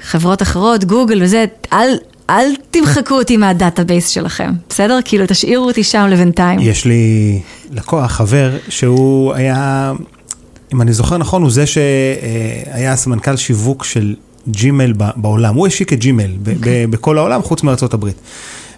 [0.00, 1.96] מחברות אחרות, גוגל וזה, אל,
[2.30, 4.98] אל תמחקו אותי מה database שלכם, בסדר?
[5.04, 6.60] כאילו, תשאירו אותי שם לבינתיים.
[6.62, 9.92] יש לי לקוח, חבר, שהוא היה,
[10.74, 14.14] אם אני זוכר נכון, הוא זה שהיה סמנכ"ל שיווק של
[14.48, 15.54] ג'ימל בעולם.
[15.54, 18.16] הוא השיק את ג'ימל ב- ב- בכל העולם, חוץ מארצות הברית.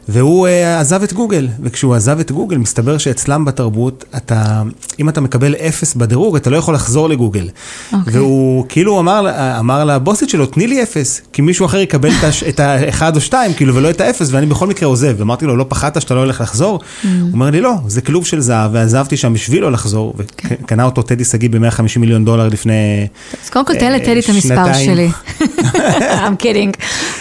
[0.09, 4.63] והוא אה, עזב את גוגל, וכשהוא עזב את גוגל, מסתבר שאצלם בתרבות, אתה,
[5.01, 7.49] אם אתה מקבל אפס בדירוג, אתה לא יכול לחזור לגוגל.
[7.93, 8.13] אוקיי.
[8.13, 9.27] והוא כאילו אמר,
[9.59, 12.11] אמר לבוסית שלו, תני לי אפס, כי מישהו אחר יקבל
[12.49, 15.15] את האחד או שתיים, כאילו, ולא את האפס, ואני בכל מקרה עוזב.
[15.19, 16.79] ואמרתי לו, לא פחדת שאתה לא הולך לחזור?
[16.79, 17.07] Mm.
[17.07, 20.55] הוא אומר לי, לא, זה כלוב של זהב, ועזבתי שם בשביל לא לחזור, כן.
[20.63, 23.07] וקנה אותו טדי שגיא ב-150 מיליון דולר לפני...
[23.45, 24.73] אז קודם כל תן לטדי את אה, המספר.
[24.85, 25.11] שלי.
[26.27, 26.81] I'm kidding.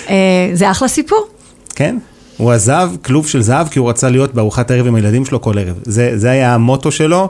[0.10, 0.16] אה,
[0.54, 1.28] זה אחלה סיפור.
[1.76, 1.98] כן?
[2.42, 5.58] הוא עזב כלוב של זהב כי הוא רצה להיות בארוחת ערב עם הילדים שלו כל
[5.58, 5.76] ערב.
[5.86, 7.30] זה, זה היה המוטו שלו,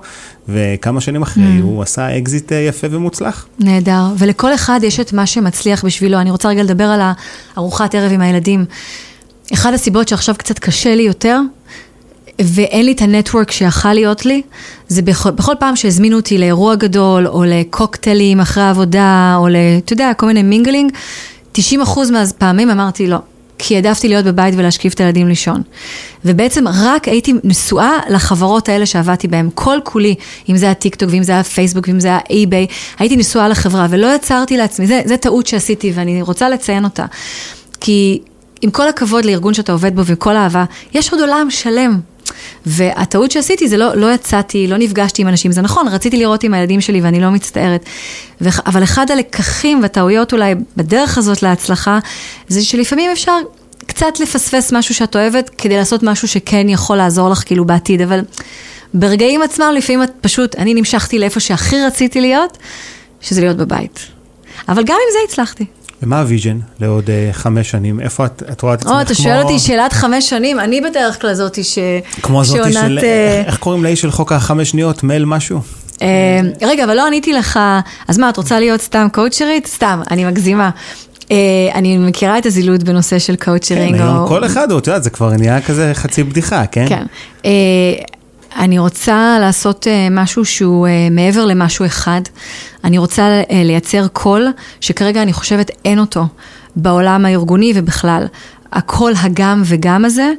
[0.50, 1.64] וכמה שנים אחרי Mm.
[1.64, 3.48] הוא עשה אקזיט אה, יפה ומוצלח.
[3.60, 4.04] נהדר.
[4.18, 6.20] ולכל אחד יש את מה שמצליח בשבילו.
[6.20, 7.02] אני רוצה רגע לדבר על
[7.56, 8.66] הארוחת ערב עם הילדים.
[9.54, 11.40] אחת הסיבות שעכשיו קצת קשה לי יותר,
[12.42, 14.42] ואין לי את ה network שיכל להיות לי,
[14.88, 19.56] זה בכל, בכל פעם שהזמינו אותי לאירוע גדול, או לקוקטיילים אחרי העבודה, או ל...
[19.86, 20.92] אתה יודע, כל מיני mingling,
[21.58, 21.60] 90%
[22.12, 23.18] מהפעמים אמרתי לא.
[23.64, 25.62] כי העדפתי להיות בבית ולהשכיב את הילדים לישון.
[26.26, 30.16] ובעצם רק הייתי נשואה לחברות האלה שעבדתי בהן, כל כולי,
[30.50, 32.68] אם זה הטיקטוק ואם זה הפייסבוק ואם זה האי-ביי,
[33.00, 37.06] הייתי נשואה לחברה ולא יצרתי לעצמי, זה, זה טעות שעשיתי ואני רוצה לציין אותה.
[37.80, 38.22] כי
[38.62, 42.00] עם כל הכבוד לארגון שאתה עובד בו ועם כל האהבה, יש עוד עולם שלם.
[42.66, 46.54] והטעות שעשיתי זה לא, לא יצאתי, לא נפגשתי עם אנשים, זה נכון, רציתי לראות עם
[46.54, 47.86] הילדים שלי ואני לא מצטערת.
[48.42, 52.00] ו, אבל אחד הלקחים והטעויות אולי בדרך הזאת להצלחה,
[52.48, 53.38] זה שלפעמים אפשר
[53.86, 58.20] קצת לפספס משהו שאת אוהבת כדי לעשות משהו שכן יכול לעזור לך כאילו בעתיד, אבל
[58.94, 62.58] ברגעים עצמם לפעמים את פשוט, אני נמשכתי לאיפה שהכי רציתי להיות,
[63.22, 64.00] שזה להיות בבית.
[64.70, 65.66] אבל גם עם זה הצלחתי.
[66.04, 68.00] ומה ה vision לעוד אה, חמש שנים?
[68.00, 71.22] איפה את, את רואה את עצמך או, אתה שואל אותי שאלת חמש שנים, אני בדרך
[71.22, 71.78] כלל זאתי ש...
[72.22, 75.04] כמו זאתי שעונת, של, אה, איך, קוראים לאיש של חוק החמש שניות?
[75.04, 75.60] מל משהו?
[76.02, 76.08] אה,
[76.62, 77.60] רגע, אבל לא עניתי לך,
[78.08, 79.68] אז מה, את רוצה להיות סתם קואוצ'רית?
[79.68, 80.70] סתם, אני מגזימה.
[81.74, 83.96] אני מכירה את הזילות בנושא של כן, קואוצ'רינג.
[83.96, 86.86] היום כל אחד, את יודעת, זה כבר נהיה כזה חצי בדיחה, כן?
[86.90, 87.04] כן.
[88.56, 92.22] אני רוצה לעשות אה, משהו שהוא אה, מעבר למשהו אחד.
[92.84, 94.48] אני רוצה אה, לייצר קול
[94.82, 96.26] שכרגע אני חושבת אין אותו
[96.76, 98.26] בעולם הארגוני ובכלל.
[98.74, 100.32] הקול הגם וגם הזה,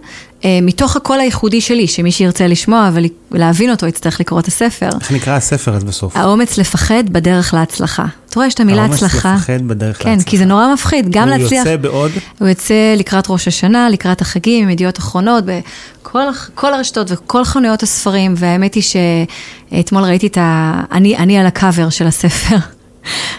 [0.63, 2.91] מתוך הקול הייחודי שלי, שמי שירצה לשמוע
[3.31, 4.89] ולהבין אותו יצטרך לקרוא את הספר.
[5.01, 6.17] איך נקרא הספר אז בסוף?
[6.17, 8.05] האומץ לפחד בדרך להצלחה.
[8.29, 9.29] אתה רואה, יש את המילה הצלחה.
[9.29, 10.31] האומץ לפחד בדרך כן, להצלחה.
[10.31, 11.67] כי זה נורא מפחיד, גם הוא להצליח.
[11.67, 12.11] יוצא בעוד?
[12.39, 16.21] הוא יוצא לקראת ראש השנה, לקראת החגים, עם ידיעות אחרונות, בכל
[16.55, 20.81] כל הרשתות וכל חנויות הספרים, והאמת היא שאתמול ראיתי את ה...
[20.93, 22.57] אני, אני על הקאבר של הספר.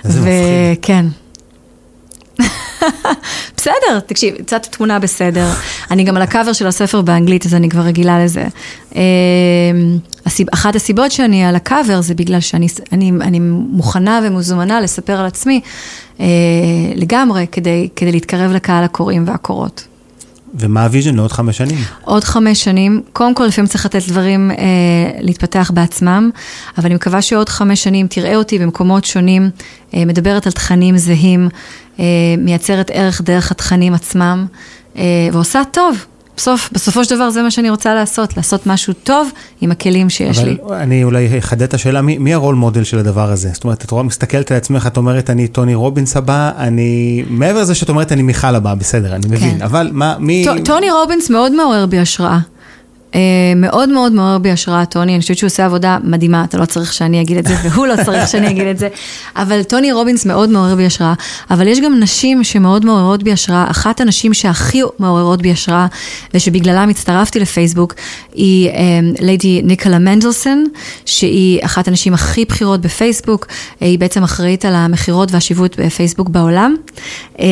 [0.06, 0.78] איזה מפחיד.
[0.82, 1.06] כן.
[3.64, 5.48] בסדר, תקשיב, קצת תמונה בסדר.
[5.92, 8.46] אני גם על הקאבר של הספר באנגלית, אז אני כבר רגילה לזה.
[8.96, 9.02] אמ,
[10.54, 13.40] אחת הסיבות שאני על הקאבר זה בגלל שאני אני, אני
[13.70, 15.62] מוכנה ומוזמנה לספר על עצמי
[16.20, 16.26] אה,
[16.96, 19.88] לגמרי, כדי, כדי להתקרב לקהל הקוראים והקוראות.
[20.60, 21.78] ומה ה vision לעוד חמש שנים?
[22.02, 24.56] עוד חמש שנים, קודם כל לפעמים צריך לתת דברים אה,
[25.20, 26.30] להתפתח בעצמם,
[26.78, 29.50] אבל אני מקווה שעוד חמש שנים תראה אותי במקומות שונים,
[29.94, 31.50] אה, מדברת על תכנים זהים,
[32.38, 34.46] מייצרת ערך דרך התכנים עצמם,
[34.98, 36.06] אה, ועושה טוב.
[36.38, 39.30] בסוף, בסופו של דבר זה מה שאני רוצה לעשות, לעשות משהו טוב
[39.62, 40.58] עם הכלים שיש אבל לי.
[40.72, 43.50] אני אולי אחדד את השאלה, מי, מי הרול מודל של הדבר הזה?
[43.54, 47.24] זאת אומרת, את רואה, מסתכלת על עצמך, את אומרת, אני טוני רובינס הבא, אני...
[47.30, 49.62] מעבר לזה שאת אומרת, אני מיכל הבא, בסדר, אני מבין, כן.
[49.62, 50.46] אבל מה, מי...
[50.46, 52.40] ט- טוני רובינס מאוד מעורר בי השראה.
[53.16, 53.20] אה,
[53.56, 56.94] מאוד מאוד מעורר בי השראה, טוני, אני חושבת שהוא עושה עבודה מדהימה, אתה לא צריך
[56.94, 58.88] שאני אגיד את זה, והוא לא צריך שאני אגיד את זה,
[59.36, 61.14] אבל טוני רובינס מאוד מעורר בי השראה,
[61.52, 65.88] אבל יש גם נשים שמאוד מעוררות בי השראה, אחת הנשים שהכי מעוררות בי השראה,
[66.34, 67.94] ושבגללם הצטרפתי לפייסבוק,
[68.34, 70.66] היא אה, ליידי ניקולה מנדלסון,
[71.06, 73.48] שהיא אחת הנשים הכי בכירות בפייסבוק,
[73.80, 76.76] היא בעצם אחראית על המכירות והשיוות בפייסבוק בעולם,
[77.40, 77.46] אה,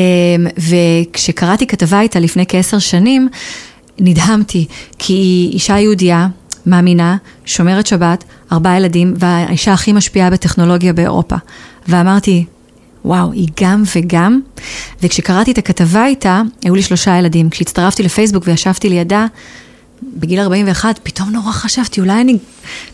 [0.57, 3.29] וכשקראתי כתבה איתה לפני כעשר שנים,
[4.01, 6.27] נדהמתי, כי היא אישה יהודייה,
[6.65, 11.35] מאמינה, שומרת שבת, ארבעה ילדים, והאישה הכי משפיעה בטכנולוגיה באירופה.
[11.87, 12.45] ואמרתי,
[13.05, 14.39] וואו, היא גם וגם.
[15.03, 17.49] וכשקראתי את הכתבה איתה, היו לי שלושה ילדים.
[17.49, 19.25] כשהצטרפתי לפייסבוק וישבתי לידה,
[20.03, 22.37] בגיל 41, פתאום נורא חשבתי, אולי אני,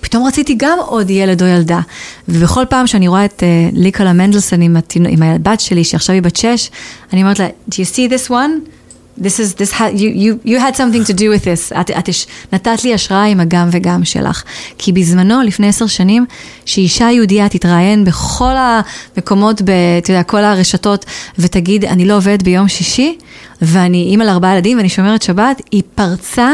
[0.02, 1.80] פתאום רציתי גם עוד ילד או ילדה.
[2.28, 5.06] ובכל פעם שאני רואה את uh, ליקלה מנדלסון עם, התינ...
[5.06, 6.70] עם הבת שלי, שעכשיו היא בת שש,
[7.14, 8.70] אני אומרת לה, do you see this one?
[9.18, 11.80] This is, this had, you, you, you had something to do with this.
[11.82, 12.10] את, את
[12.54, 14.44] נתת לי השראה עם הגם וגם שלך.
[14.78, 16.26] כי בזמנו, לפני עשר שנים,
[16.66, 19.62] שאישה יהודייה תתראיין בכל המקומות,
[19.98, 21.06] אתה יודע, כל הרשתות,
[21.40, 23.18] ותגיד, אני לא עובדת ביום שישי,
[23.62, 26.52] ואני אימא לארבעה ילדים ואני שומרת שבת, היא פרצה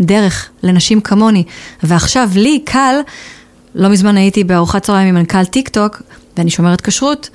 [0.00, 1.44] דרך לנשים כמוני.
[1.82, 2.96] ועכשיו לי קל,
[3.74, 6.02] לא מזמן הייתי בארוחת צהריים עם מנכ"ל טיק טוק,
[6.36, 7.30] ואני שומרת כשרות,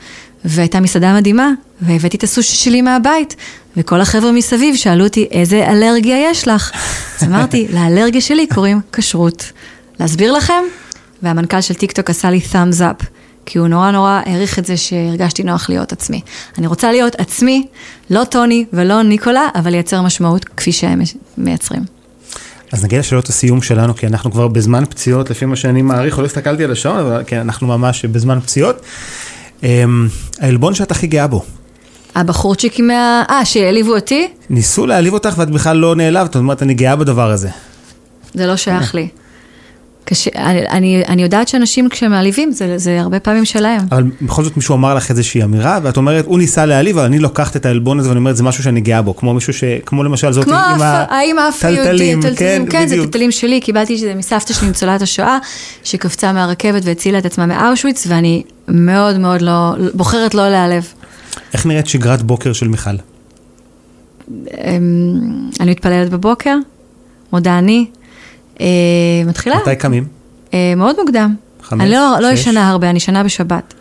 [0.46, 3.36] והייתה מסעדה מדהימה, והבאתי את הסושי שלי מהבית,
[3.78, 6.72] וכל החבר'ה מסביב שאלו אותי, איזה אלרגיה יש לך?
[7.22, 9.52] אז אמרתי, לאלרגיה שלי קוראים כשרות.
[10.00, 10.64] להסביר לכם?
[11.24, 13.06] והמנכ"ל של טיק טוק עשה לי thumbs up,
[13.46, 16.22] כי הוא נורא נורא העריך את זה שהרגשתי נוח להיות עצמי.
[16.58, 17.68] אני רוצה להיות עצמי,
[18.10, 21.02] לא טוני ולא ניקולה, אבל לייצר משמעות כפי שהם
[21.38, 21.82] מייצרים.
[22.72, 26.26] אז נגיע לשאלות הסיום שלנו, כי אנחנו כבר בזמן פציעות, לפי מה שאני מעריך, לא
[26.26, 28.82] הסתכלתי על השעון, אבל כן, אנחנו ממש בזמן פציעות.
[29.64, 30.08] אמ,
[30.40, 31.44] העלבון שאת הכי גאה בו.
[32.16, 33.24] הבחורצ'יקים מה...
[33.30, 34.28] אה, שהעליבו אותי?
[34.50, 37.50] ניסו להעליב אותך ואת בכלל לא נעלבת, זאת אומרת, אני גאה בדבר הזה.
[38.34, 39.08] זה לא שייך לי.
[40.06, 40.30] קשה,
[40.70, 43.82] אני, אני, יודעת שאנשים כשהם מעליבים, זה, זה הרבה פעמים שלהם.
[43.92, 47.20] אבל בכל זאת מישהו אמר לך איזושהי אמירה, ואת אומרת, הוא ניסה להעליב, אבל אני
[47.20, 49.64] לוקחת את העלבון הזה ואני אומרת, זה משהו שאני גאה בו, כמו מישהו ש...
[49.86, 52.96] כמו למשל זאת כמו עם האפיוטית, הטלטלים, טלטלים, כן, זה.
[52.96, 55.38] טלטלים שלי, קיבלתי את זה מסבתא שלי ניצולת השואה,
[55.84, 60.88] שקפצה מהרכבת והצילה את עצמה מאושוויץ, ואני מאוד מאוד לא, בוחרת לא להיעלב.
[61.54, 62.90] איך נראית שגרת בוקר של מיכל?
[64.32, 64.40] אמ,
[65.60, 66.56] אני מתפללת בבוקר,
[67.34, 67.86] מודה אני,
[68.62, 68.66] אה,
[69.26, 70.08] מתחילה, מתי קמים?
[70.54, 71.36] אה, מאוד מוקדם.
[71.62, 72.42] חמש, אני לא, לא שש?
[72.42, 73.74] ישנה הרבה, אני ישנה בשבת.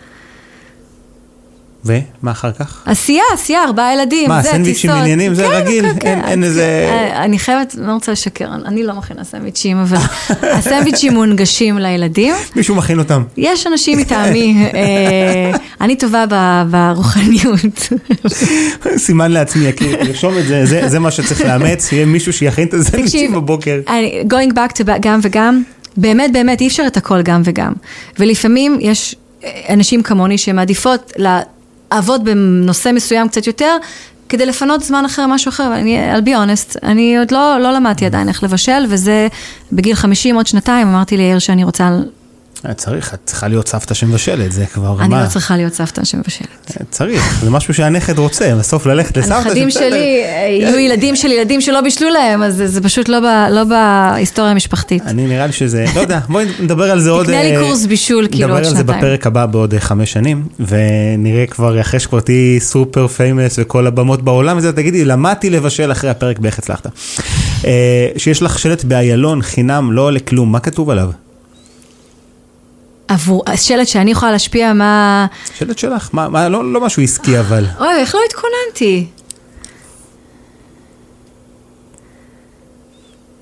[1.85, 2.01] ומה
[2.31, 2.83] אחר כך?
[2.87, 4.91] עשייה, עשייה, ארבעה ילדים, מה, זה, סנדוויצ'ים טיסות.
[4.97, 5.35] ועניינים?
[5.35, 5.85] זה כן, רגיל?
[5.89, 6.07] כן, כן.
[6.09, 9.97] אין- אין איזה- אה, אני חייבת, לא רוצה לשקר, אני לא מכינה סנדוויצ'ים, אבל
[10.59, 12.35] הסנדוויצ'ים מונגשים לילדים.
[12.57, 13.23] מישהו מכין אותם.
[13.37, 15.51] יש אנשים מטעמי, אה,
[15.81, 16.25] אני טובה
[16.71, 17.89] ברוחניות.
[18.97, 19.73] סימן לעצמי,
[20.05, 23.81] תרשום את זה, זה, זה מה שצריך לאמץ, יהיה מישהו שיכין את הסנדוויצ'ים בבוקר.
[24.29, 25.63] going back to back, גם וגם,
[25.97, 27.73] באמת באמת אי אפשר את הכל גם וגם.
[28.19, 29.15] ולפעמים יש
[29.45, 31.13] אה, אנשים כמוני שמעדיפות
[31.93, 33.77] לעבוד בנושא מסוים קצת יותר,
[34.29, 38.07] כדי לפנות זמן אחר, משהו אחר, ואני, I'll be honest, אני עוד לא, לא למדתי
[38.07, 39.29] עדיין איך לבשל, וזה
[39.73, 41.91] בגיל 50, עוד שנתיים, אמרתי ליאיר שאני רוצה
[42.77, 45.23] צריך, את צריכה להיות סבתא שמבשלת, זה כבר אני מה?
[45.23, 46.49] לא צריכה להיות סבתא שמבשלת.
[46.71, 49.89] אה, צריך, זה משהו שהנכד רוצה, בסוף ללכת לסבתא הנכדים שבסדר.
[49.91, 53.19] שלי אה, יהיו ילדים של ילדים שלא בישלו להם, אז זה- פשוט לא
[53.51, 55.03] לא בהיסטוריה המשפחתית.
[55.07, 57.27] אני נראה לי שזה, לא יודע, בואי נדבר על זה עוד...
[57.27, 58.99] תקנה לי אה, קורס בישול, כאילו, עוד נדבר על זה שנתיים.
[58.99, 64.23] בפרק הבא בעוד אה, חמש שנים, ונראה כבר, אחרי שכבר תהיי super famous וכל הבמות
[64.23, 66.87] בעולם, וזה, תגידי, למדתי לבשל אחרי הפרק באיך הצלחת.
[67.65, 67.71] אה,
[68.17, 71.11] שיש לך שלט באיילון, חינם, לא עולה כלום, מה כתוב עליו?
[73.11, 75.27] עבור השלט שאני יכולה להשפיע מה...
[75.59, 77.67] שלט שלך, מה, מה, לא, לא משהו עסקי אבל.
[77.81, 79.07] אוי, איך לא התכוננתי?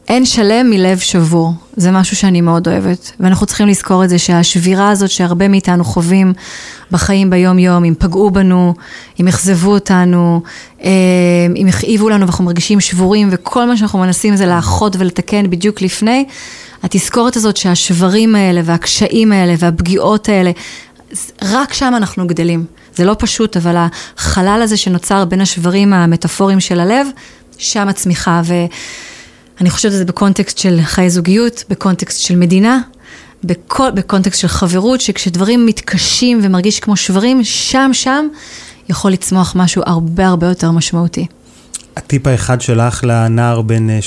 [0.08, 3.12] אין שלם מלב שבור, זה משהו שאני מאוד אוהבת.
[3.20, 6.32] ואנחנו צריכים לזכור את זה שהשבירה הזאת שהרבה מאיתנו חווים
[6.90, 8.74] בחיים ביום-יום, אם פגעו בנו,
[9.20, 10.42] אם אכזבו אותנו,
[10.82, 10.90] אה,
[11.56, 16.24] אם הכאיבו לנו ואנחנו מרגישים שבורים, וכל מה שאנחנו מנסים זה לאחות ולתקן בדיוק לפני,
[16.82, 20.50] התזכורת הזאת שהשברים האלה והקשיים האלה והפגיעות האלה,
[21.42, 22.64] רק שם אנחנו גדלים.
[22.96, 23.86] זה לא פשוט, אבל
[24.16, 27.06] החלל הזה שנוצר בין השברים המטאפוריים של הלב,
[27.58, 28.42] שם הצמיחה.
[28.44, 32.80] ואני חושבת על זה בקונטקסט של חיי זוגיות, בקונטקסט של מדינה,
[33.44, 38.26] בכל, בקונטקסט של חברות, שכשדברים מתקשים ומרגיש כמו שברים, שם, שם
[38.88, 41.26] יכול לצמוח משהו הרבה הרבה יותר משמעותי.
[41.96, 43.98] הטיפ האחד שלך לנער בן אה,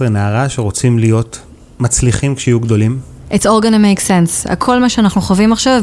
[0.00, 1.38] 13-14, נערה שרוצים להיות
[1.80, 2.98] מצליחים כשיהיו גדולים?
[3.30, 4.52] It's all gonna make sense.
[4.52, 5.82] הכל מה שאנחנו חווים עכשיו,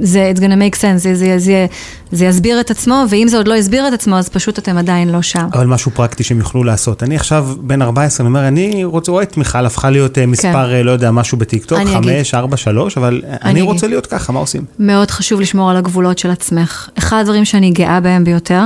[0.00, 1.66] זה it's gonna make sense, זה, זה, זה,
[2.12, 5.08] זה יסביר את עצמו, ואם זה עוד לא יסביר את עצמו, אז פשוט אתם עדיין
[5.08, 5.48] לא שם.
[5.52, 7.02] אבל משהו פרקטי שהם יוכלו לעשות.
[7.02, 10.82] אני עכשיו בן 14, אני אומר, אני רוצה, רואה את מיכל, הפכה להיות מספר, אה,
[10.82, 11.86] לא יודע, משהו בטיקטוק, כן.
[11.86, 12.12] אני אגיד.
[12.12, 13.90] 5, 4, 3, אבל אני, אני רוצה אגיד.
[13.90, 14.64] להיות ככה, מה עושים?
[14.78, 16.88] מאוד חשוב לשמור על הגבולות של עצמך.
[16.98, 18.62] אחד הדברים שאני גאה בהם ביותר,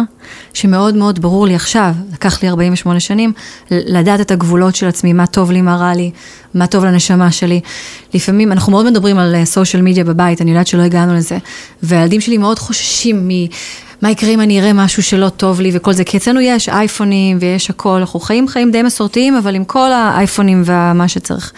[0.55, 3.33] שמאוד מאוד ברור לי עכשיו, לקח לי 48 שנים,
[3.71, 6.11] לדעת את הגבולות של עצמי, מה טוב לי, מה רע לי,
[6.55, 7.61] מה טוב לנשמה שלי.
[8.15, 11.39] לפעמים, אנחנו מאוד מדברים על סושיאל מדיה בבית, אני יודעת שלא הגענו לזה,
[11.83, 13.31] והילדים שלי מאוד חוששים מ...
[14.03, 17.39] מה יקרה אם אני אראה משהו שלא טוב לי וכל זה, כי אצלנו יש אייפונים
[17.41, 21.53] ויש הכל, אנחנו חיים חיים די מסורתיים, אבל עם כל האייפונים ומה שצריך.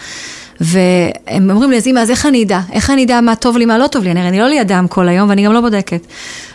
[0.61, 2.61] והם אומרים לי, אז אמא, אז איך אני אדע?
[2.71, 4.11] איך אני אדע מה טוב לי, מה לא טוב לי?
[4.11, 6.01] אני, אני לא לידם כל היום ואני גם לא בודקת.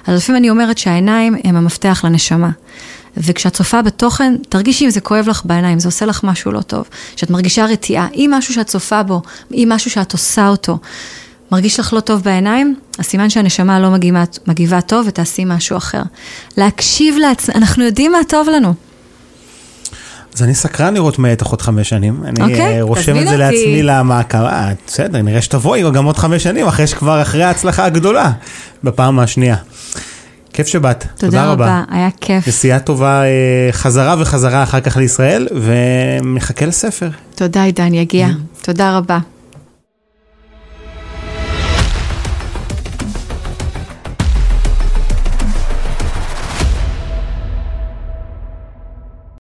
[0.07, 2.51] אז לפעמים אני אומרת שהעיניים הם המפתח לנשמה.
[3.17, 6.85] וכשאת צופה בתוכן, תרגישי אם זה כואב לך בעיניים, זה עושה לך משהו לא טוב.
[7.17, 9.23] כשאת מרגישה רתיעה, אם משהו שאת צופה בו,
[9.53, 10.79] אם משהו שאת עושה אותו,
[11.53, 16.03] מרגיש לך לא טוב בעיניים, אז סימן שהנשמה לא מגיבה, מגיבה טוב ותעשי משהו אחר.
[16.57, 18.75] להקשיב לעצמנו, אנחנו יודעים מה טוב לנו.
[20.35, 22.23] אז אני סקרן לראות מה יהיה תוך עוד חמש שנים.
[22.27, 23.39] אני אוקיי, אה, רושם תזמין את זה אותי.
[23.39, 24.39] לעצמי למעקב.
[24.39, 28.33] אה, בסדר, נראה שתבואי גם עוד חמש שנים, אחרי שכבר אחרי ההצלחה הגדולה,
[28.85, 29.57] בפעם השנייה.
[30.53, 32.49] כיף שבאת, תודה רבה, היה כיף.
[32.49, 37.09] נסיעה טובה אה, חזרה וחזרה אחר כך לישראל, ומחכה לספר.
[37.35, 38.29] תודה עידן, יגיע.
[38.63, 39.19] תודה רבה.